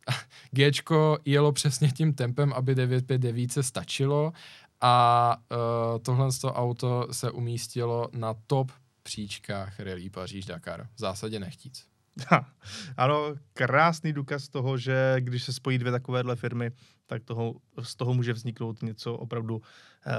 Gčko 0.52 1.18
jelo 1.26 1.52
přesně 1.52 1.92
tím 1.92 2.14
tempem, 2.14 2.54
aby 2.54 2.76
959 2.76 3.52
se 3.52 3.64
stačilo 3.64 4.34
a 4.82 5.38
uh, 5.52 6.00
tohle 6.02 6.30
auto 6.44 7.08
se 7.12 7.32
umístilo 7.32 8.10
na 8.14 8.34
top 8.48 8.72
příčkách 9.04 9.80
Rally 9.80 10.10
Paříž-Dakar. 10.10 10.88
V 10.96 11.00
zásadě 11.00 11.40
nechtíc. 11.40 11.95
ano, 12.98 13.36
krásný 13.54 14.14
důkaz 14.14 14.50
toho, 14.50 14.78
že 14.78 15.16
když 15.20 15.44
se 15.44 15.54
spojí 15.54 15.78
dvě 15.78 15.92
takovéhle 15.92 16.36
firmy, 16.36 16.72
tak 17.08 17.24
toho, 17.24 17.56
z 17.82 17.96
toho 17.96 18.14
může 18.14 18.34
vzniknout 18.34 18.84
něco 18.84 19.14
opravdu 19.14 19.62
eh, 20.08 20.12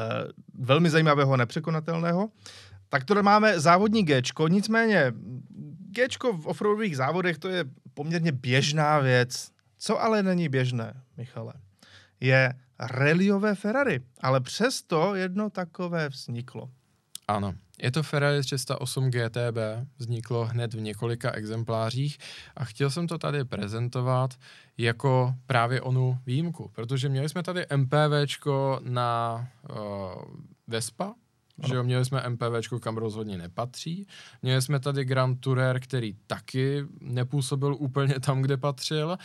velmi 0.54 0.90
zajímavého 0.90 1.32
a 1.32 1.36
nepřekonatelného. 1.36 2.28
Tak 2.88 3.04
to 3.04 3.22
máme 3.22 3.60
závodní 3.60 4.02
G, 4.02 4.22
nicméně 4.48 5.12
G 5.90 6.08
v 6.32 6.46
offroadových 6.46 6.96
závodech 6.96 7.38
to 7.38 7.48
je 7.48 7.64
poměrně 7.94 8.32
běžná 8.32 8.98
věc. 8.98 9.50
Co 9.78 10.02
ale 10.02 10.22
není 10.22 10.48
běžné, 10.48 11.02
Michale, 11.16 11.52
je 12.20 12.54
rallyové 12.78 13.54
Ferrari, 13.54 14.00
ale 14.20 14.40
přesto 14.40 15.14
jedno 15.14 15.50
takové 15.50 16.08
vzniklo. 16.08 16.70
Ano, 17.28 17.54
je 17.82 17.90
to 17.90 18.02
Ferrari 18.02 18.42
308 18.42 19.10
GTB, 19.10 19.58
vzniklo 19.98 20.46
hned 20.46 20.74
v 20.74 20.80
několika 20.80 21.30
exemplářích 21.32 22.18
a 22.56 22.64
chtěl 22.64 22.90
jsem 22.90 23.06
to 23.06 23.18
tady 23.18 23.44
prezentovat 23.44 24.34
jako 24.78 25.34
právě 25.46 25.80
onu 25.80 26.18
výjimku, 26.26 26.70
protože 26.74 27.08
měli 27.08 27.28
jsme 27.28 27.42
tady 27.42 27.66
MPVčko 27.76 28.80
na 28.82 29.48
uh, 29.70 29.76
Vespa, 30.66 31.04
ano. 31.04 31.68
že 31.68 31.74
jo, 31.74 31.82
měli 31.82 32.04
jsme 32.04 32.28
MPVčko, 32.28 32.80
kam 32.80 32.96
rozhodně 32.96 33.38
nepatří. 33.38 34.06
Měli 34.42 34.62
jsme 34.62 34.80
tady 34.80 35.04
Grand 35.04 35.40
Tourer, 35.40 35.80
který 35.80 36.16
taky 36.26 36.84
nepůsobil 37.00 37.76
úplně 37.78 38.20
tam, 38.20 38.42
kde 38.42 38.56
patřil. 38.56 39.16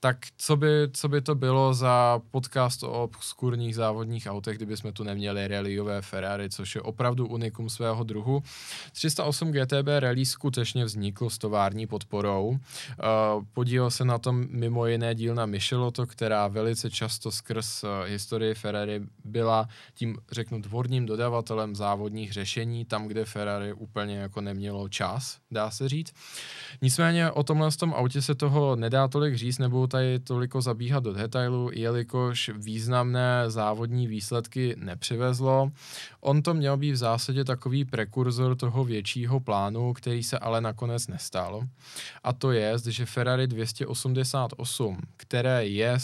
Tak 0.00 0.16
co 0.36 0.56
by, 0.56 0.88
co 0.92 1.08
by 1.08 1.20
to 1.20 1.34
bylo 1.34 1.74
za 1.74 2.20
podcast 2.30 2.82
o 2.82 3.02
obskurních 3.02 3.74
závodních 3.74 4.26
autech, 4.26 4.56
kdyby 4.56 4.76
jsme 4.76 4.92
tu 4.92 5.04
neměli 5.04 5.48
rallyové 5.48 6.02
Ferrari, 6.02 6.50
což 6.50 6.74
je 6.74 6.80
opravdu 6.80 7.26
unikum 7.26 7.70
svého 7.70 8.04
druhu. 8.04 8.42
308 8.92 9.52
GTB 9.52 9.88
Rally 9.98 10.26
skutečně 10.26 10.84
vznikl 10.84 11.30
s 11.30 11.38
tovární 11.38 11.86
podporou. 11.86 12.48
Uh, 12.48 12.58
podílel 13.52 13.90
se 13.90 14.04
na 14.04 14.18
tom 14.18 14.46
mimo 14.50 14.86
jiné 14.86 15.14
dílna 15.14 15.46
Michelotto, 15.46 16.06
která 16.06 16.48
velice 16.48 16.90
často 16.90 17.30
skrz 17.30 17.84
uh, 17.84 17.90
historii 18.06 18.54
Ferrari 18.54 19.00
byla 19.24 19.68
tím, 19.94 20.16
řeknu, 20.32 20.60
dvorním 20.60 21.06
dodavatelem 21.06 21.76
závodních 21.76 22.32
řešení, 22.32 22.84
tam, 22.84 23.06
kde 23.06 23.24
Ferrari 23.24 23.72
úplně 23.72 24.16
jako 24.16 24.40
nemělo 24.40 24.88
čas, 24.88 25.38
dá 25.50 25.70
se 25.70 25.88
říct. 25.88 26.12
Nicméně 26.82 27.30
o 27.30 27.42
tomhle 27.42 27.70
tom 27.70 27.94
autě 27.94 28.22
se 28.22 28.34
toho 28.34 28.76
nedá 28.76 29.08
tolik 29.08 29.34
říct, 29.34 29.58
nebo 29.58 29.87
tady 29.88 30.18
toliko 30.18 30.60
zabíhat 30.60 31.04
do 31.04 31.12
detailu, 31.12 31.70
jelikož 31.72 32.50
významné 32.54 33.50
závodní 33.50 34.06
výsledky 34.06 34.74
nepřivezlo. 34.78 35.70
On 36.20 36.42
to 36.42 36.54
měl 36.54 36.76
být 36.76 36.92
v 36.92 36.96
zásadě 36.96 37.44
takový 37.44 37.84
prekurzor 37.84 38.56
toho 38.56 38.84
většího 38.84 39.40
plánu, 39.40 39.92
který 39.92 40.22
se 40.22 40.38
ale 40.38 40.60
nakonec 40.60 41.08
nestal. 41.08 41.62
A 42.24 42.32
to 42.32 42.52
je, 42.52 42.74
že 42.88 43.06
Ferrari 43.06 43.46
288, 43.46 44.98
které 45.16 45.66
je 45.66 45.98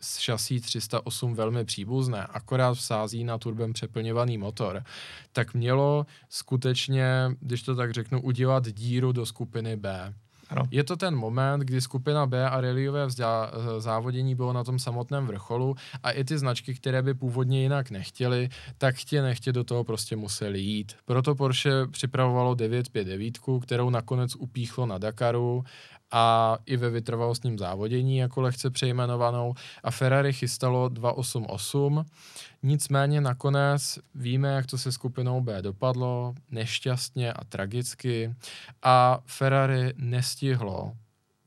s 0.00 0.18
šasí 0.18 0.60
308 0.60 1.34
velmi 1.34 1.64
příbuzné, 1.64 2.26
akorát 2.26 2.72
vsází 2.72 3.24
na 3.24 3.38
turbem 3.38 3.72
přeplňovaný 3.72 4.38
motor, 4.38 4.84
tak 5.32 5.54
mělo 5.54 6.06
skutečně, 6.28 7.30
když 7.40 7.62
to 7.62 7.74
tak 7.74 7.92
řeknu, 7.92 8.22
udělat 8.22 8.68
díru 8.68 9.12
do 9.12 9.26
skupiny 9.26 9.76
B. 9.76 10.14
Ano. 10.50 10.62
Je 10.70 10.84
to 10.84 10.96
ten 10.96 11.16
moment, 11.16 11.60
kdy 11.60 11.80
skupina 11.80 12.26
B 12.26 12.50
a 12.50 12.60
rallyové 12.60 13.06
vzděla, 13.06 13.52
závodění 13.78 14.34
bylo 14.34 14.52
na 14.52 14.64
tom 14.64 14.78
samotném 14.78 15.26
vrcholu 15.26 15.74
a 16.02 16.10
i 16.10 16.24
ty 16.24 16.38
značky, 16.38 16.74
které 16.74 17.02
by 17.02 17.14
původně 17.14 17.62
jinak 17.62 17.90
nechtěly, 17.90 18.48
tak 18.78 18.94
chtě 18.94 19.22
nechtě 19.22 19.52
do 19.52 19.64
toho 19.64 19.84
prostě 19.84 20.16
museli 20.16 20.60
jít. 20.60 20.92
Proto 21.04 21.34
Porsche 21.34 21.70
připravovalo 21.90 22.54
959, 22.54 23.38
kterou 23.62 23.90
nakonec 23.90 24.36
upíchlo 24.36 24.86
na 24.86 24.98
Dakaru 24.98 25.64
a 26.12 26.56
i 26.66 26.76
ve 26.76 26.90
vytrvalostním 26.90 27.58
závodění 27.58 28.16
jako 28.16 28.40
lehce 28.40 28.70
přejmenovanou 28.70 29.54
a 29.84 29.90
Ferrari 29.90 30.32
chystalo 30.32 30.88
288. 30.88 32.04
Nicméně 32.62 33.20
nakonec 33.20 33.98
víme, 34.14 34.48
jak 34.48 34.66
to 34.66 34.78
se 34.78 34.92
skupinou 34.92 35.40
B 35.40 35.62
dopadlo, 35.62 36.34
nešťastně 36.50 37.32
a 37.32 37.44
tragicky. 37.44 38.34
A 38.82 39.22
Ferrari 39.26 39.92
nestihlo 39.96 40.92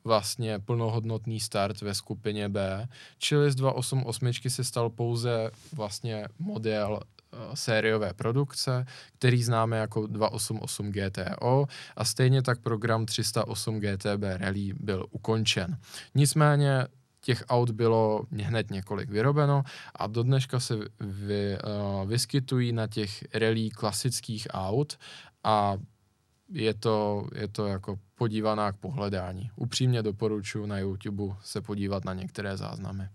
vlastně 0.04 0.60
plnohodnotný 0.60 1.40
start 1.40 1.82
ve 1.82 1.94
skupině 1.94 2.50
B, 2.50 2.88
čili 3.18 3.52
z 3.52 3.56
288 3.56 4.34
se 4.50 4.64
stal 4.64 4.90
pouze 4.90 5.52
vlastně 5.74 6.28
model 6.40 7.00
Eh, 7.34 7.56
sériové 7.56 8.14
produkce, 8.14 8.86
který 9.14 9.44
známe 9.44 9.78
jako 9.78 10.08
288 10.08 10.92
GTO 10.92 11.66
a 11.96 12.06
stejně 12.06 12.42
tak 12.42 12.60
program 12.60 13.06
308 13.06 13.80
GTB 13.80 14.24
Rally 14.38 14.74
byl 14.80 15.06
ukončen. 15.12 15.78
Nicméně 16.16 16.88
těch 17.24 17.44
aut 17.50 17.72
bylo 17.72 18.26
hned 18.32 18.72
několik 18.72 19.10
vyrobeno 19.10 19.64
a 19.96 20.08
do 20.08 20.24
dneška 20.24 20.60
se 20.60 20.76
vy, 21.00 21.58
uh, 21.58 22.10
vyskytují 22.10 22.72
na 22.72 22.88
těch 22.88 23.24
rally 23.34 23.70
klasických 23.70 24.48
aut 24.52 24.98
a 25.44 25.78
je 26.50 26.74
to, 26.74 27.28
je 27.36 27.48
to 27.48 27.68
jako 27.68 28.00
podívaná 28.16 28.72
k 28.72 28.78
pohledání. 28.78 29.52
Upřímně 29.56 30.04
doporučuji 30.04 30.66
na 30.66 30.80
YouTube 30.80 31.36
se 31.42 31.62
podívat 31.62 32.06
na 32.06 32.14
některé 32.14 32.58
záznamy. 32.58 33.08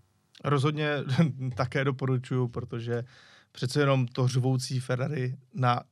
Rozhodně 0.44 0.90
také 1.56 1.84
doporučuji, 1.84 2.48
protože 2.48 3.04
přece 3.52 3.80
jenom 3.80 4.06
to 4.06 4.28
řvoucí 4.28 4.80
Ferrari 4.80 5.36
na 5.54 5.82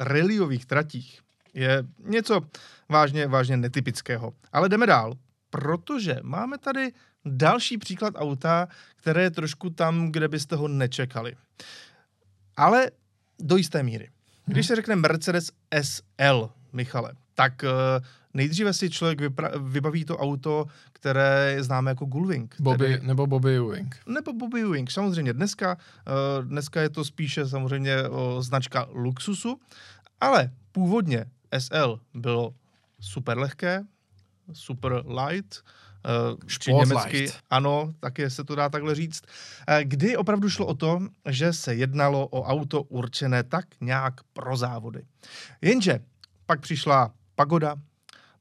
rallyových 0.00 0.66
tratích 0.66 1.20
je 1.54 1.84
něco 1.98 2.40
vážně, 2.88 3.26
vážně 3.26 3.56
netypického. 3.56 4.32
Ale 4.52 4.68
jdeme 4.68 4.86
dál, 4.86 5.14
protože 5.50 6.16
máme 6.22 6.58
tady 6.58 6.92
další 7.26 7.78
příklad 7.78 8.14
auta, 8.16 8.68
které 8.96 9.22
je 9.22 9.30
trošku 9.30 9.70
tam, 9.70 10.12
kde 10.12 10.28
byste 10.28 10.56
ho 10.56 10.68
nečekali. 10.68 11.36
Ale 12.56 12.90
do 13.38 13.56
jisté 13.56 13.82
míry. 13.82 14.10
Když 14.46 14.66
se 14.66 14.76
řekne 14.76 14.96
Mercedes 14.96 15.50
SL, 15.82 16.50
Michale, 16.72 17.12
tak 17.34 17.62
uh, 17.62 18.04
nejdříve 18.34 18.72
si 18.72 18.90
člověk 18.90 19.20
vypra- 19.20 19.70
vybaví 19.70 20.04
to 20.04 20.18
auto, 20.18 20.66
které 20.92 21.56
známe 21.60 21.90
jako 21.90 22.04
Gullwing. 22.04 22.54
Bobby, 22.60 22.78
tedy, 22.78 23.06
nebo 23.06 23.26
Bobby 23.26 23.56
Ewing. 23.56 23.96
Nebo 24.06 24.32
Bobby 24.32 24.60
Ewing, 24.60 24.90
samozřejmě. 24.90 25.32
Dneska, 25.32 25.76
uh, 25.76 26.44
dneska 26.44 26.80
je 26.80 26.88
to 26.88 27.04
spíše 27.04 27.46
samozřejmě 27.46 28.08
uh, 28.08 28.40
značka 28.40 28.88
luxusu, 28.92 29.60
ale 30.20 30.50
původně 30.72 31.24
SL 31.58 32.00
bylo 32.14 32.54
super 33.00 33.38
lehké, 33.38 33.84
super 34.52 34.92
light, 35.06 35.62
či 36.46 36.72
německy, 36.72 37.32
ano, 37.50 37.92
taky 38.00 38.30
se 38.30 38.44
to 38.44 38.54
dá 38.54 38.68
takhle 38.68 38.94
říct, 38.94 39.22
kdy 39.82 40.16
opravdu 40.16 40.50
šlo 40.50 40.66
o 40.66 40.74
to, 40.74 41.00
že 41.28 41.52
se 41.52 41.74
jednalo 41.74 42.26
o 42.28 42.42
auto 42.42 42.82
určené 42.82 43.42
tak 43.42 43.64
nějak 43.80 44.14
pro 44.32 44.56
závody. 44.56 45.02
Jenže 45.60 46.00
pak 46.46 46.60
přišla 46.60 47.10
Pagoda, 47.34 47.76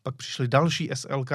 pak 0.04 0.16
přišly 0.16 0.48
další 0.48 0.90
SLK 0.94 1.32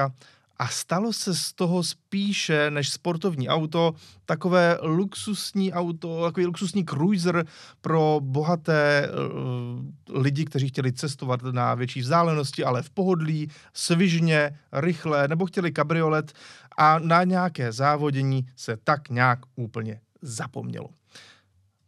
a 0.61 0.67
stalo 0.67 1.13
se 1.13 1.35
z 1.35 1.53
toho 1.53 1.83
spíše 1.83 2.71
než 2.71 2.89
sportovní 2.89 3.49
auto 3.49 3.93
takové 4.25 4.77
luxusní 4.81 5.73
auto, 5.73 6.23
takový 6.25 6.45
luxusní 6.45 6.85
cruiser 6.85 7.45
pro 7.81 8.19
bohaté 8.23 9.09
uh, 9.09 10.21
lidi, 10.21 10.45
kteří 10.45 10.67
chtěli 10.67 10.93
cestovat 10.93 11.41
na 11.43 11.75
větší 11.75 12.01
vzdálenosti, 12.01 12.63
ale 12.63 12.81
v 12.81 12.89
pohodlí, 12.89 13.49
svižně, 13.73 14.59
rychle, 14.73 15.27
nebo 15.27 15.45
chtěli 15.45 15.71
kabriolet 15.71 16.33
a 16.77 16.99
na 16.99 17.23
nějaké 17.23 17.71
závodění 17.71 18.47
se 18.55 18.77
tak 18.83 19.09
nějak 19.09 19.39
úplně 19.55 20.01
zapomnělo. 20.21 20.89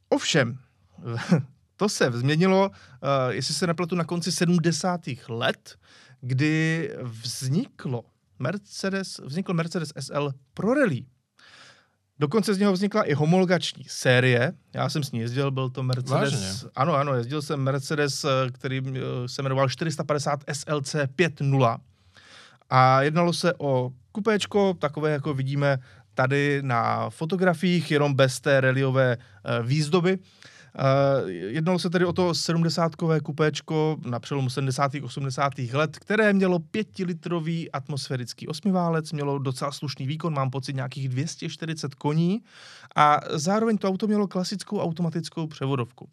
Ovšem, 0.09 0.57
to 1.77 1.89
se 1.89 2.11
změnilo, 2.11 2.69
uh, 2.69 2.73
jestli 3.29 3.53
se 3.53 3.67
nepletu, 3.67 3.95
na 3.95 4.03
konci 4.03 4.31
70. 4.31 5.01
let, 5.29 5.75
kdy 6.21 6.89
vzniklo 7.01 8.03
Mercedes, 8.39 9.19
vznikl 9.25 9.53
Mercedes 9.53 9.93
SL 9.99 10.31
pro 10.53 10.73
rally. 10.73 11.05
Dokonce 12.19 12.53
z 12.53 12.59
něho 12.59 12.73
vznikla 12.73 13.03
i 13.03 13.13
homologační 13.13 13.83
série. 13.87 14.53
Já 14.73 14.89
jsem 14.89 15.03
s 15.03 15.11
ní 15.11 15.19
jezdil, 15.19 15.51
byl 15.51 15.69
to 15.69 15.83
Mercedes. 15.83 16.09
Vážně? 16.09 16.69
Ano, 16.75 16.93
ano, 16.95 17.13
jezdil 17.13 17.41
jsem 17.41 17.59
Mercedes, 17.59 18.23
eh, 18.23 18.51
který 18.51 18.81
eh, 18.87 19.01
se 19.27 19.41
jmenoval 19.41 19.69
450 19.69 20.39
SLC 20.53 20.95
5.0. 20.95 21.77
A 22.69 23.01
jednalo 23.01 23.33
se 23.33 23.53
o 23.57 23.91
kupéčko, 24.11 24.73
takové, 24.73 25.11
jako 25.11 25.33
vidíme 25.33 25.79
tady 26.13 26.61
na 26.61 27.09
fotografiích, 27.09 27.91
jenom 27.91 28.13
bez 28.13 28.39
té 28.39 28.61
reliové 28.61 29.17
uh, 29.17 29.67
výzdoby. 29.67 30.19
Jednalo 31.27 31.79
se 31.79 31.89
tedy 31.89 32.05
o 32.05 32.13
to 32.13 32.31
70-kové 32.31 33.19
kupéčko 33.21 33.97
na 34.05 34.19
přelomu 34.19 34.49
70. 34.49 34.91
80. 35.03 35.53
let, 35.73 35.99
které 35.99 36.33
mělo 36.33 36.59
5-litrový 36.59 37.69
atmosférický 37.73 38.47
osmiválec, 38.47 39.11
mělo 39.11 39.39
docela 39.39 39.71
slušný 39.71 40.07
výkon, 40.07 40.33
mám 40.33 40.49
pocit 40.49 40.75
nějakých 40.75 41.09
240 41.09 41.95
koní 41.95 42.41
a 42.95 43.19
zároveň 43.29 43.77
to 43.77 43.87
auto 43.87 44.07
mělo 44.07 44.27
klasickou 44.27 44.79
automatickou 44.79 45.47
převodovku. 45.47 46.09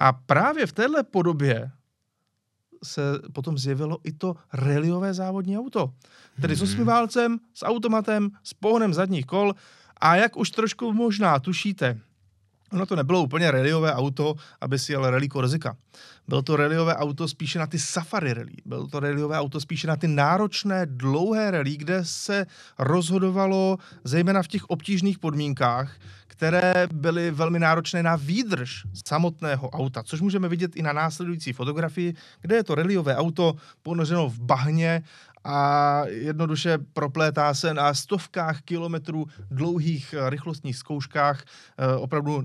A 0.00 0.12
právě 0.12 0.66
v 0.66 0.72
téhle 0.72 1.02
podobě 1.02 1.70
se 2.84 3.02
potom 3.32 3.58
zjevilo 3.58 3.98
i 4.04 4.12
to 4.12 4.34
reliové 4.52 5.14
závodní 5.14 5.58
auto. 5.58 5.92
Tedy 6.40 6.56
s 6.56 6.62
osmiválcem, 6.62 7.38
s 7.54 7.66
automatem, 7.66 8.30
s 8.42 8.54
pohonem 8.54 8.94
zadních 8.94 9.26
kol 9.26 9.54
a 10.00 10.16
jak 10.16 10.36
už 10.36 10.50
trošku 10.50 10.92
možná 10.92 11.38
tušíte, 11.38 12.00
Ono 12.76 12.86
to 12.86 12.96
nebylo 12.96 13.22
úplně 13.22 13.50
rallyové 13.50 13.94
auto, 13.94 14.34
aby 14.60 14.78
si 14.78 14.92
jel 14.92 15.10
rally 15.10 15.28
Korzika. 15.28 15.76
Bylo 16.28 16.42
to 16.42 16.56
rallyové 16.56 16.96
auto 16.96 17.28
spíše 17.28 17.58
na 17.58 17.66
ty 17.66 17.78
safari 17.78 18.34
rally. 18.34 18.52
Bylo 18.64 18.86
to 18.86 19.00
rallyové 19.00 19.38
auto 19.38 19.60
spíše 19.60 19.86
na 19.86 19.96
ty 19.96 20.08
náročné, 20.08 20.86
dlouhé 20.86 21.50
rally, 21.50 21.76
kde 21.76 22.04
se 22.04 22.46
rozhodovalo 22.78 23.78
zejména 24.04 24.42
v 24.42 24.48
těch 24.48 24.64
obtížných 24.64 25.18
podmínkách, 25.18 25.96
které 26.26 26.88
byly 26.92 27.30
velmi 27.30 27.58
náročné 27.58 28.02
na 28.02 28.16
výdrž 28.16 28.84
samotného 29.06 29.70
auta, 29.70 30.02
což 30.02 30.20
můžeme 30.20 30.48
vidět 30.48 30.76
i 30.76 30.82
na 30.82 30.92
následující 30.92 31.52
fotografii, 31.52 32.14
kde 32.40 32.56
je 32.56 32.64
to 32.64 32.74
rallyové 32.74 33.16
auto 33.16 33.56
ponořeno 33.82 34.28
v 34.28 34.38
bahně 34.40 35.02
a 35.46 36.02
jednoduše 36.06 36.78
proplétá 36.92 37.54
se 37.54 37.74
na 37.74 37.94
stovkách 37.94 38.62
kilometrů 38.62 39.26
dlouhých 39.50 40.14
eh, 40.18 40.30
rychlostních 40.30 40.76
zkouškách 40.76 41.44
eh, 41.78 41.96
opravdu 41.96 42.44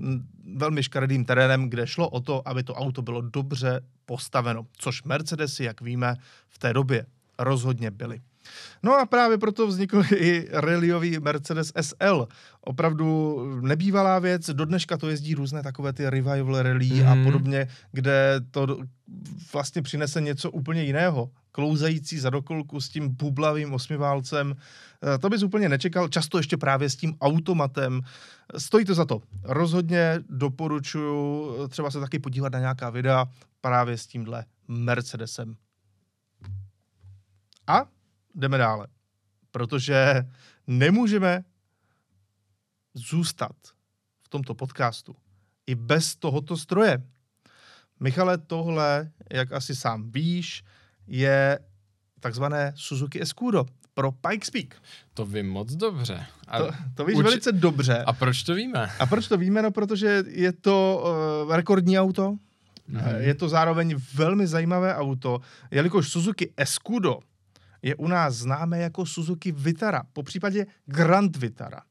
velmi 0.54 0.82
škaredým 0.82 1.24
terénem, 1.24 1.68
kde 1.68 1.86
šlo 1.86 2.08
o 2.08 2.20
to, 2.20 2.48
aby 2.48 2.62
to 2.62 2.74
auto 2.74 3.02
bylo 3.02 3.20
dobře 3.20 3.80
postaveno, 4.06 4.66
což 4.72 5.02
Mercedesy, 5.02 5.64
jak 5.64 5.80
víme, 5.80 6.16
v 6.48 6.58
té 6.58 6.72
době 6.72 7.06
rozhodně 7.38 7.90
byly. 7.90 8.20
No 8.82 8.98
a 8.98 9.06
právě 9.06 9.38
proto 9.38 9.66
vznikl 9.66 10.02
i 10.16 10.48
rallyový 10.50 11.18
Mercedes 11.18 11.72
SL. 11.80 12.28
Opravdu 12.60 13.38
nebývalá 13.60 14.18
věc, 14.18 14.50
do 14.50 14.64
dneška 14.64 14.96
to 14.96 15.10
jezdí 15.10 15.34
různé 15.34 15.62
takové 15.62 15.92
ty 15.92 16.10
revival 16.10 16.62
rally 16.62 16.90
mm. 16.90 17.08
a 17.08 17.14
mhm. 17.14 17.24
podobně, 17.24 17.68
kde 17.92 18.40
to 18.50 18.78
vlastně 19.52 19.82
přinese 19.82 20.20
něco 20.20 20.50
úplně 20.50 20.82
jiného. 20.82 21.30
Klouzající 21.52 22.18
za 22.18 22.30
dokolku 22.30 22.80
s 22.80 22.88
tím 22.88 23.08
bublavým 23.08 23.74
osmiválcem. 23.74 24.56
Eh, 25.14 25.18
to 25.18 25.28
bys 25.28 25.42
úplně 25.42 25.68
nečekal, 25.68 26.08
často 26.08 26.38
ještě 26.38 26.56
právě 26.56 26.90
s 26.90 26.96
tím 26.96 27.16
automatem. 27.20 28.00
Stojí 28.58 28.84
to 28.84 28.94
za 28.94 29.04
to. 29.04 29.22
Rozhodně 29.42 30.20
doporučuji 30.28 31.64
eh, 31.64 31.68
třeba 31.68 31.90
se 31.90 32.00
taky 32.00 32.18
podívat 32.18 32.52
na 32.52 32.58
nějaká 32.58 32.90
videa 32.90 33.26
právě 33.60 33.98
s 33.98 34.06
tímhle 34.06 34.44
Mercedesem. 34.68 35.56
A 37.66 37.86
jdeme 38.34 38.58
dále. 38.58 38.86
Protože 39.50 40.24
nemůžeme 40.66 41.44
zůstat 42.94 43.56
v 44.22 44.28
tomto 44.28 44.54
podcastu 44.54 45.16
i 45.66 45.74
bez 45.74 46.16
tohoto 46.16 46.56
stroje. 46.56 47.02
Michale, 48.00 48.38
tohle, 48.38 49.10
jak 49.30 49.52
asi 49.52 49.76
sám 49.76 50.10
víš, 50.10 50.64
je 51.12 51.58
takzvané 52.20 52.72
Suzuki 52.76 53.22
Escudo 53.22 53.66
pro 53.94 54.12
Pikes 54.12 54.50
Peak. 54.50 54.74
To 55.14 55.26
vím 55.26 55.48
moc 55.48 55.74
dobře. 55.74 56.26
A 56.48 56.58
to, 56.58 56.70
to 56.94 57.04
víš 57.04 57.16
uči... 57.16 57.22
velice 57.22 57.52
dobře. 57.52 58.04
A 58.06 58.12
proč 58.12 58.42
to 58.42 58.54
víme? 58.54 58.90
A 58.98 59.06
proč 59.06 59.28
to 59.28 59.36
víme? 59.36 59.62
No, 59.62 59.70
protože 59.70 60.24
je 60.26 60.52
to 60.52 61.04
uh, 61.44 61.54
rekordní 61.56 61.98
auto, 61.98 62.36
mm-hmm. 62.90 63.16
je 63.16 63.34
to 63.34 63.48
zároveň 63.48 63.96
velmi 64.14 64.46
zajímavé 64.46 64.96
auto, 64.96 65.40
jelikož 65.70 66.08
Suzuki 66.08 66.52
Escudo 66.56 67.18
je 67.82 67.94
u 67.94 68.08
nás 68.08 68.34
známé 68.34 68.78
jako 68.78 69.06
Suzuki 69.06 69.52
Vitara, 69.52 70.02
po 70.12 70.22
případě 70.22 70.66
Grand 70.86 71.36
Vitara. 71.36 71.82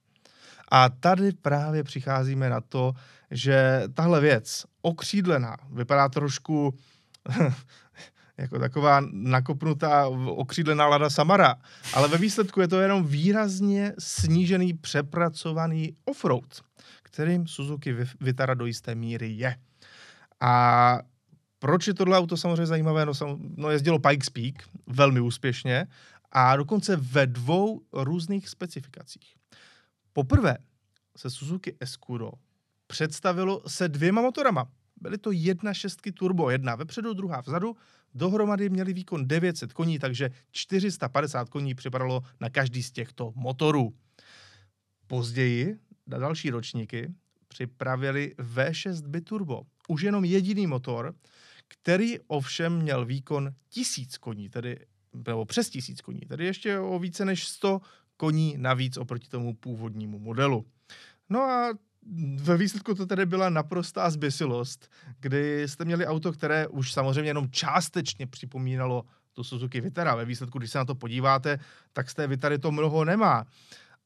A 0.71 0.89
tady 0.89 1.31
právě 1.31 1.83
přicházíme 1.83 2.49
na 2.49 2.61
to, 2.61 2.93
že 3.31 3.83
tahle 3.93 4.21
věc, 4.21 4.65
okřídlená, 4.81 5.57
vypadá 5.71 6.09
trošku 6.09 6.73
jako 8.41 8.59
taková 8.59 9.01
nakopnutá 9.11 10.07
okřídlená 10.27 10.87
Lada 10.87 11.09
Samara, 11.09 11.55
ale 11.93 12.07
ve 12.07 12.17
výsledku 12.17 12.61
je 12.61 12.67
to 12.67 12.81
jenom 12.81 13.07
výrazně 13.07 13.93
snížený, 13.99 14.73
přepracovaný 14.73 15.95
offroad, 16.05 16.61
kterým 17.03 17.47
Suzuki 17.47 17.95
Vitara 18.21 18.53
do 18.53 18.65
jisté 18.65 18.95
míry 18.95 19.31
je. 19.31 19.55
A 20.39 20.99
proč 21.59 21.87
je 21.87 21.93
tohle 21.93 22.17
auto 22.17 22.37
samozřejmě 22.37 22.65
zajímavé? 22.65 23.05
No, 23.05 23.13
sam, 23.13 23.37
no 23.57 23.69
jezdilo 23.69 23.99
Pikes 23.99 24.29
Peak 24.29 24.55
velmi 24.87 25.19
úspěšně 25.19 25.87
a 26.31 26.55
dokonce 26.55 26.95
ve 26.95 27.27
dvou 27.27 27.81
různých 27.93 28.49
specifikacích. 28.49 29.35
Poprvé 30.13 30.57
se 31.17 31.29
Suzuki 31.29 31.75
Escudo 31.79 32.31
představilo 32.87 33.61
se 33.67 33.89
dvěma 33.89 34.21
motorama. 34.21 34.67
Byly 35.01 35.17
to 35.17 35.31
jedna 35.31 35.73
šestky 35.73 36.11
turbo, 36.11 36.49
jedna 36.49 36.75
vepředu, 36.75 37.13
druhá 37.13 37.41
vzadu. 37.41 37.75
Dohromady 38.13 38.69
měli 38.69 38.93
výkon 38.93 39.27
900 39.27 39.73
koní, 39.73 39.99
takže 39.99 40.29
450 40.51 41.49
koní 41.49 41.75
připadalo 41.75 42.23
na 42.39 42.49
každý 42.49 42.83
z 42.83 42.91
těchto 42.91 43.33
motorů. 43.35 43.93
Později, 45.07 45.77
na 46.07 46.17
další 46.17 46.49
ročníky, 46.49 47.13
připravili 47.47 48.35
V6 48.37 49.07
biturbo. 49.07 49.61
Už 49.87 50.01
jenom 50.01 50.25
jediný 50.25 50.67
motor, 50.67 51.15
který 51.67 52.19
ovšem 52.27 52.77
měl 52.77 53.05
výkon 53.05 53.51
tisíc 53.69 54.17
koní, 54.17 54.49
tedy 54.49 54.79
nebo 55.13 55.45
přes 55.45 55.69
tisíc 55.69 56.01
koní, 56.01 56.19
tedy 56.19 56.45
ještě 56.45 56.79
o 56.79 56.99
více 56.99 57.25
než 57.25 57.47
100 57.47 57.81
koní 58.17 58.55
navíc 58.57 58.97
oproti 58.97 59.27
tomu 59.27 59.55
původnímu 59.55 60.19
modelu. 60.19 60.65
No 61.29 61.41
a 61.41 61.73
ve 62.35 62.57
výsledku 62.57 62.95
to 62.95 63.05
tedy 63.05 63.25
byla 63.25 63.49
naprostá 63.49 64.09
zběsilost, 64.09 64.91
kdy 65.19 65.67
jste 65.67 65.85
měli 65.85 66.07
auto, 66.07 66.31
které 66.31 66.67
už 66.67 66.93
samozřejmě 66.93 67.29
jenom 67.29 67.51
částečně 67.51 68.27
připomínalo 68.27 69.05
tu 69.33 69.43
Suzuki 69.43 69.81
Vitara. 69.81 70.15
Ve 70.15 70.25
výsledku, 70.25 70.59
když 70.59 70.71
se 70.71 70.77
na 70.77 70.85
to 70.85 70.95
podíváte, 70.95 71.59
tak 71.93 72.09
z 72.09 72.13
té 72.13 72.27
Vitary 72.27 72.59
to 72.59 72.71
mnoho 72.71 73.05
nemá. 73.05 73.45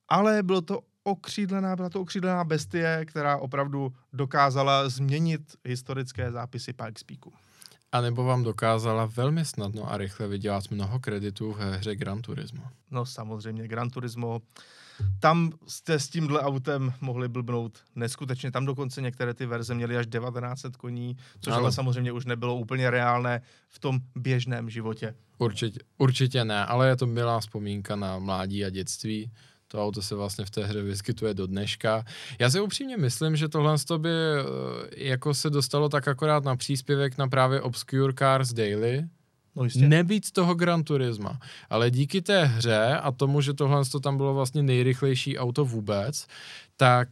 Ale 0.07 0.43
bylo 0.43 0.61
to 0.61 0.81
okřídlená, 1.03 1.75
byla 1.75 1.89
to 1.89 2.01
okřídlená 2.01 2.43
bestie, 2.43 3.05
která 3.05 3.37
opravdu 3.37 3.93
dokázala 4.13 4.89
změnit 4.89 5.41
historické 5.65 6.31
zápisy 6.31 6.73
Pikes 6.73 7.03
Peaku. 7.03 7.33
A 7.91 8.01
nebo 8.01 8.23
vám 8.23 8.43
dokázala 8.43 9.05
velmi 9.05 9.45
snadno 9.45 9.91
a 9.91 9.97
rychle 9.97 10.27
vydělat 10.27 10.63
mnoho 10.71 10.99
kreditů 10.99 11.51
v 11.53 11.59
hře 11.59 11.95
Gran 11.95 12.21
Turismo. 12.21 12.63
No 12.91 13.05
samozřejmě, 13.05 13.67
Gran 13.67 13.89
Turismo. 13.89 14.41
Tam 15.19 15.51
jste 15.67 15.99
s 15.99 16.09
tímhle 16.09 16.41
autem 16.41 16.93
mohli 17.01 17.27
blbnout 17.27 17.79
neskutečně. 17.95 18.51
Tam 18.51 18.65
dokonce 18.65 19.01
některé 19.01 19.33
ty 19.33 19.45
verze 19.45 19.75
měly 19.75 19.97
až 19.97 20.07
1900 20.07 20.77
koní, 20.77 21.17
což 21.41 21.53
ale, 21.53 21.61
ale 21.61 21.71
samozřejmě 21.71 22.11
už 22.11 22.25
nebylo 22.25 22.55
úplně 22.55 22.89
reálné 22.89 23.41
v 23.69 23.79
tom 23.79 23.99
běžném 24.15 24.69
životě. 24.69 25.15
Určitě, 25.37 25.79
určitě 25.97 26.45
ne, 26.45 26.65
ale 26.65 26.87
je 26.87 26.95
to 26.95 27.07
milá 27.07 27.39
vzpomínka 27.39 27.95
na 27.95 28.19
mládí 28.19 28.65
a 28.65 28.69
dětství. 28.69 29.31
To 29.67 29.83
auto 29.83 30.01
se 30.01 30.15
vlastně 30.15 30.45
v 30.45 30.49
té 30.49 30.65
hře 30.65 30.81
vyskytuje 30.81 31.33
do 31.33 31.47
dneška. 31.47 32.05
Já 32.39 32.49
si 32.49 32.59
upřímně 32.59 32.97
myslím, 32.97 33.35
že 33.35 33.49
tohle 33.49 33.75
by 33.97 34.09
eh, 34.09 34.43
jako 34.97 35.33
se 35.33 35.49
dostalo 35.49 35.89
tak 35.89 36.07
akorát 36.07 36.43
na 36.43 36.55
příspěvek 36.55 37.17
na 37.17 37.27
právě 37.27 37.61
Obscure 37.61 38.13
Cars 38.13 38.53
Daily, 38.53 39.03
No 39.55 39.63
jistě. 39.63 39.87
Nebýt 39.87 40.31
toho 40.31 40.55
Gran 40.55 40.83
Turisma. 40.83 41.39
Ale 41.69 41.91
díky 41.91 42.21
té 42.21 42.45
hře 42.45 42.97
a 42.97 43.11
tomu, 43.11 43.41
že 43.41 43.53
tohle 43.53 43.85
to 43.85 43.99
tam 43.99 44.17
bylo 44.17 44.33
vlastně 44.33 44.63
nejrychlejší 44.63 45.37
auto 45.37 45.65
vůbec, 45.65 46.27
tak 46.77 47.09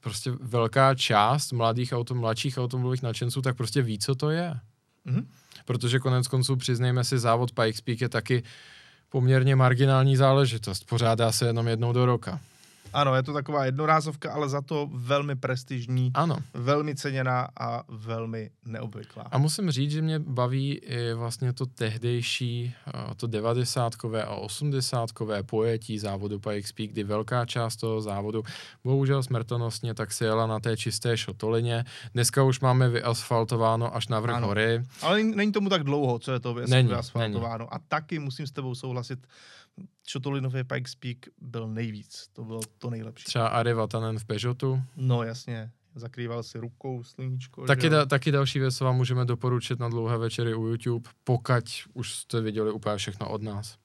prostě 0.00 0.30
velká 0.40 0.94
část 0.94 1.52
mladých 1.52 1.92
auto, 1.92 2.14
mladších 2.14 2.58
automobilových 2.58 3.02
nadšenců 3.02 3.42
tak 3.42 3.56
prostě 3.56 3.82
ví, 3.82 3.98
co 3.98 4.14
to 4.14 4.30
je. 4.30 4.54
Mm-hmm. 5.06 5.24
Protože 5.64 5.98
konec 5.98 6.28
konců 6.28 6.56
přiznejme 6.56 7.04
si, 7.04 7.18
závod 7.18 7.52
Pikes 7.52 7.80
Peak 7.80 8.00
je 8.00 8.08
taky 8.08 8.42
poměrně 9.08 9.56
marginální 9.56 10.16
záležitost. 10.16 10.86
Pořádá 10.86 11.32
se 11.32 11.46
jenom 11.46 11.68
jednou 11.68 11.92
do 11.92 12.06
roka. 12.06 12.40
Ano, 12.94 13.14
je 13.14 13.22
to 13.22 13.32
taková 13.32 13.64
jednorázovka, 13.64 14.32
ale 14.32 14.48
za 14.48 14.60
to 14.60 14.88
velmi 14.92 15.36
prestižní, 15.36 16.10
ano. 16.14 16.36
velmi 16.54 16.94
ceněná 16.94 17.48
a 17.60 17.82
velmi 17.88 18.50
neobvyklá. 18.64 19.22
A 19.22 19.38
musím 19.38 19.70
říct, 19.70 19.90
že 19.90 20.02
mě 20.02 20.18
baví 20.18 20.72
i 20.72 21.12
vlastně 21.14 21.52
to 21.52 21.66
tehdejší, 21.66 22.74
to 23.16 23.26
90 23.26 23.92
a 24.26 24.34
80 24.34 25.10
pojetí 25.46 25.98
závodu 25.98 26.40
PXP, 26.40 26.78
kdy 26.78 27.04
velká 27.04 27.46
část 27.46 27.76
toho 27.76 28.00
závodu, 28.00 28.42
bohužel 28.84 29.22
smrtonostně, 29.22 29.94
tak 29.94 30.12
se 30.12 30.24
jela 30.24 30.46
na 30.46 30.60
té 30.60 30.76
čisté 30.76 31.16
šotolině. 31.16 31.84
Dneska 32.14 32.42
už 32.42 32.60
máme 32.60 32.88
vyasfaltováno 32.88 33.96
až 33.96 34.08
na 34.08 34.20
vrch 34.20 34.42
hory. 34.42 34.82
Ale 35.02 35.22
není 35.22 35.52
tomu 35.52 35.68
tak 35.68 35.84
dlouho, 35.84 36.18
co 36.18 36.32
je 36.32 36.40
to 36.40 36.54
vyasfaltováno. 36.54 36.98
Není, 37.18 37.58
není. 37.58 37.68
A 37.70 37.78
taky 37.88 38.18
musím 38.18 38.46
s 38.46 38.52
tebou 38.52 38.74
souhlasit, 38.74 39.26
Šotolinový 40.06 40.64
Pikes 40.64 40.94
Peak 40.94 41.16
byl 41.40 41.68
nejvíc. 41.68 42.28
To 42.32 42.44
bylo 42.44 42.60
to 42.78 42.90
nejlepší. 42.90 43.24
Třeba 43.24 43.48
Ari 43.48 43.72
Vatanen 43.72 44.18
v 44.18 44.24
Peugeotu. 44.24 44.82
No 44.96 45.22
jasně, 45.22 45.70
zakrýval 45.94 46.42
si 46.42 46.58
rukou 46.58 47.02
sluníčko. 47.04 47.66
Taky, 47.66 47.88
da, 47.88 48.06
taky 48.06 48.32
další 48.32 48.58
věc, 48.58 48.76
co 48.76 48.84
vám 48.84 48.96
můžeme 48.96 49.24
doporučit 49.24 49.78
na 49.78 49.88
dlouhé 49.88 50.18
večery 50.18 50.54
u 50.54 50.66
YouTube, 50.66 51.10
pokud 51.24 51.64
už 51.94 52.14
jste 52.14 52.40
viděli 52.40 52.72
úplně 52.72 52.96
všechno 52.96 53.30
od 53.30 53.42
nás. 53.42 53.78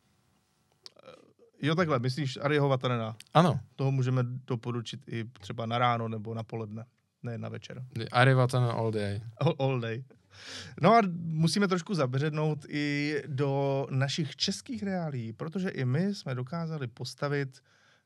Jo, 1.61 1.75
takhle, 1.75 1.99
myslíš 1.99 2.37
Ariho 2.41 2.69
Vatanena. 2.69 3.15
Ano, 3.33 3.59
Toho 3.75 3.91
můžeme 3.91 4.23
doporučit 4.23 4.99
i 5.07 5.25
třeba 5.39 5.65
na 5.65 5.77
ráno 5.77 6.07
nebo 6.07 6.33
na 6.33 6.43
poledne, 6.43 6.85
ne 7.23 7.37
na 7.37 7.49
večer. 7.49 7.85
Ari 8.11 8.33
Vatanen 8.33 8.69
all 8.71 8.91
day. 8.91 9.21
All, 9.37 9.55
all 9.59 9.79
day. 9.79 10.03
No 10.81 10.95
a 10.95 11.01
musíme 11.15 11.67
trošku 11.67 11.93
zabřednout 11.93 12.65
i 12.69 13.15
do 13.27 13.87
našich 13.89 14.35
českých 14.35 14.83
reálí, 14.83 15.33
protože 15.33 15.69
i 15.69 15.85
my 15.85 16.15
jsme 16.15 16.35
dokázali 16.35 16.87
postavit 16.87 17.59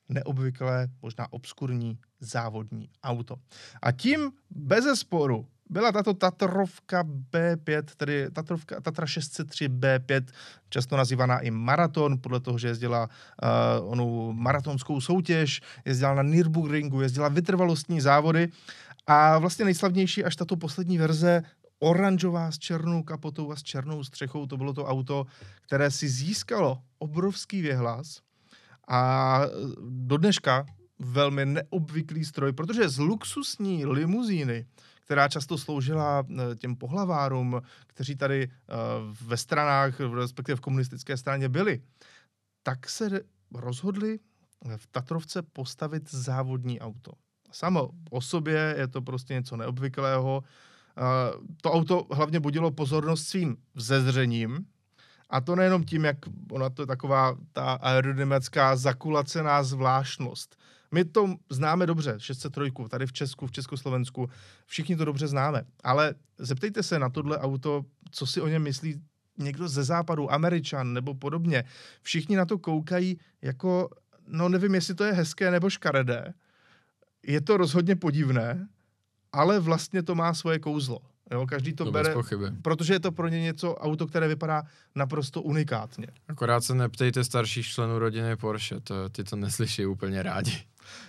neobvyklé, 0.09 0.87
možná 1.01 1.33
obskurní 1.33 1.99
závodní 2.19 2.89
auto. 3.03 3.35
A 3.81 3.91
tím 3.91 4.31
bez 4.49 4.99
sporu 4.99 5.47
byla 5.69 5.91
tato 5.91 6.13
Tatrovka 6.13 7.03
B5, 7.03 7.83
tedy 7.97 8.31
Tatrovka, 8.33 8.81
Tatra 8.81 9.05
603 9.05 9.69
B5, 9.69 10.23
často 10.69 10.97
nazývaná 10.97 11.39
i 11.39 11.51
Maraton, 11.51 12.17
podle 12.21 12.39
toho, 12.39 12.57
že 12.57 12.67
jezdila 12.67 13.09
uh, 13.09 13.91
onu 13.91 14.33
maratonskou 14.33 15.01
soutěž, 15.01 15.61
jezdila 15.85 16.13
na 16.13 16.23
Nürburgringu, 16.23 17.01
jezdila 17.01 17.27
vytrvalostní 17.27 18.01
závody 18.01 18.49
a 19.07 19.37
vlastně 19.37 19.65
nejslavnější 19.65 20.23
až 20.23 20.35
tato 20.35 20.55
poslední 20.55 20.97
verze 20.97 21.43
oranžová 21.83 22.51
s 22.51 22.57
černou 22.57 23.03
kapotou 23.03 23.51
a 23.51 23.55
s 23.55 23.63
černou 23.63 24.03
střechou, 24.03 24.45
to 24.45 24.57
bylo 24.57 24.73
to 24.73 24.85
auto, 24.85 25.25
které 25.61 25.91
si 25.91 26.09
získalo 26.09 26.79
obrovský 26.97 27.61
věhlas 27.61 28.21
a 28.87 29.41
do 29.89 30.17
dneška 30.17 30.65
velmi 30.99 31.45
neobvyklý 31.45 32.25
stroj, 32.25 32.53
protože 32.53 32.89
z 32.89 32.99
luxusní 32.99 33.85
limuzíny, 33.85 34.65
která 35.05 35.27
často 35.27 35.57
sloužila 35.57 36.23
eh, 36.23 36.55
těm 36.55 36.75
pohlavárům, 36.75 37.61
kteří 37.87 38.15
tady 38.15 38.43
eh, 38.43 38.75
ve 39.21 39.37
stranách, 39.37 39.99
respektive 39.99 40.55
v 40.55 40.61
komunistické 40.61 41.17
straně 41.17 41.49
byli, 41.49 41.81
tak 42.63 42.89
se 42.89 43.21
rozhodli 43.53 44.19
v 44.77 44.87
Tatrovce 44.87 45.41
postavit 45.41 46.11
závodní 46.11 46.79
auto. 46.79 47.11
Samo 47.51 47.89
o 48.11 48.21
sobě 48.21 48.75
je 48.77 48.87
to 48.87 49.01
prostě 49.01 49.33
něco 49.33 49.57
neobvyklého. 49.57 50.43
Eh, 50.97 51.01
To 51.61 51.71
auto 51.71 52.07
hlavně 52.11 52.39
budilo 52.39 52.71
pozornost 52.71 53.27
svým 53.27 53.57
vzezřením, 53.75 54.65
a 55.29 55.41
to 55.41 55.55
nejenom 55.55 55.83
tím, 55.83 56.05
jak 56.05 56.17
ona 56.51 56.69
to 56.69 56.81
je 56.81 56.85
taková 56.85 57.37
ta 57.51 57.71
aerodynamická 57.73 58.75
zakulacená 58.75 59.63
zvláštnost. 59.63 60.55
My 60.91 61.05
to 61.05 61.35
známe 61.49 61.85
dobře, 61.85 62.15
603, 62.17 62.71
tady 62.89 63.05
v 63.07 63.13
Česku, 63.13 63.47
v 63.47 63.51
Československu, 63.51 64.29
všichni 64.65 64.95
to 64.95 65.05
dobře 65.05 65.27
známe. 65.27 65.63
Ale 65.83 66.15
zeptejte 66.37 66.83
se 66.83 66.99
na 66.99 67.09
tohle 67.09 67.37
auto, 67.37 67.85
co 68.11 68.25
si 68.27 68.41
o 68.41 68.47
něm 68.47 68.63
myslí 68.63 69.01
někdo 69.37 69.67
ze 69.67 69.83
západu, 69.83 70.33
Američan 70.33 70.93
nebo 70.93 71.13
podobně. 71.13 71.63
Všichni 72.01 72.35
na 72.35 72.45
to 72.45 72.57
koukají 72.57 73.19
jako, 73.41 73.89
no 74.27 74.49
nevím, 74.49 74.75
jestli 74.75 74.95
to 74.95 75.03
je 75.03 75.13
hezké 75.13 75.51
nebo 75.51 75.69
škaredé. 75.69 76.33
Je 77.27 77.41
to 77.41 77.57
rozhodně 77.57 77.95
podivné, 77.95 78.67
ale 79.33 79.59
vlastně 79.59 80.03
to 80.03 80.15
má 80.15 80.33
svoje 80.33 80.59
kouzlo. 80.59 80.99
Jo, 81.31 81.47
každý 81.47 81.73
to 81.73 81.85
To 81.85 81.91
bere, 81.91 82.13
pochyby. 82.13 82.45
protože 82.61 82.93
je 82.93 82.99
to 82.99 83.11
pro 83.11 83.27
ně 83.27 83.41
něco 83.41 83.75
auto, 83.75 84.07
které 84.07 84.27
vypadá 84.27 84.63
naprosto 84.95 85.41
unikátně. 85.41 86.07
Akorát 86.27 86.61
se 86.63 86.75
neptejte 86.75 87.23
starších 87.23 87.65
členů 87.67 87.99
rodiny 87.99 88.35
Porsche, 88.35 88.79
to, 88.79 89.09
ty 89.09 89.23
to 89.23 89.35
neslyší 89.35 89.85
úplně 89.85 90.23
rádi. 90.23 90.57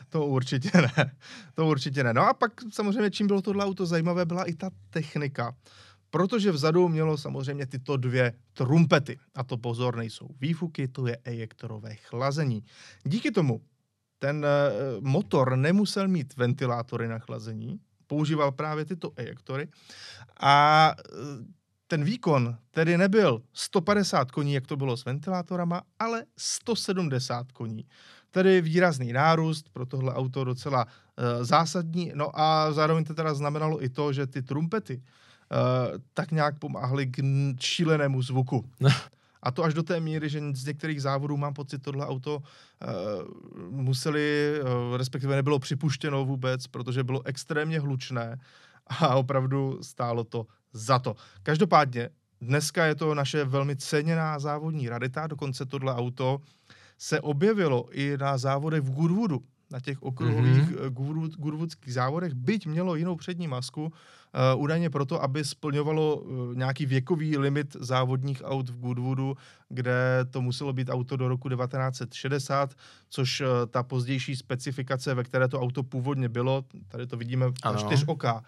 To 0.09 0.27
určitě 0.27 0.71
ne. 0.75 1.13
To 1.55 1.67
určitě 1.67 2.05
ne. 2.05 2.15
No 2.15 2.29
a 2.29 2.35
pak 2.35 2.53
samozřejmě, 2.71 3.11
čím 3.11 3.27
bylo 3.27 3.43
tohle 3.43 3.65
auto 3.65 3.87
zajímavé, 3.87 4.25
byla 4.25 4.45
i 4.45 4.55
ta 4.55 4.71
technika. 4.91 5.55
Protože 6.11 6.53
vzadu 6.53 6.89
mělo 6.89 7.19
samozřejmě 7.19 7.67
tyto 7.67 7.97
dvě 7.97 8.33
trumpety. 8.53 9.19
A 9.35 9.45
to 9.45 9.57
pozor, 9.57 9.97
nejsou 9.97 10.29
výfuky, 10.41 10.89
to 10.89 11.07
je 11.07 11.19
ejektorové 11.25 11.95
chlazení. 11.95 12.65
Díky 13.05 13.31
tomu 13.31 13.61
ten 14.19 14.47
eh, 14.47 14.71
motor 15.01 15.57
nemusel 15.57 16.09
mít 16.09 16.37
ventilátory 16.37 17.09
na 17.09 17.19
chlazení, 17.19 17.81
používal 18.07 18.53
právě 18.53 18.85
tyto 18.85 19.13
ejektory 19.17 19.69
a 20.41 20.93
eh, 20.99 21.13
ten 21.87 22.05
výkon 22.05 22.57
tedy 22.71 22.99
nebyl 22.99 23.43
150 23.53 24.31
koní, 24.31 24.55
jak 24.55 24.67
to 24.67 24.77
bylo 24.77 24.97
s 24.97 25.05
ventilátorama, 25.05 25.83
ale 25.99 26.25
170 26.37 27.53
koní. 27.53 27.85
Tedy 28.31 28.61
výrazný 28.61 29.13
nárůst, 29.13 29.69
pro 29.73 29.87
tohle 29.87 30.15
auto 30.15 30.45
docela 30.45 30.85
uh, 30.85 31.45
zásadní. 31.45 32.13
No 32.15 32.41
a 32.41 32.73
zároveň 32.73 33.05
to 33.05 33.15
teda 33.15 33.35
znamenalo 33.35 33.85
i 33.85 33.89
to, 33.89 34.13
že 34.13 34.27
ty 34.27 34.43
trumpety 34.43 34.97
uh, 34.97 35.99
tak 36.15 36.31
nějak 36.31 36.59
pomáhaly 36.59 37.07
k 37.07 37.23
šílenému 37.61 38.23
zvuku. 38.23 38.65
A 39.45 39.51
to 39.51 39.65
až 39.65 39.75
do 39.75 39.83
té 39.83 40.01
míry, 40.01 40.29
že 40.29 40.41
z 40.55 40.65
některých 40.65 41.03
závodů 41.03 41.37
mám 41.37 41.55
pocit, 41.55 41.83
tohle 41.83 42.07
auto 42.07 42.37
uh, 42.37 42.43
museli, 43.71 44.53
uh, 44.61 44.97
respektive 44.97 45.37
nebylo 45.37 45.59
připuštěno 45.59 46.25
vůbec, 46.25 46.67
protože 46.67 47.05
bylo 47.05 47.23
extrémně 47.27 47.81
hlučné 47.81 48.41
a 48.87 49.17
opravdu 49.17 49.79
stálo 49.83 50.25
to 50.25 50.47
za 50.73 50.99
to. 50.99 51.15
Každopádně, 51.43 52.09
dneska 52.41 52.87
je 52.87 52.95
to 52.95 53.15
naše 53.15 53.45
velmi 53.45 53.77
ceněná 53.77 54.39
závodní 54.39 54.89
radita, 54.89 55.27
dokonce 55.27 55.67
tohle 55.67 55.95
auto 55.95 56.41
se 56.99 57.21
objevilo 57.21 57.89
i 57.93 58.17
na 58.21 58.39
závodech 58.39 58.83
v 58.83 58.91
Goodwoodu, 58.91 59.41
na 59.71 59.81
těch 59.81 60.03
okruhových 60.03 60.71
mm-hmm. 60.71 60.91
Goodwood, 60.91 61.33
Goodwoodských 61.33 61.95
závodech, 61.95 62.35
byť 62.35 62.67
mělo 62.67 62.97
jinou 62.97 63.17
přední 63.17 63.49
masku, 63.49 63.93
uh, 64.55 64.63
údajně 64.63 64.91
proto, 64.91 65.23
aby 65.23 65.45
splňovalo 65.45 66.17
uh, 66.17 66.55
nějaký 66.55 66.87
věkový 66.87 67.37
limit 67.39 67.77
závodních 67.81 68.43
aut 68.45 68.69
v 68.71 68.79
Goodwoodu, 68.81 69.37
kde 69.69 70.25
to 70.31 70.43
muselo 70.43 70.73
být 70.73 70.89
auto 70.91 71.17
do 71.17 71.29
roku 71.29 71.49
1960, 71.49 72.75
což 73.11 73.41
uh, 73.41 73.47
ta 73.71 73.83
pozdější 73.83 74.37
specifikace, 74.37 75.15
ve 75.15 75.25
které 75.25 75.49
to 75.49 75.61
auto 75.61 75.83
původně 75.83 76.29
bylo, 76.29 76.65
tady 76.89 77.07
to 77.07 77.17
vidíme 77.17 77.47
Ano. 77.63 77.75
na 77.75 77.81
čtyř 77.89 78.05
oka, 78.07 78.43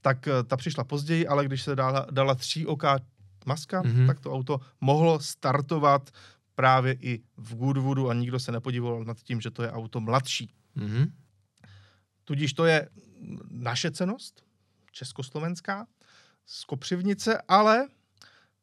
tak 0.00 0.28
ta 0.46 0.56
přišla 0.56 0.84
později, 0.84 1.26
ale 1.26 1.44
když 1.44 1.62
se 1.62 1.76
dala, 1.76 2.06
dala 2.10 2.34
tří 2.34 2.66
oka 2.66 2.98
maska, 3.46 3.82
Mhm. 3.82 3.92
mm-hmm. 3.92 4.06
tak 4.06 4.20
to 4.20 4.32
auto 4.32 4.60
mohlo 4.80 5.20
startovat 5.20 6.10
právě 6.54 6.92
i 7.00 7.20
v 7.36 7.54
Goodwoodu 7.56 8.10
a 8.10 8.14
nikdo 8.14 8.40
se 8.40 8.52
nepodíval 8.52 9.04
nad 9.04 9.18
tím, 9.22 9.40
že 9.40 9.50
to 9.50 9.62
je 9.62 9.70
auto 9.72 10.00
mladší. 10.00 10.52
Mhm. 10.74 11.06
Tudíž 12.24 12.52
to 12.52 12.64
je 12.64 12.88
naše 13.50 13.90
cenost, 13.90 14.42
československá, 14.92 15.86
z 16.46 16.64
Kopřivnice, 16.64 17.42
ale 17.48 17.88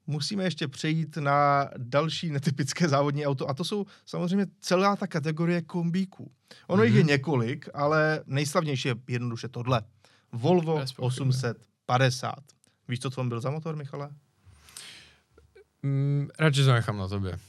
musíme 0.08 0.44
ještě 0.44 0.68
přejít 0.68 1.18
na 1.18 1.70
další 1.78 2.32
netypické 2.32 2.90
závodní 2.90 3.26
auto 3.26 3.50
a 3.50 3.54
to 3.54 3.64
jsou 3.64 3.86
samozřejmě 4.06 4.48
celá 4.62 4.96
ta 4.96 5.08
kategorie 5.08 5.62
kombíků. 5.62 6.32
Ono 6.68 6.84
mm-hmm. 6.84 6.86
jich 6.86 6.96
je 6.96 7.04
několik, 7.04 7.70
ale 7.74 8.24
nejslavnější 8.26 8.88
je 8.88 8.96
jednoduše 9.08 9.48
tohle. 9.48 9.82
Volvo 10.32 10.78
Bez 10.78 10.94
pochyby. 10.94 11.08
850. 11.08 12.36
Víš, 12.88 13.00
co 13.00 13.10
to 13.10 13.24
byl 13.24 13.42
za 13.42 13.50
motor, 13.50 13.76
Michale? 13.76 14.10
Mm, 15.84 16.28
radši 16.40 16.64
to 16.64 16.74
nechám 16.74 16.98
na 16.98 17.08
tobě. 17.08 17.40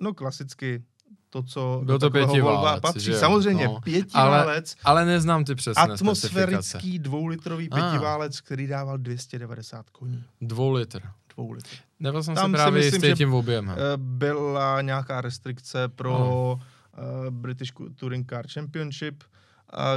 No 0.00 0.14
klasicky 0.14 0.82
to, 1.30 1.42
co 1.42 1.80
Byl 1.84 1.94
do 1.94 1.98
to 1.98 2.10
pětiválec, 2.10 2.80
patří. 2.80 3.00
že? 3.04 3.18
Samozřejmě, 3.18 3.64
No. 3.64 3.80
pětiválec, 3.80 4.76
Ale 4.84 5.04
neznám 5.04 5.44
ty 5.44 5.54
přesné 5.54 5.82
atmosférický 5.82 6.98
dvoulitrový 6.98 7.68
Ah. 7.70 7.74
pětiválec, 7.74 8.40
který 8.40 8.66
dával 8.66 8.98
290 8.98 9.90
koní. 9.90 10.24
Dvou 10.40 10.72
litr. 10.72 11.02
Dvou 11.34 11.52
litr. 11.52 11.68
Nebyl 12.00 12.22
jsem 12.22 12.34
Tam 12.34 12.44
se 12.50 12.56
si 12.56 12.62
právě 12.62 12.76
myslím, 12.82 12.94
jistý 12.94 13.08
že- 13.08 13.14
tím 13.14 13.34
objemem. 13.34 13.76
Eh, 13.78 13.96
Byla 13.96 14.80
nějaká 14.82 15.20
restrikce 15.20 15.88
pro 15.88 16.58
uh, 16.98 17.30
British 17.30 17.72
Touring 17.96 18.30
Car 18.30 18.46
Championship, 18.54 19.22
a 19.22 19.26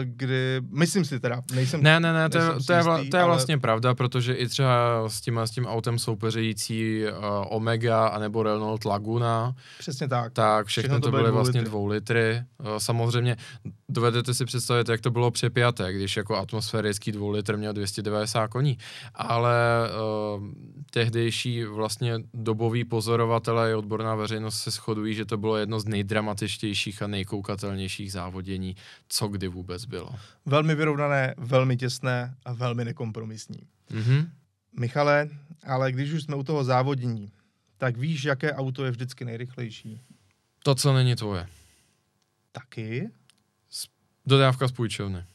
kdy, 0.03 0.61
myslím 0.69 1.05
si 1.05 1.19
teda, 1.19 1.41
nejsem... 1.55 1.83
Ne, 1.83 1.99
ne, 1.99 2.13
ne, 2.13 2.29
to 2.29 2.37
je, 2.37 2.43
to 2.67 2.73
je, 2.73 2.83
vla, 2.83 2.97
jistý, 2.97 3.09
to 3.09 3.17
je 3.17 3.23
ale- 3.23 3.31
vlastně 3.31 3.57
pravda, 3.57 3.95
protože 3.95 4.33
i 4.33 4.47
třeba 4.47 5.03
s 5.09 5.21
tím, 5.21 5.37
s 5.39 5.51
tím 5.51 5.65
autem 5.65 5.99
soupeřející 5.99 7.03
uh, 7.03 7.09
Omega 7.49 8.07
anebo 8.07 8.43
Renault 8.43 8.85
Laguna, 8.85 9.55
Přesně 9.79 10.07
tak. 10.07 10.33
tak 10.33 10.67
všechno, 10.67 10.87
Všechno 10.87 10.99
to 10.99 11.11
byly 11.11 11.21
byly 11.21 11.29
dvou 11.31 11.35
vlastně 11.37 11.59
litry. 11.59 11.69
dvou 11.69 11.85
litry. 11.85 12.41
Uh, 12.59 12.77
samozřejmě 12.77 13.37
dovedete 13.89 14.33
si 14.33 14.45
představit, 14.45 14.89
jak 14.89 15.01
to 15.01 15.11
bylo 15.11 15.31
přepjaté, 15.31 15.93
když 15.93 16.17
jako 16.17 16.37
atmosférický 16.37 17.11
dvou 17.11 17.29
litr 17.29 17.57
měl 17.57 17.73
290 17.73 18.47
koní. 18.47 18.77
Ale 19.15 19.53
uh, 20.37 20.43
tehdejší 20.91 21.63
vlastně 21.63 22.13
dobový 22.33 22.83
pozorovatelé 22.83 23.71
i 23.71 23.73
odborná 23.73 24.15
veřejnost 24.15 24.55
se 24.61 24.71
shodují, 24.71 25.15
že 25.15 25.25
to 25.25 25.37
bylo 25.37 25.57
jedno 25.57 25.79
z 25.79 25.85
nejdramatičtějších 25.85 27.01
a 27.01 27.07
nejkoukatelnějších 27.07 28.11
závodění, 28.11 28.75
co 29.07 29.27
kdy 29.27 29.47
vůbec 29.47 29.62
bylo. 29.85 30.15
Velmi 30.45 30.75
vyrovnané, 30.75 31.33
velmi 31.37 31.77
těsné 31.77 32.35
a 32.45 32.53
velmi 32.53 32.85
nekompromisní. 32.85 33.67
Mhm. 33.89 34.31
Michale, 34.79 35.29
ale 35.63 35.91
když 35.91 36.11
už 36.11 36.23
jsme 36.23 36.35
u 36.35 36.43
toho 36.43 36.63
závodění, 36.63 37.31
tak 37.77 37.97
víš, 37.97 38.23
jaké 38.23 38.53
auto 38.53 38.85
je 38.85 38.91
vždycky 38.91 39.25
nejrychlejší? 39.25 40.01
To, 40.63 40.75
co 40.75 40.93
není 40.93 41.15
tvoje. 41.15 41.47
Taky. 42.51 43.09
Dodávka 44.25 44.67
z 44.67 44.71
půjčovny. 44.71 45.25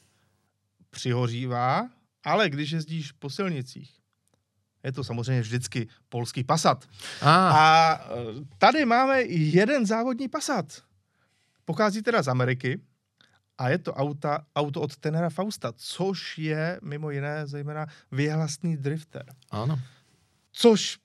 Přihořívá, 0.90 1.88
ale 2.24 2.50
když 2.50 2.70
jezdíš 2.70 3.12
po 3.12 3.30
silnicích, 3.30 3.98
je 4.84 4.92
to 4.92 5.04
samozřejmě 5.04 5.40
vždycky 5.40 5.88
polský 6.08 6.44
Passat. 6.44 6.88
A, 7.22 7.48
A 7.48 7.94
e, 7.94 8.04
tady 8.58 8.84
máme 8.84 9.22
jeden 9.22 9.86
závodní 9.86 10.28
Passat. 10.28 10.82
Pochází 11.64 12.02
teda 12.02 12.22
z 12.22 12.28
Ameriky 12.28 12.80
a 13.58 13.68
je 13.68 13.78
to 13.78 13.94
auta, 13.94 14.46
auto 14.56 14.80
od 14.80 14.96
Tenera 14.96 15.30
Fausta, 15.30 15.72
což 15.76 16.38
je 16.38 16.80
mimo 16.82 17.10
jiné 17.10 17.46
zejména 17.46 17.86
vyhlasný 18.12 18.76
drifter. 18.76 19.34
ano. 19.50 19.78
Což 20.52 20.98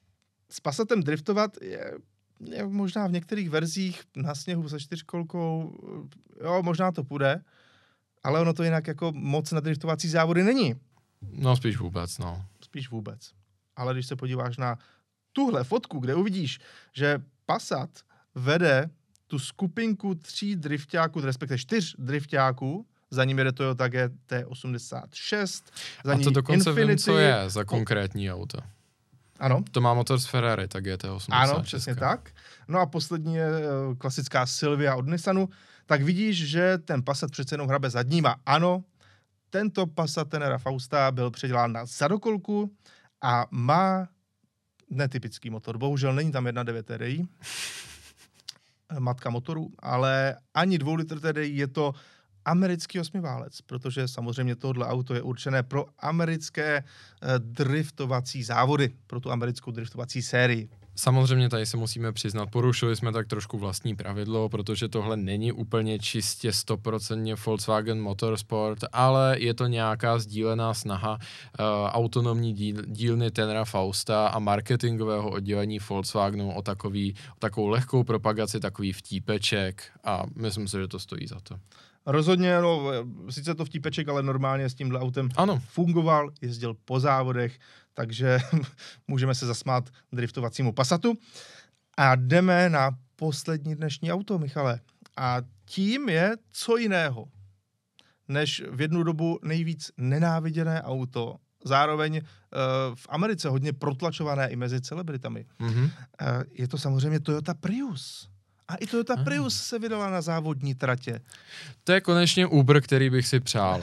s 0.49 0.59
Passatem 0.59 1.03
driftovat 1.03 1.57
je, 1.61 1.93
je 2.39 2.67
možná 2.67 3.07
v 3.07 3.11
některých 3.11 3.49
verzích 3.49 4.03
na 4.15 4.35
sněhu 4.35 4.69
se 4.69 4.79
čtyřkolkou, 4.79 5.77
jo, 6.43 6.63
možná 6.63 6.91
to 6.91 7.03
půjde, 7.03 7.43
ale 8.23 8.41
ono 8.41 8.53
to 8.53 8.63
jinak 8.63 8.87
jako 8.87 9.11
moc 9.11 9.51
na 9.51 9.59
driftovací 9.59 10.09
závody 10.09 10.43
není. 10.43 10.75
No 11.31 11.55
spíš 11.55 11.77
vůbec, 11.77 12.17
no. 12.17 12.45
Spíš 12.63 12.89
vůbec. 12.89 13.31
Ale 13.75 13.93
když 13.93 14.07
se 14.07 14.15
podíváš 14.15 14.57
na 14.57 14.77
tuhle 15.31 15.63
fotku, 15.63 15.99
kde 15.99 16.15
uvidíš, 16.15 16.59
že 16.93 17.23
Passat 17.45 17.89
vede 18.35 18.89
tu 19.33 19.39
skupinku 19.39 20.15
tří 20.15 20.55
driftáků, 20.55 21.21
respektive 21.21 21.57
čtyř 21.57 21.95
driftáků, 21.99 22.85
za 23.11 23.25
ním 23.25 23.37
jede 23.37 23.51
Toyota 23.51 23.87
GT86, 23.87 25.61
za 26.03 26.13
A 26.13 26.17
to 26.17 26.29
dokonce 26.29 26.69
Infinity. 26.69 26.91
vím, 26.91 26.97
co 26.97 27.17
je 27.17 27.43
za 27.47 27.63
konkrétní 27.63 28.31
auto. 28.31 28.57
Ano, 29.39 29.63
To 29.71 29.81
má 29.81 29.93
motor 29.93 30.19
z 30.19 30.25
Ferrari, 30.25 30.67
tak 30.67 30.85
je 30.85 30.97
to 30.97 31.15
80. 31.15 31.37
Ano, 31.37 31.63
přesně 31.63 31.95
tak. 31.95 32.31
No 32.67 32.79
a 32.79 32.85
poslední 32.85 33.35
je 33.35 33.47
eh, 33.47 33.95
klasická 33.97 34.45
Silvia 34.45 34.95
od 34.95 35.07
Nissanu. 35.07 35.49
Tak 35.85 36.01
vidíš, 36.01 36.47
že 36.47 36.77
ten 36.77 37.03
Passat 37.03 37.31
přece 37.31 37.53
jenom 37.55 37.67
hrabe 37.67 37.89
zadníma. 37.89 38.35
Ano, 38.45 38.83
tento 39.49 39.87
Passat 39.87 40.29
Tenera 40.29 40.57
Fausta 40.57 41.11
byl 41.11 41.31
předělán 41.31 41.71
na 41.71 41.85
zadokolku 41.85 42.71
a 43.21 43.45
má 43.51 44.07
netypický 44.89 45.49
motor. 45.49 45.77
Bohužel 45.77 46.13
není 46.13 46.31
tam 46.31 46.45
1.9 46.45 46.83
TDI, 46.83 47.27
matka 48.99 49.29
motoru, 49.29 49.69
ale 49.79 50.35
ani 50.53 50.77
2 50.77 50.95
litr 50.95 51.19
TDI 51.19 51.57
je 51.57 51.67
to 51.67 51.93
americký 52.45 52.99
osmiválec, 52.99 53.61
protože 53.61 54.07
samozřejmě 54.07 54.55
tohle 54.55 54.87
auto 54.87 55.13
je 55.13 55.21
určené 55.21 55.63
pro 55.63 55.85
americké 55.99 56.77
eh, 56.77 57.39
driftovací 57.39 58.43
závody, 58.43 58.93
pro 59.07 59.19
tu 59.19 59.31
americkou 59.31 59.71
driftovací 59.71 60.21
sérii. 60.21 60.69
Samozřejmě 60.95 61.49
tady 61.49 61.65
se 61.65 61.77
musíme 61.77 62.11
přiznat, 62.11 62.49
porušili 62.49 62.95
jsme 62.95 63.11
tak 63.11 63.27
trošku 63.27 63.57
vlastní 63.57 63.95
pravidlo, 63.95 64.49
protože 64.49 64.87
tohle 64.87 65.17
není 65.17 65.51
úplně 65.51 65.99
čistě 65.99 66.49
100% 66.49 67.45
Volkswagen 67.45 68.01
Motorsport, 68.01 68.79
ale 68.91 69.35
je 69.39 69.53
to 69.53 69.67
nějaká 69.67 70.19
sdílená 70.19 70.73
snaha 70.73 71.11
uh, 71.11 71.65
autonomní 71.87 72.53
díl, 72.53 72.81
dílny 72.85 73.31
Tenera 73.31 73.65
Fausta 73.65 74.27
a 74.27 74.39
marketingového 74.39 75.29
oddělení 75.29 75.79
Volkswagenu 75.89 76.53
o, 76.53 76.61
takový, 76.61 77.15
o 77.35 77.39
takovou 77.39 77.67
lehkou 77.67 78.03
propagaci, 78.03 78.59
takový 78.59 78.93
vtípeček 78.93 79.83
a 80.03 80.23
myslím 80.35 80.67
si, 80.67 80.77
že 80.77 80.87
to 80.87 80.99
stojí 80.99 81.27
za 81.27 81.39
to. 81.43 81.55
Rozhodně, 82.05 82.61
no, 82.61 82.81
sice 83.29 83.55
to 83.55 83.65
vtípeček, 83.65 84.07
ale 84.07 84.23
normálně 84.23 84.69
s 84.69 84.73
tímhle 84.73 84.99
autem 84.99 85.29
Ano, 85.35 85.61
fungoval, 85.67 86.31
jezdil 86.41 86.75
po 86.85 86.99
závodech, 86.99 87.59
takže 87.93 88.39
můžeme 89.07 89.35
se 89.35 89.45
zasmát 89.45 89.89
driftovacímu 90.11 90.73
Passatu. 90.73 91.13
A 91.97 92.15
jdeme 92.15 92.69
na 92.69 92.91
poslední 93.15 93.75
dnešní 93.75 94.11
auto, 94.13 94.39
Michale. 94.39 94.79
A 95.17 95.37
tím 95.65 96.09
je 96.09 96.35
co 96.51 96.77
jiného, 96.77 97.25
než 98.27 98.63
v 98.71 98.81
jednu 98.81 99.03
dobu 99.03 99.39
nejvíc 99.43 99.91
nenáviděné 99.97 100.81
auto, 100.81 101.35
zároveň 101.65 102.15
uh, 102.15 102.19
v 102.95 103.07
Americe 103.09 103.49
hodně 103.49 103.73
protlačované 103.73 104.47
i 104.49 104.55
mezi 104.55 104.81
celebritami. 104.81 105.45
mhm. 105.59 105.83
Uh, 105.83 105.89
je 106.51 106.67
to 106.67 106.77
samozřejmě 106.77 107.19
Toyota 107.19 107.53
Prius. 107.53 108.29
A 108.67 108.75
i 108.75 108.87
Toyota 108.87 109.13
Ah. 109.17 109.23
Prius 109.23 109.63
se 109.63 109.79
vydala 109.79 110.09
na 110.09 110.21
závodní 110.21 110.75
tratě. 110.75 111.19
to 111.83 111.91
je 111.91 112.01
konečně 112.01 112.47
Uber, 112.47 112.81
který 112.81 113.09
bych 113.09 113.27
si 113.27 113.39
přál. 113.39 113.81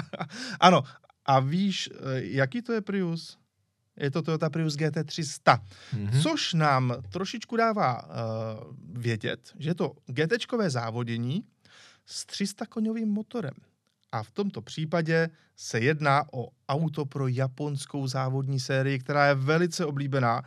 ano, 0.60 0.82
a 1.26 1.40
víš, 1.40 1.90
eh, 1.92 1.96
jaký 2.22 2.62
to 2.62 2.72
je 2.72 2.80
Prius? 2.80 3.38
Je 3.96 4.10
to 4.10 4.22
Toyota 4.22 4.50
Prius 4.50 4.76
GT300, 4.76 5.58
Mhm. 5.92 6.20
což 6.22 6.54
nám 6.54 6.94
trošičku 7.12 7.56
dává 7.56 8.02
uh, 8.04 8.10
vědět, 9.02 9.52
že 9.58 9.70
je 9.70 9.74
to 9.74 9.92
GT 10.06 10.32
závodění 10.70 11.44
s 12.06 12.26
300 12.26 12.66
koňovým 12.66 13.08
motorem. 13.08 13.54
A 14.14 14.22
v 14.22 14.30
tomto 14.30 14.62
případě 14.62 15.28
se 15.56 15.80
jedná 15.80 16.24
o 16.32 16.48
auto 16.68 17.04
pro 17.04 17.28
japonskou 17.28 18.06
závodní 18.06 18.60
sérii, 18.60 18.98
která 18.98 19.26
je 19.26 19.34
velice 19.34 19.84
oblíbená. 19.84 20.42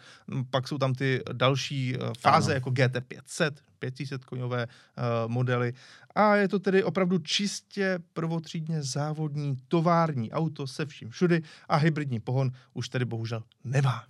Pak 0.49 0.68
jsou 0.68 0.78
tam 0.78 0.93
ty 0.93 1.24
další 1.34 1.95
eh, 1.95 1.99
fáze, 2.20 2.51
Ano. 2.51 2.55
jako 2.55 2.70
GT500, 2.70 3.51
500 3.80 4.26
koňové 4.26 4.68
uh, 4.68 5.32
modely. 5.32 5.74
A 6.15 6.36
je 6.36 6.47
to 6.47 6.59
tedy 6.59 6.84
opravdu 6.84 7.18
čistě 7.20 7.99
prvotřídně 8.13 8.84
závodní 8.84 9.57
tovární 9.68 10.32
auto 10.32 10.68
se 10.68 10.86
vším 10.86 11.09
všudy 11.09 11.41
a 11.70 11.76
hybridní 11.76 12.20
pohon 12.20 12.51
už 12.74 12.89
tedy 12.89 13.05
bohužel 13.05 13.43
nemá. 13.63 14.03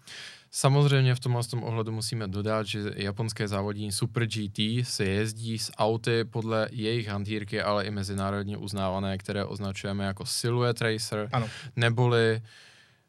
Samozřejmě 0.51 1.15
v 1.15 1.19
tomhle 1.19 1.43
tom 1.43 1.63
ohledu 1.63 1.91
musíme 1.91 2.27
dodat, 2.27 2.67
že 2.67 2.79
japonské 2.95 3.47
závodní 3.47 3.91
Super 3.91 4.25
GT 4.25 4.59
se 4.83 5.05
jezdí 5.05 5.59
s 5.59 5.71
auty 5.77 6.23
podle 6.23 6.67
jejich 6.71 7.07
hantýrky, 7.07 7.61
ale 7.61 7.85
i 7.85 7.91
mezinárodně 7.91 8.57
uznávané, 8.57 9.17
které 9.17 9.45
označujeme 9.45 10.05
jako 10.05 10.25
Silhouette 10.25 10.83
Racer, 10.93 11.29
Ano. 11.31 11.47
neboli 11.75 12.41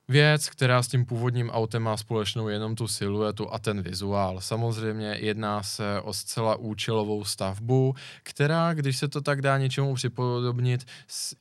věc, 0.08 0.48
která 0.48 0.82
s 0.82 0.88
tím 0.88 1.04
původním 1.06 1.50
autem 1.50 1.82
má 1.82 1.96
společnou 1.96 2.48
jenom 2.48 2.74
tu 2.74 2.88
siluetu 2.88 3.52
a 3.52 3.58
ten 3.58 3.82
vizuál. 3.82 4.40
Samozřejmě 4.40 5.16
jedná 5.20 5.62
se 5.62 6.00
o 6.00 6.12
zcela 6.12 6.56
účelovou 6.56 7.24
stavbu, 7.24 7.94
která, 8.22 8.74
když 8.74 8.96
se 8.96 9.08
to 9.08 9.20
tak 9.20 9.42
dá 9.42 9.58
něčemu 9.58 9.94
připodobnit, 9.94 10.84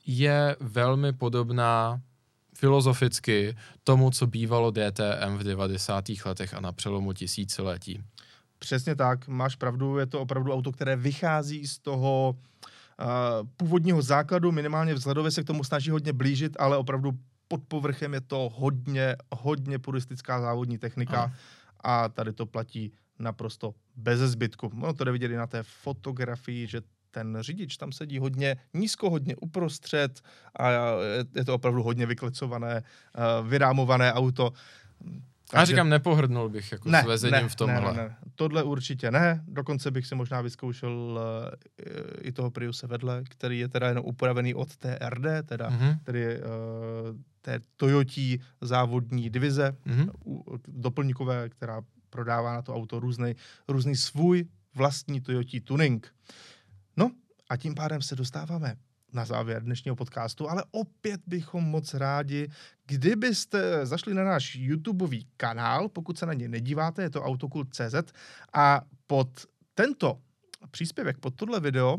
je 0.06 0.56
velmi 0.60 1.12
podobná 1.12 2.00
filozoficky 2.58 3.56
tomu, 3.84 4.10
co 4.10 4.26
bývalo 4.26 4.70
DTM 4.70 5.36
v 5.36 5.42
90. 5.42 6.04
letech 6.24 6.54
a 6.54 6.60
na 6.60 6.72
přelomu 6.72 7.12
tisíciletí. 7.12 8.02
Přesně 8.58 8.96
tak, 8.96 9.28
máš 9.28 9.56
pravdu, 9.56 9.98
je 9.98 10.06
to 10.06 10.20
opravdu 10.20 10.52
auto, 10.52 10.72
které 10.72 10.96
vychází 10.96 11.66
z 11.66 11.78
toho 11.78 12.34
uh, 12.34 13.06
původního 13.56 14.02
základu, 14.02 14.52
minimálně 14.52 14.94
vzhledově 14.94 15.30
se 15.30 15.42
k 15.42 15.46
tomu 15.46 15.64
snaží 15.64 15.90
hodně 15.90 16.12
blížit, 16.12 16.56
ale 16.58 16.76
opravdu 16.76 17.12
pod 17.48 17.60
povrchem 17.68 18.14
je 18.14 18.20
to 18.20 18.50
hodně, 18.54 19.16
hodně 19.32 19.78
puristická 19.78 20.40
závodní 20.40 20.78
technika 20.78 21.22
Ano. 21.22 21.34
a 21.80 22.08
tady 22.08 22.32
to 22.32 22.46
platí 22.46 22.92
naprosto 23.18 23.74
bez 23.96 24.20
zbytku. 24.20 24.66
Ono 24.66 24.94
to 24.94 25.04
jde 25.04 25.12
vidět 25.12 25.30
i 25.30 25.36
na 25.36 25.46
té 25.46 25.62
fotografii, 25.62 26.66
že 26.66 26.80
ten 27.18 27.38
řidič 27.40 27.76
tam 27.76 27.92
sedí 27.92 28.18
hodně 28.18 28.56
nízko, 28.74 29.10
hodně 29.10 29.36
uprostřed 29.36 30.20
a 30.56 30.70
je- 31.34 31.44
to 31.44 31.54
opravdu 31.54 31.82
hodně 31.82 32.06
vyklecované, 32.06 32.82
uh, 32.82 33.48
vyrámové 33.48 34.12
auto. 34.12 34.52
A 35.54 35.64
říkám, 35.64 35.88
nepohrdnul 35.88 36.48
bych 36.48 36.72
jako 36.72 36.88
s 36.88 37.06
vezením 37.06 37.48
v 37.48 37.54
tomhle. 37.54 37.80
Ne, 37.80 37.96
ne, 37.96 38.08
ne. 38.08 38.16
Tohle 38.34 38.62
určitě 38.62 39.10
ne. 39.10 39.44
Dokonce 39.48 39.90
bych 39.90 40.06
si 40.06 40.14
možná 40.14 40.40
vyzkoušel 40.40 40.92
uh, 40.92 41.86
i 42.22 42.32
toho 42.32 42.50
Priuse 42.50 42.86
vedle, 42.86 43.22
který 43.28 43.58
je 43.58 43.68
teda 43.68 43.88
jenom 43.88 44.04
upravený 44.04 44.54
od 44.54 44.76
TRD, 44.76 45.26
teda 45.46 45.68
Mhm, 45.70 45.98
tedy 46.04 46.38
uh, 46.38 46.44
té 47.42 47.60
Toyotí 47.76 48.40
závodní 48.60 49.30
divize 49.30 49.76
mhm. 49.84 50.10
u- 50.26 50.44
doplňkové, 50.68 51.48
která 51.48 51.82
prodává 52.10 52.52
na 52.52 52.62
to 52.62 52.74
auto 52.74 53.00
různý, 53.00 53.34
různý 53.68 53.96
svůj 53.96 54.44
vlastní 54.74 55.20
Toyotí 55.20 55.60
tuning. 55.60 56.14
No 56.98 57.10
a 57.48 57.56
tím 57.56 57.74
pádem 57.74 58.02
se 58.02 58.16
dostáváme 58.16 58.76
na 59.12 59.24
závěr 59.24 59.62
dnešního 59.62 59.96
podcastu, 59.96 60.50
ale 60.50 60.64
opět 60.70 61.20
bychom 61.26 61.64
moc 61.64 61.94
rádi, 61.94 62.48
kdybyste 62.86 63.86
zašli 63.86 64.14
na 64.14 64.24
náš 64.24 64.54
YouTubeový 64.54 65.26
kanál, 65.36 65.88
pokud 65.88 66.18
se 66.18 66.26
na 66.26 66.32
ně 66.32 66.48
nedíváte, 66.48 67.02
je 67.02 67.10
to 67.10 67.22
autokult.cz 67.22 68.12
a 68.52 68.80
pod 69.06 69.28
tento 69.74 70.18
příspěvek, 70.70 71.18
pod 71.18 71.34
tohle 71.34 71.60
video, 71.60 71.98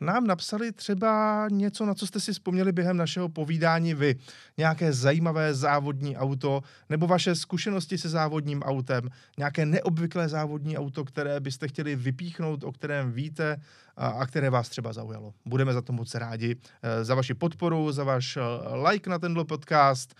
nám 0.00 0.26
napsali 0.26 0.72
třeba 0.72 1.46
něco, 1.50 1.86
na 1.86 1.94
co 1.94 2.06
jste 2.06 2.20
si 2.20 2.32
vzpomněli 2.32 2.72
během 2.72 2.96
našeho 2.96 3.28
povídání 3.28 3.94
vy. 3.94 4.16
Nějaké 4.56 4.92
zajímavé 4.92 5.54
závodní 5.54 6.16
auto, 6.16 6.62
nebo 6.88 7.06
vaše 7.06 7.34
zkušenosti 7.34 7.98
se 7.98 8.08
závodním 8.08 8.62
autem, 8.62 9.08
nějaké 9.38 9.66
neobvyklé 9.66 10.28
závodní 10.28 10.78
auto, 10.78 11.04
které 11.04 11.40
byste 11.40 11.68
chtěli 11.68 11.96
vypíchnout, 11.96 12.64
o 12.64 12.72
kterém 12.72 13.12
víte 13.12 13.60
a, 13.98 14.26
které 14.26 14.50
vás 14.50 14.68
třeba 14.68 14.92
zaujalo. 14.92 15.32
Budeme 15.46 15.72
za 15.72 15.82
to 15.82 15.92
moc 15.92 16.14
rádi, 16.14 16.56
eh, 16.82 17.04
za 17.04 17.14
vaši 17.14 17.34
podporu, 17.34 17.92
za 17.92 18.04
váš 18.04 18.36
eh, 18.36 18.42
like 18.90 19.10
na 19.10 19.18
tenhle 19.18 19.44
podcast 19.44 20.14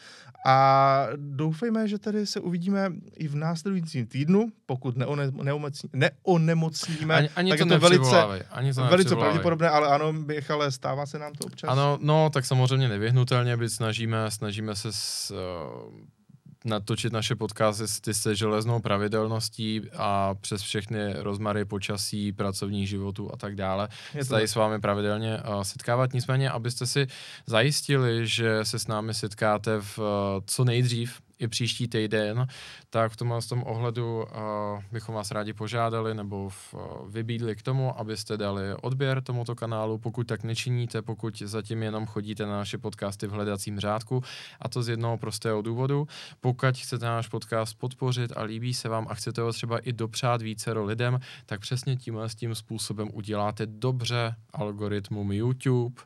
a 0.47 1.07
doufejme, 1.17 1.89
že 1.89 1.99
tady 1.99 2.27
se 2.27 2.41
uvidíme 2.41 2.93
i 3.17 3.29
v 3.29 3.35
následujícím 3.37 4.07
týdnu, 4.07 4.47
pokud 4.67 4.97
neone, 4.97 5.31
neomocní, 5.43 5.91
neonemocníme. 5.93 7.15
Ani, 7.15 7.29
ani 7.29 7.51
tak 7.51 7.59
to 7.59 7.65
je 7.65 7.81
to 7.81 7.89
velice, 7.89 8.23
ani 8.51 8.75
to 8.75 8.85
velice 8.85 9.17
pravděpodobné, 9.17 9.69
ale 9.69 9.89
ano, 9.89 10.13
Michale, 10.13 10.73
stává 10.73 11.07
se 11.07 11.19
nám 11.19 11.33
to 11.33 11.47
občas. 11.47 11.71
Ano, 11.71 11.99
no, 12.01 12.31
tak 12.31 12.47
samozřejmě 12.47 12.89
nevyhnutelně, 12.89 13.57
byť 13.57 13.73
snažíme, 13.73 14.31
snažíme 14.31 14.77
se 14.77 14.93
s, 14.93 15.31
uh, 15.31 16.18
natočit 16.65 17.13
naše 17.13 17.37
podcasty 17.37 18.15
se 18.15 18.37
železnou 18.37 18.81
pravidelností 18.81 19.83
a 19.97 20.35
přes 20.35 20.63
všechny 20.63 21.13
rozmary 21.13 21.65
počasí, 21.65 22.33
pracovních 22.33 22.89
životů 22.89 23.31
a 23.33 23.37
tak 23.37 23.57
dále. 23.57 23.89
Je 24.15 24.25
to 24.25 24.31
tady 24.31 24.49
s 24.49 24.55
vámi 24.55 24.81
pravidelně 24.81 25.39
uh, 25.39 25.63
setkávat. 25.63 26.13
Nicméně, 26.13 26.51
abyste 26.51 26.87
si 26.87 27.07
zajistili, 27.47 28.27
že 28.27 28.65
se 28.65 28.79
s 28.79 28.87
námi 28.87 29.15
setkáte 29.15 29.81
v 29.81 29.99
uh, 29.99 30.05
co 30.47 30.65
nejdřív, 30.65 31.21
i 31.39 31.49
příští 31.49 31.89
týden, 31.89 32.47
tak 32.91 33.13
v 33.13 33.17
tomhle 33.17 33.43
tom 33.43 33.63
ohledu 33.67 34.17
uh, 34.17 34.27
bychom 34.93 35.15
vás 35.15 35.31
rádi 35.31 35.53
požádali 35.53 36.15
nebo 36.15 36.49
v, 36.49 36.75
uh, 36.75 37.11
vybídli 37.11 37.57
k 37.57 37.63
tomu, 37.63 37.99
abyste 38.01 38.37
dali 38.37 38.75
odběr 38.83 39.23
tomuto 39.23 39.55
kanálu, 39.55 39.99
pokud 39.99 40.27
tak 40.27 40.43
nečiníte, 40.43 41.03
pokud 41.03 41.39
zatím 41.39 41.83
jenom 41.83 42.07
chodíte 42.07 42.47
na 42.47 42.57
naše 42.57 42.79
podcasty 42.79 43.27
v 43.27 43.31
hledacím 43.31 43.81
řádku 43.81 44.23
a 44.61 44.69
to 44.69 44.83
z 44.83 44.89
jednoho 44.89 45.19
prostého 45.19 45.63
důvodu. 45.63 46.09
Pokud 46.41 46.77
chcete 46.77 47.07
náš 47.07 47.29
podcast 47.29 47.79
podpořit 47.79 48.33
a 48.37 48.43
líbí 48.43 48.75
se 48.75 48.89
vám 48.89 49.07
a 49.11 49.15
chcete 49.15 49.41
ho 49.41 49.53
třeba 49.53 49.79
i 49.79 49.93
dopřát 49.93 50.43
vícero 50.43 50.85
lidem, 50.85 51.19
tak 51.47 51.61
přesně 51.61 51.97
tímhle 51.97 52.29
s 52.29 52.35
tím 52.35 52.55
způsobem 52.55 53.09
uděláte 53.13 53.67
dobře 53.67 54.35
algoritmum 54.53 55.33
YouTube, 55.33 56.03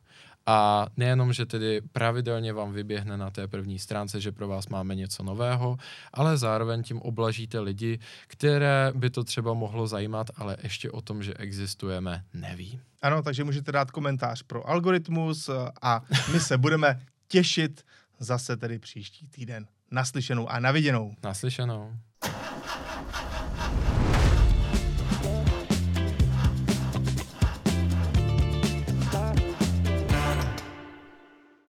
a 0.47 0.87
nejenom, 0.97 1.33
že 1.33 1.47
tedy 1.47 1.81
pravidelně 1.93 2.53
vám 2.53 2.73
vyběhne 2.73 3.17
na 3.17 3.31
té 3.31 3.49
první 3.49 3.79
stránce, 3.79 4.21
že 4.21 4.33
pro 4.33 4.49
vás 4.49 4.69
máme 4.69 4.95
něco 4.95 5.23
nového, 5.23 5.77
ale 6.13 6.37
zároveň 6.37 6.83
tím 6.83 6.99
oblažíte 6.99 7.61
lidi, 7.61 7.99
které 8.27 8.93
by 8.95 9.11
to 9.11 9.25
třeba 9.25 9.55
mohlo 9.55 9.87
zajímat, 9.87 10.27
ale 10.37 10.57
ještě 10.63 10.91
o 10.91 11.01
tom, 11.01 11.23
že 11.23 11.35
existujeme, 11.35 12.25
neví. 12.35 12.81
Ano, 13.03 13.23
takže 13.23 13.45
můžete 13.45 13.73
dát 13.73 13.91
komentář 13.91 14.43
pro 14.43 14.69
algoritmus 14.69 15.51
a 15.83 16.03
my 16.33 16.41
se 16.41 16.59
budeme 16.59 17.01
těšit 17.29 17.85
zase 18.19 18.57
tedy 18.57 18.79
příští 18.79 19.29
týden. 19.29 19.67
Naslyšenou 19.91 20.49
a 20.49 20.61
naviděnou. 20.61 21.15
Naslyšenou. 21.23 21.93